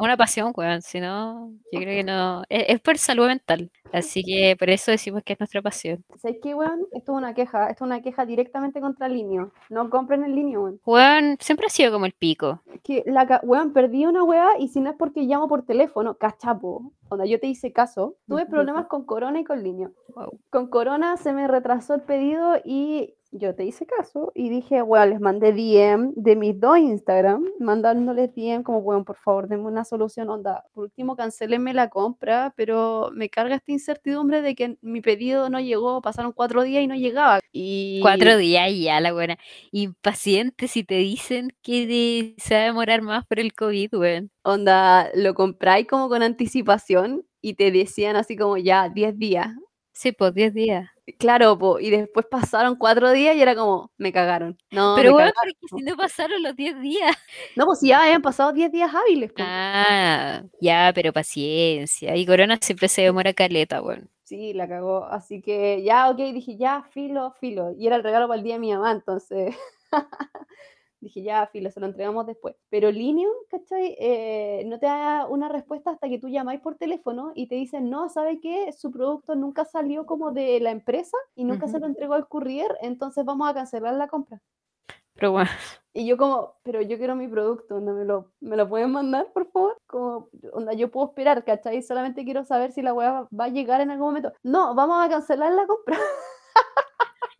Una 0.00 0.16
pasión, 0.16 0.52
weón. 0.56 0.82
Si 0.82 0.98
no, 0.98 1.52
yo 1.70 1.80
creo 1.80 1.94
que 1.94 2.04
no. 2.04 2.42
Es, 2.48 2.64
es 2.68 2.80
por 2.80 2.98
salud 2.98 3.26
mental. 3.26 3.70
Así 3.92 4.22
que 4.22 4.56
por 4.58 4.70
eso 4.70 4.90
decimos 4.90 5.22
que 5.24 5.32
es 5.34 5.40
nuestra 5.40 5.62
pasión. 5.62 6.04
¿Sabes 6.16 6.38
qué, 6.42 6.54
weón? 6.54 6.86
Esto 6.92 7.12
es 7.12 7.18
una 7.18 7.34
queja, 7.34 7.68
esto 7.68 7.84
es 7.84 7.86
una 7.86 8.00
queja 8.00 8.24
directamente 8.24 8.80
contra 8.80 9.08
Linio. 9.08 9.52
No 9.68 9.90
compren 9.90 10.24
el 10.24 10.34
Linio, 10.34 10.62
weón. 10.62 10.80
Weón, 10.86 11.36
siempre 11.40 11.66
ha 11.66 11.70
sido 11.70 11.92
como 11.92 12.06
el 12.06 12.12
pico. 12.12 12.62
Que 12.82 13.02
la 13.06 13.40
weón, 13.42 13.72
perdí 13.72 14.06
una 14.06 14.24
weá 14.24 14.58
y 14.58 14.68
si 14.68 14.80
no 14.80 14.90
es 14.90 14.96
porque 14.96 15.22
llamo 15.22 15.48
por 15.48 15.64
teléfono, 15.64 16.14
cachapo. 16.14 16.92
Onda, 17.08 17.26
yo 17.26 17.40
te 17.40 17.48
hice 17.48 17.72
caso. 17.72 18.16
Tuve 18.28 18.46
problemas 18.46 18.86
con 18.86 19.04
Corona 19.04 19.40
y 19.40 19.44
con 19.44 19.62
Linio. 19.62 19.92
Wow. 20.14 20.38
Con 20.50 20.68
Corona 20.68 21.16
se 21.16 21.32
me 21.32 21.48
retrasó 21.48 21.94
el 21.94 22.02
pedido 22.02 22.56
y 22.64 23.14
yo 23.32 23.54
te 23.54 23.64
hice 23.64 23.86
caso 23.86 24.32
y 24.34 24.48
dije, 24.48 24.82
weón, 24.82 25.10
les 25.10 25.20
mandé 25.20 25.52
DM 25.52 26.12
de 26.16 26.36
mis 26.36 26.58
dos 26.58 26.78
Instagram, 26.78 27.44
mandándoles 27.58 28.34
DM 28.34 28.62
como, 28.62 28.78
weón, 28.78 29.04
por 29.04 29.16
favor, 29.16 29.48
denme 29.48 29.66
una 29.66 29.84
solución, 29.84 30.28
onda. 30.30 30.64
Por 30.72 30.84
último, 30.84 31.16
cancelenme 31.16 31.72
la 31.74 31.88
compra, 31.88 32.52
pero 32.56 33.10
me 33.14 33.28
carga 33.30 33.56
esta 33.56 33.72
incertidumbre 33.72 34.42
de 34.42 34.54
que 34.54 34.78
mi 34.82 35.00
pedido 35.00 35.48
no 35.48 35.60
llegó, 35.60 36.02
pasaron 36.02 36.32
cuatro 36.32 36.62
días 36.62 36.82
y 36.82 36.86
no 36.86 36.96
llegaba. 36.96 37.40
Y 37.52 38.00
Cuatro 38.02 38.36
días 38.36 38.70
y 38.70 38.84
ya, 38.84 39.00
la 39.00 39.12
buena. 39.12 39.38
Impaciente 39.70 40.68
si 40.68 40.84
te 40.84 40.96
dicen 40.96 41.52
que 41.62 42.34
se 42.38 42.54
va 42.54 42.60
a 42.60 42.64
demorar 42.64 43.02
más 43.02 43.26
por 43.26 43.38
el 43.38 43.54
COVID, 43.54 43.94
weón. 43.94 44.30
onda, 44.42 45.10
lo 45.14 45.34
compráis 45.34 45.86
como 45.86 46.08
con 46.08 46.22
anticipación 46.22 47.24
y 47.40 47.54
te 47.54 47.70
decían 47.70 48.16
así 48.16 48.36
como, 48.36 48.56
ya, 48.56 48.88
10 48.88 49.18
días. 49.18 49.48
Sí, 49.92 50.12
pues 50.12 50.34
10 50.34 50.54
días. 50.54 50.88
Claro, 51.18 51.58
po, 51.58 51.78
y 51.80 51.90
después 51.90 52.26
pasaron 52.30 52.76
cuatro 52.76 53.10
días 53.12 53.36
y 53.36 53.42
era 53.42 53.54
como, 53.54 53.90
me 53.98 54.12
cagaron. 54.12 54.58
No, 54.70 54.94
Pero 54.96 55.14
weón, 55.14 55.30
cagaron. 55.30 55.54
porque 55.60 55.76
si 55.76 55.82
no 55.90 55.96
pasaron 55.96 56.42
los 56.42 56.56
10 56.56 56.80
días. 56.80 57.16
No, 57.56 57.66
pues 57.66 57.80
ya 57.82 58.02
habían 58.02 58.22
pasado 58.22 58.52
10 58.52 58.70
días 58.72 58.94
hábiles, 58.94 59.32
po. 59.32 59.42
Ah, 59.46 60.42
ya, 60.60 60.92
pero 60.94 61.12
paciencia. 61.12 62.16
Y 62.16 62.24
Corona 62.26 62.58
siempre 62.60 62.88
se 62.88 63.02
demora 63.02 63.32
caleta, 63.34 63.82
weón. 63.82 64.08
Sí, 64.24 64.52
la 64.54 64.68
cagó. 64.68 65.04
Así 65.06 65.42
que 65.42 65.82
ya, 65.82 66.08
ok, 66.08 66.16
dije 66.18 66.56
ya, 66.56 66.84
filo, 66.92 67.34
filo. 67.40 67.72
Y 67.76 67.86
era 67.88 67.96
el 67.96 68.04
regalo 68.04 68.28
para 68.28 68.38
el 68.38 68.44
día 68.44 68.54
de 68.54 68.60
mi 68.60 68.72
mamá, 68.72 68.92
entonces 68.92 69.56
dije 71.00 71.22
ya, 71.22 71.46
filo, 71.46 71.70
se 71.70 71.80
lo 71.80 71.86
entregamos 71.86 72.26
después. 72.26 72.56
Pero 72.68 72.90
Linio, 72.90 73.30
¿cachai? 73.50 73.96
Eh, 73.98 74.64
no 74.66 74.78
te 74.78 74.86
da 74.86 75.26
una 75.26 75.48
respuesta 75.48 75.90
hasta 75.90 76.08
que 76.08 76.18
tú 76.18 76.28
llamáis 76.28 76.60
por 76.60 76.76
teléfono 76.76 77.32
y 77.34 77.46
te 77.46 77.54
dicen, 77.54 77.90
no, 77.90 78.08
¿sabe 78.08 78.40
qué? 78.40 78.72
Su 78.72 78.90
producto 78.90 79.34
nunca 79.34 79.64
salió 79.64 80.06
como 80.06 80.32
de 80.32 80.60
la 80.60 80.70
empresa 80.70 81.16
y 81.34 81.44
nunca 81.44 81.66
se 81.66 81.72
Ujú. 81.72 81.80
lo 81.80 81.86
entregó 81.86 82.14
al 82.14 82.28
courier, 82.28 82.76
entonces 82.82 83.24
vamos 83.24 83.48
a 83.48 83.54
cancelar 83.54 83.94
la 83.94 84.08
compra. 84.08 84.40
Pero 85.14 85.32
bueno, 85.32 85.50
Y 85.92 86.06
yo 86.06 86.16
como, 86.16 86.54
pero 86.62 86.80
yo 86.82 86.96
quiero 86.98 87.16
mi 87.16 87.26
producto, 87.26 87.74
onda, 87.76 87.92
¿me 87.92 88.04
lo, 88.04 88.30
¿me 88.40 88.56
lo 88.56 88.68
pueden 88.68 88.92
mandar, 88.92 89.26
por 89.32 89.50
favor? 89.50 89.76
Como, 89.86 90.28
onda, 90.52 90.72
yo 90.72 90.90
puedo 90.90 91.08
esperar, 91.08 91.44
¿cachai? 91.44 91.82
Solamente 91.82 92.24
quiero 92.24 92.44
saber 92.44 92.72
si 92.72 92.80
la 92.80 92.94
weá 92.94 93.26
va 93.38 93.44
a 93.44 93.48
llegar 93.48 93.80
en 93.80 93.90
algún 93.90 94.06
momento. 94.08 94.32
No, 94.42 94.74
vamos 94.74 95.04
a 95.04 95.08
cancelar 95.08 95.52
la 95.52 95.66
compra. 95.66 95.98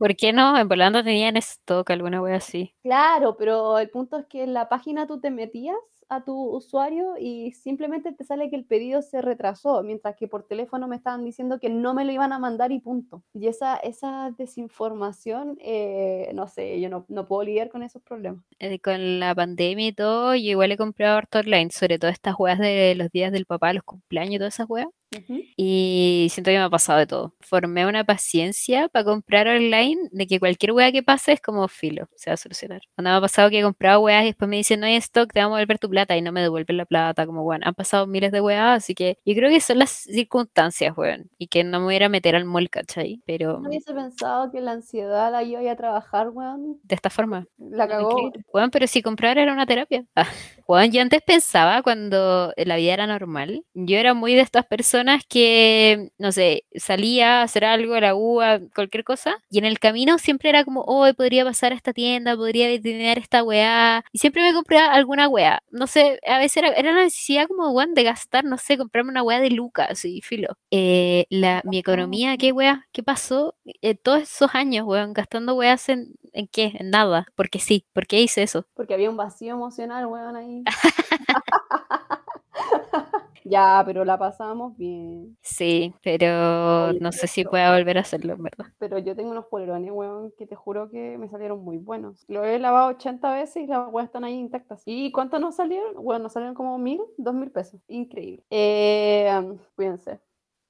¿por 0.00 0.16
qué 0.16 0.32
no? 0.32 0.58
En 0.58 0.66
Volando 0.68 1.04
tenían 1.04 1.36
stock, 1.36 1.90
alguna 1.90 2.22
wea 2.22 2.36
así. 2.38 2.74
Claro, 2.82 3.36
pero 3.36 3.78
el 3.78 3.90
punto 3.90 4.18
es 4.18 4.26
que 4.26 4.42
en 4.42 4.54
la 4.54 4.68
página 4.70 5.06
tú 5.06 5.20
te 5.20 5.30
metías 5.30 5.76
a 6.10 6.24
tu 6.24 6.34
usuario 6.34 7.14
y 7.18 7.52
simplemente 7.52 8.12
te 8.12 8.24
sale 8.24 8.50
que 8.50 8.56
el 8.56 8.64
pedido 8.64 9.00
se 9.00 9.22
retrasó, 9.22 9.82
mientras 9.82 10.16
que 10.16 10.28
por 10.28 10.42
teléfono 10.42 10.88
me 10.88 10.96
estaban 10.96 11.24
diciendo 11.24 11.60
que 11.60 11.70
no 11.70 11.94
me 11.94 12.04
lo 12.04 12.12
iban 12.12 12.32
a 12.32 12.38
mandar 12.38 12.72
y 12.72 12.80
punto. 12.80 13.22
Y 13.32 13.46
esa, 13.46 13.76
esa 13.76 14.34
desinformación, 14.36 15.56
eh, 15.60 16.32
no 16.34 16.48
sé, 16.48 16.80
yo 16.80 16.90
no, 16.90 17.06
no 17.08 17.26
puedo 17.26 17.44
lidiar 17.44 17.70
con 17.70 17.84
esos 17.84 18.02
problemas. 18.02 18.44
Eh, 18.58 18.80
con 18.80 19.20
la 19.20 19.34
pandemia 19.34 19.86
y 19.86 19.92
todo, 19.92 20.34
yo 20.34 20.50
igual 20.50 20.72
he 20.72 20.76
comprado 20.76 21.16
harto 21.16 21.38
online, 21.38 21.70
sobre 21.70 21.98
todo 21.98 22.10
estas 22.10 22.34
weas 22.38 22.58
de 22.58 22.94
los 22.96 23.10
días 23.10 23.32
del 23.32 23.46
papá, 23.46 23.72
los 23.72 23.84
cumpleaños 23.84 24.34
y 24.34 24.38
todas 24.38 24.54
esas 24.54 24.68
weas. 24.68 24.88
Ujú. 25.16 25.40
Y 25.56 26.28
siento 26.30 26.50
que 26.50 26.58
me 26.58 26.62
ha 26.62 26.70
pasado 26.70 27.00
de 27.00 27.06
todo. 27.06 27.34
Formé 27.40 27.86
una 27.86 28.04
paciencia 28.04 28.88
para 28.88 29.04
comprar 29.04 29.48
online 29.48 30.08
de 30.12 30.26
que 30.26 30.38
cualquier 30.38 30.72
wea 30.72 30.92
que 30.92 31.02
pase 31.02 31.32
es 31.32 31.40
como 31.40 31.66
filo, 31.68 32.08
se 32.14 32.30
va 32.30 32.34
a 32.34 32.36
solucionar. 32.36 32.82
Cuando 32.94 33.10
me 33.10 33.16
ha 33.16 33.20
pasado 33.20 33.50
que 33.50 33.58
he 33.58 33.62
comprado 33.62 34.00
weas 34.00 34.22
y 34.22 34.26
después 34.26 34.48
me 34.48 34.56
dicen 34.56 34.80
no 34.80 34.86
hay 34.86 34.96
stock, 34.96 35.32
te 35.32 35.40
vamos 35.40 35.56
a 35.56 35.58
devolver 35.58 35.78
tu 35.78 35.88
plata 36.00 36.16
y 36.16 36.22
no 36.22 36.32
me 36.32 36.40
devuelven 36.40 36.76
la 36.76 36.86
plata, 36.86 37.26
como 37.26 37.42
bueno, 37.42 37.64
han 37.66 37.74
pasado 37.74 38.06
miles 38.06 38.32
de 38.32 38.40
weas, 38.40 38.78
así 38.78 38.94
que 38.94 39.18
yo 39.24 39.34
creo 39.34 39.50
que 39.50 39.60
son 39.60 39.78
las 39.78 39.90
circunstancias, 39.90 40.96
weón, 40.96 41.30
y 41.38 41.48
que 41.48 41.64
no 41.64 41.78
me 41.80 41.84
voy 41.86 42.02
a 42.02 42.08
meter 42.08 42.36
al 42.36 42.44
mall, 42.44 42.70
¿cachai? 42.70 43.20
Pero 43.26 43.60
No 43.60 43.68
hubiese 43.68 43.92
pensado 43.92 44.50
que 44.50 44.60
la 44.60 44.72
ansiedad 44.72 45.34
ahí 45.34 45.50
iba 45.52 45.70
a 45.70 45.76
trabajar, 45.76 46.30
weón. 46.30 46.78
de 46.82 46.94
esta 46.94 47.10
forma. 47.10 47.46
La 47.58 47.86
cagó. 47.86 48.30
Weón, 48.52 48.70
pero 48.70 48.86
si 48.86 49.02
comprar 49.02 49.38
era 49.38 49.52
una 49.52 49.66
terapia. 49.66 50.04
Ah, 50.16 50.26
weón, 50.66 50.90
yo 50.90 51.02
antes 51.02 51.20
pensaba 51.22 51.82
cuando 51.82 52.52
la 52.56 52.76
vida 52.76 52.94
era 52.94 53.06
normal, 53.06 53.64
yo 53.74 53.96
era 53.98 54.14
muy 54.14 54.34
de 54.34 54.40
estas 54.40 54.66
personas 54.66 55.22
que, 55.28 56.10
no 56.18 56.32
sé, 56.32 56.64
salía 56.74 57.40
a 57.40 57.42
hacer 57.42 57.64
algo, 57.64 57.98
la 58.00 58.14
U, 58.14 58.40
a 58.40 58.60
cualquier 58.74 59.04
cosa, 59.04 59.36
y 59.50 59.58
en 59.58 59.64
el 59.64 59.78
camino 59.78 60.18
siempre 60.18 60.48
era 60.50 60.64
como, 60.64 60.82
oh, 60.86 61.12
podría 61.14 61.44
pasar 61.44 61.72
a 61.72 61.76
esta 61.76 61.92
tienda, 61.92 62.36
podría 62.36 62.80
tener 62.80 63.18
esta 63.18 63.42
weá, 63.42 64.04
y 64.12 64.18
siempre 64.18 64.42
me 64.42 64.54
compraba 64.54 64.92
alguna 64.92 65.28
weá. 65.28 65.60
No 65.70 65.86
sé, 65.90 66.18
a 66.26 66.38
veces 66.38 66.58
era, 66.58 66.68
era 66.68 66.92
una 66.92 67.04
necesidad 67.04 67.46
como, 67.46 67.70
weón, 67.70 67.92
de 67.92 68.04
gastar, 68.04 68.44
no 68.44 68.56
sé, 68.56 68.78
comprarme 68.78 69.10
una 69.10 69.22
weá 69.22 69.40
de 69.40 69.50
lucas, 69.50 70.04
y 70.06 70.22
filo. 70.22 70.56
Eh, 70.70 71.26
la, 71.28 71.60
mi 71.64 71.78
economía, 71.78 72.38
¿qué 72.38 72.52
weá? 72.52 72.88
¿Qué 72.92 73.02
pasó? 73.02 73.56
Eh, 73.82 73.94
todos 73.94 74.22
esos 74.22 74.54
años, 74.54 74.86
weón, 74.86 75.12
gastando 75.12 75.54
weas 75.54 75.90
en, 75.90 76.14
¿en 76.32 76.48
qué? 76.48 76.72
En 76.78 76.90
nada. 76.90 77.26
Porque 77.36 77.58
sí, 77.58 77.86
¿por 77.92 78.06
qué 78.06 78.22
hice 78.22 78.42
eso? 78.42 78.66
Porque 78.74 78.94
había 78.94 79.10
un 79.10 79.18
vacío 79.18 79.52
emocional, 79.52 80.06
weón, 80.06 80.36
ahí. 80.36 80.64
ya, 83.50 83.82
pero 83.84 84.04
la 84.04 84.18
pasamos 84.18 84.76
bien. 84.76 85.36
Sí, 85.42 85.94
pero 86.02 86.92
no 86.94 87.12
sé 87.12 87.26
si 87.26 87.44
pueda 87.44 87.76
volver 87.76 87.98
a 87.98 88.02
hacerlo, 88.02 88.34
en 88.34 88.42
verdad. 88.44 88.66
Pero 88.78 88.98
yo 88.98 89.14
tengo 89.14 89.30
unos 89.30 89.46
polerones, 89.46 89.90
weón, 89.92 90.32
que 90.38 90.46
te 90.46 90.54
juro 90.54 90.88
que 90.90 91.18
me 91.18 91.28
salieron 91.28 91.62
muy 91.62 91.78
buenos. 91.78 92.24
Lo 92.28 92.44
he 92.44 92.58
lavado 92.58 92.88
80 92.88 93.34
veces 93.34 93.64
y 93.64 93.66
las 93.66 93.88
weas 93.92 94.06
están 94.06 94.24
ahí 94.24 94.34
intactas. 94.34 94.82
¿Y 94.86 95.12
cuánto 95.12 95.38
nos 95.38 95.56
salieron? 95.56 95.94
Bueno, 96.02 96.24
nos 96.24 96.32
salieron 96.32 96.54
como 96.54 96.78
mil, 96.78 97.00
dos 97.18 97.34
mil 97.34 97.50
pesos. 97.50 97.80
Increíble. 97.88 98.44
Eh, 98.50 99.30
cuídense. 99.74 100.20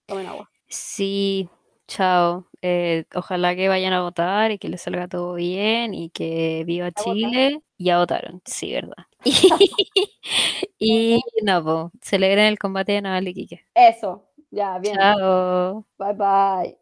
Tomen 0.06 0.26
agua. 0.26 0.50
Sí, 0.66 1.48
chao. 1.90 2.46
Eh, 2.62 3.04
ojalá 3.14 3.54
que 3.56 3.68
vayan 3.68 3.92
a 3.92 4.02
votar 4.02 4.52
y 4.52 4.58
que 4.58 4.68
les 4.68 4.80
salga 4.80 5.08
todo 5.08 5.34
bien 5.34 5.92
y 5.92 6.10
que 6.10 6.64
viva. 6.66 6.90
Chile. 6.92 7.60
Ya 7.78 7.98
votaron, 7.98 8.40
sí, 8.44 8.72
verdad. 8.72 9.04
Y, 10.82 11.20
no, 11.42 11.62
po, 11.62 11.92
celebren 12.00 12.46
el 12.46 12.58
combate 12.58 12.92
de 12.92 13.02
Naval 13.02 13.28
Iquique. 13.28 13.66
Eso. 13.74 14.24
Ya, 14.50 14.78
bien. 14.78 14.96
Chao. 14.96 15.86
Bye 15.98 16.14
bye. 16.14 16.78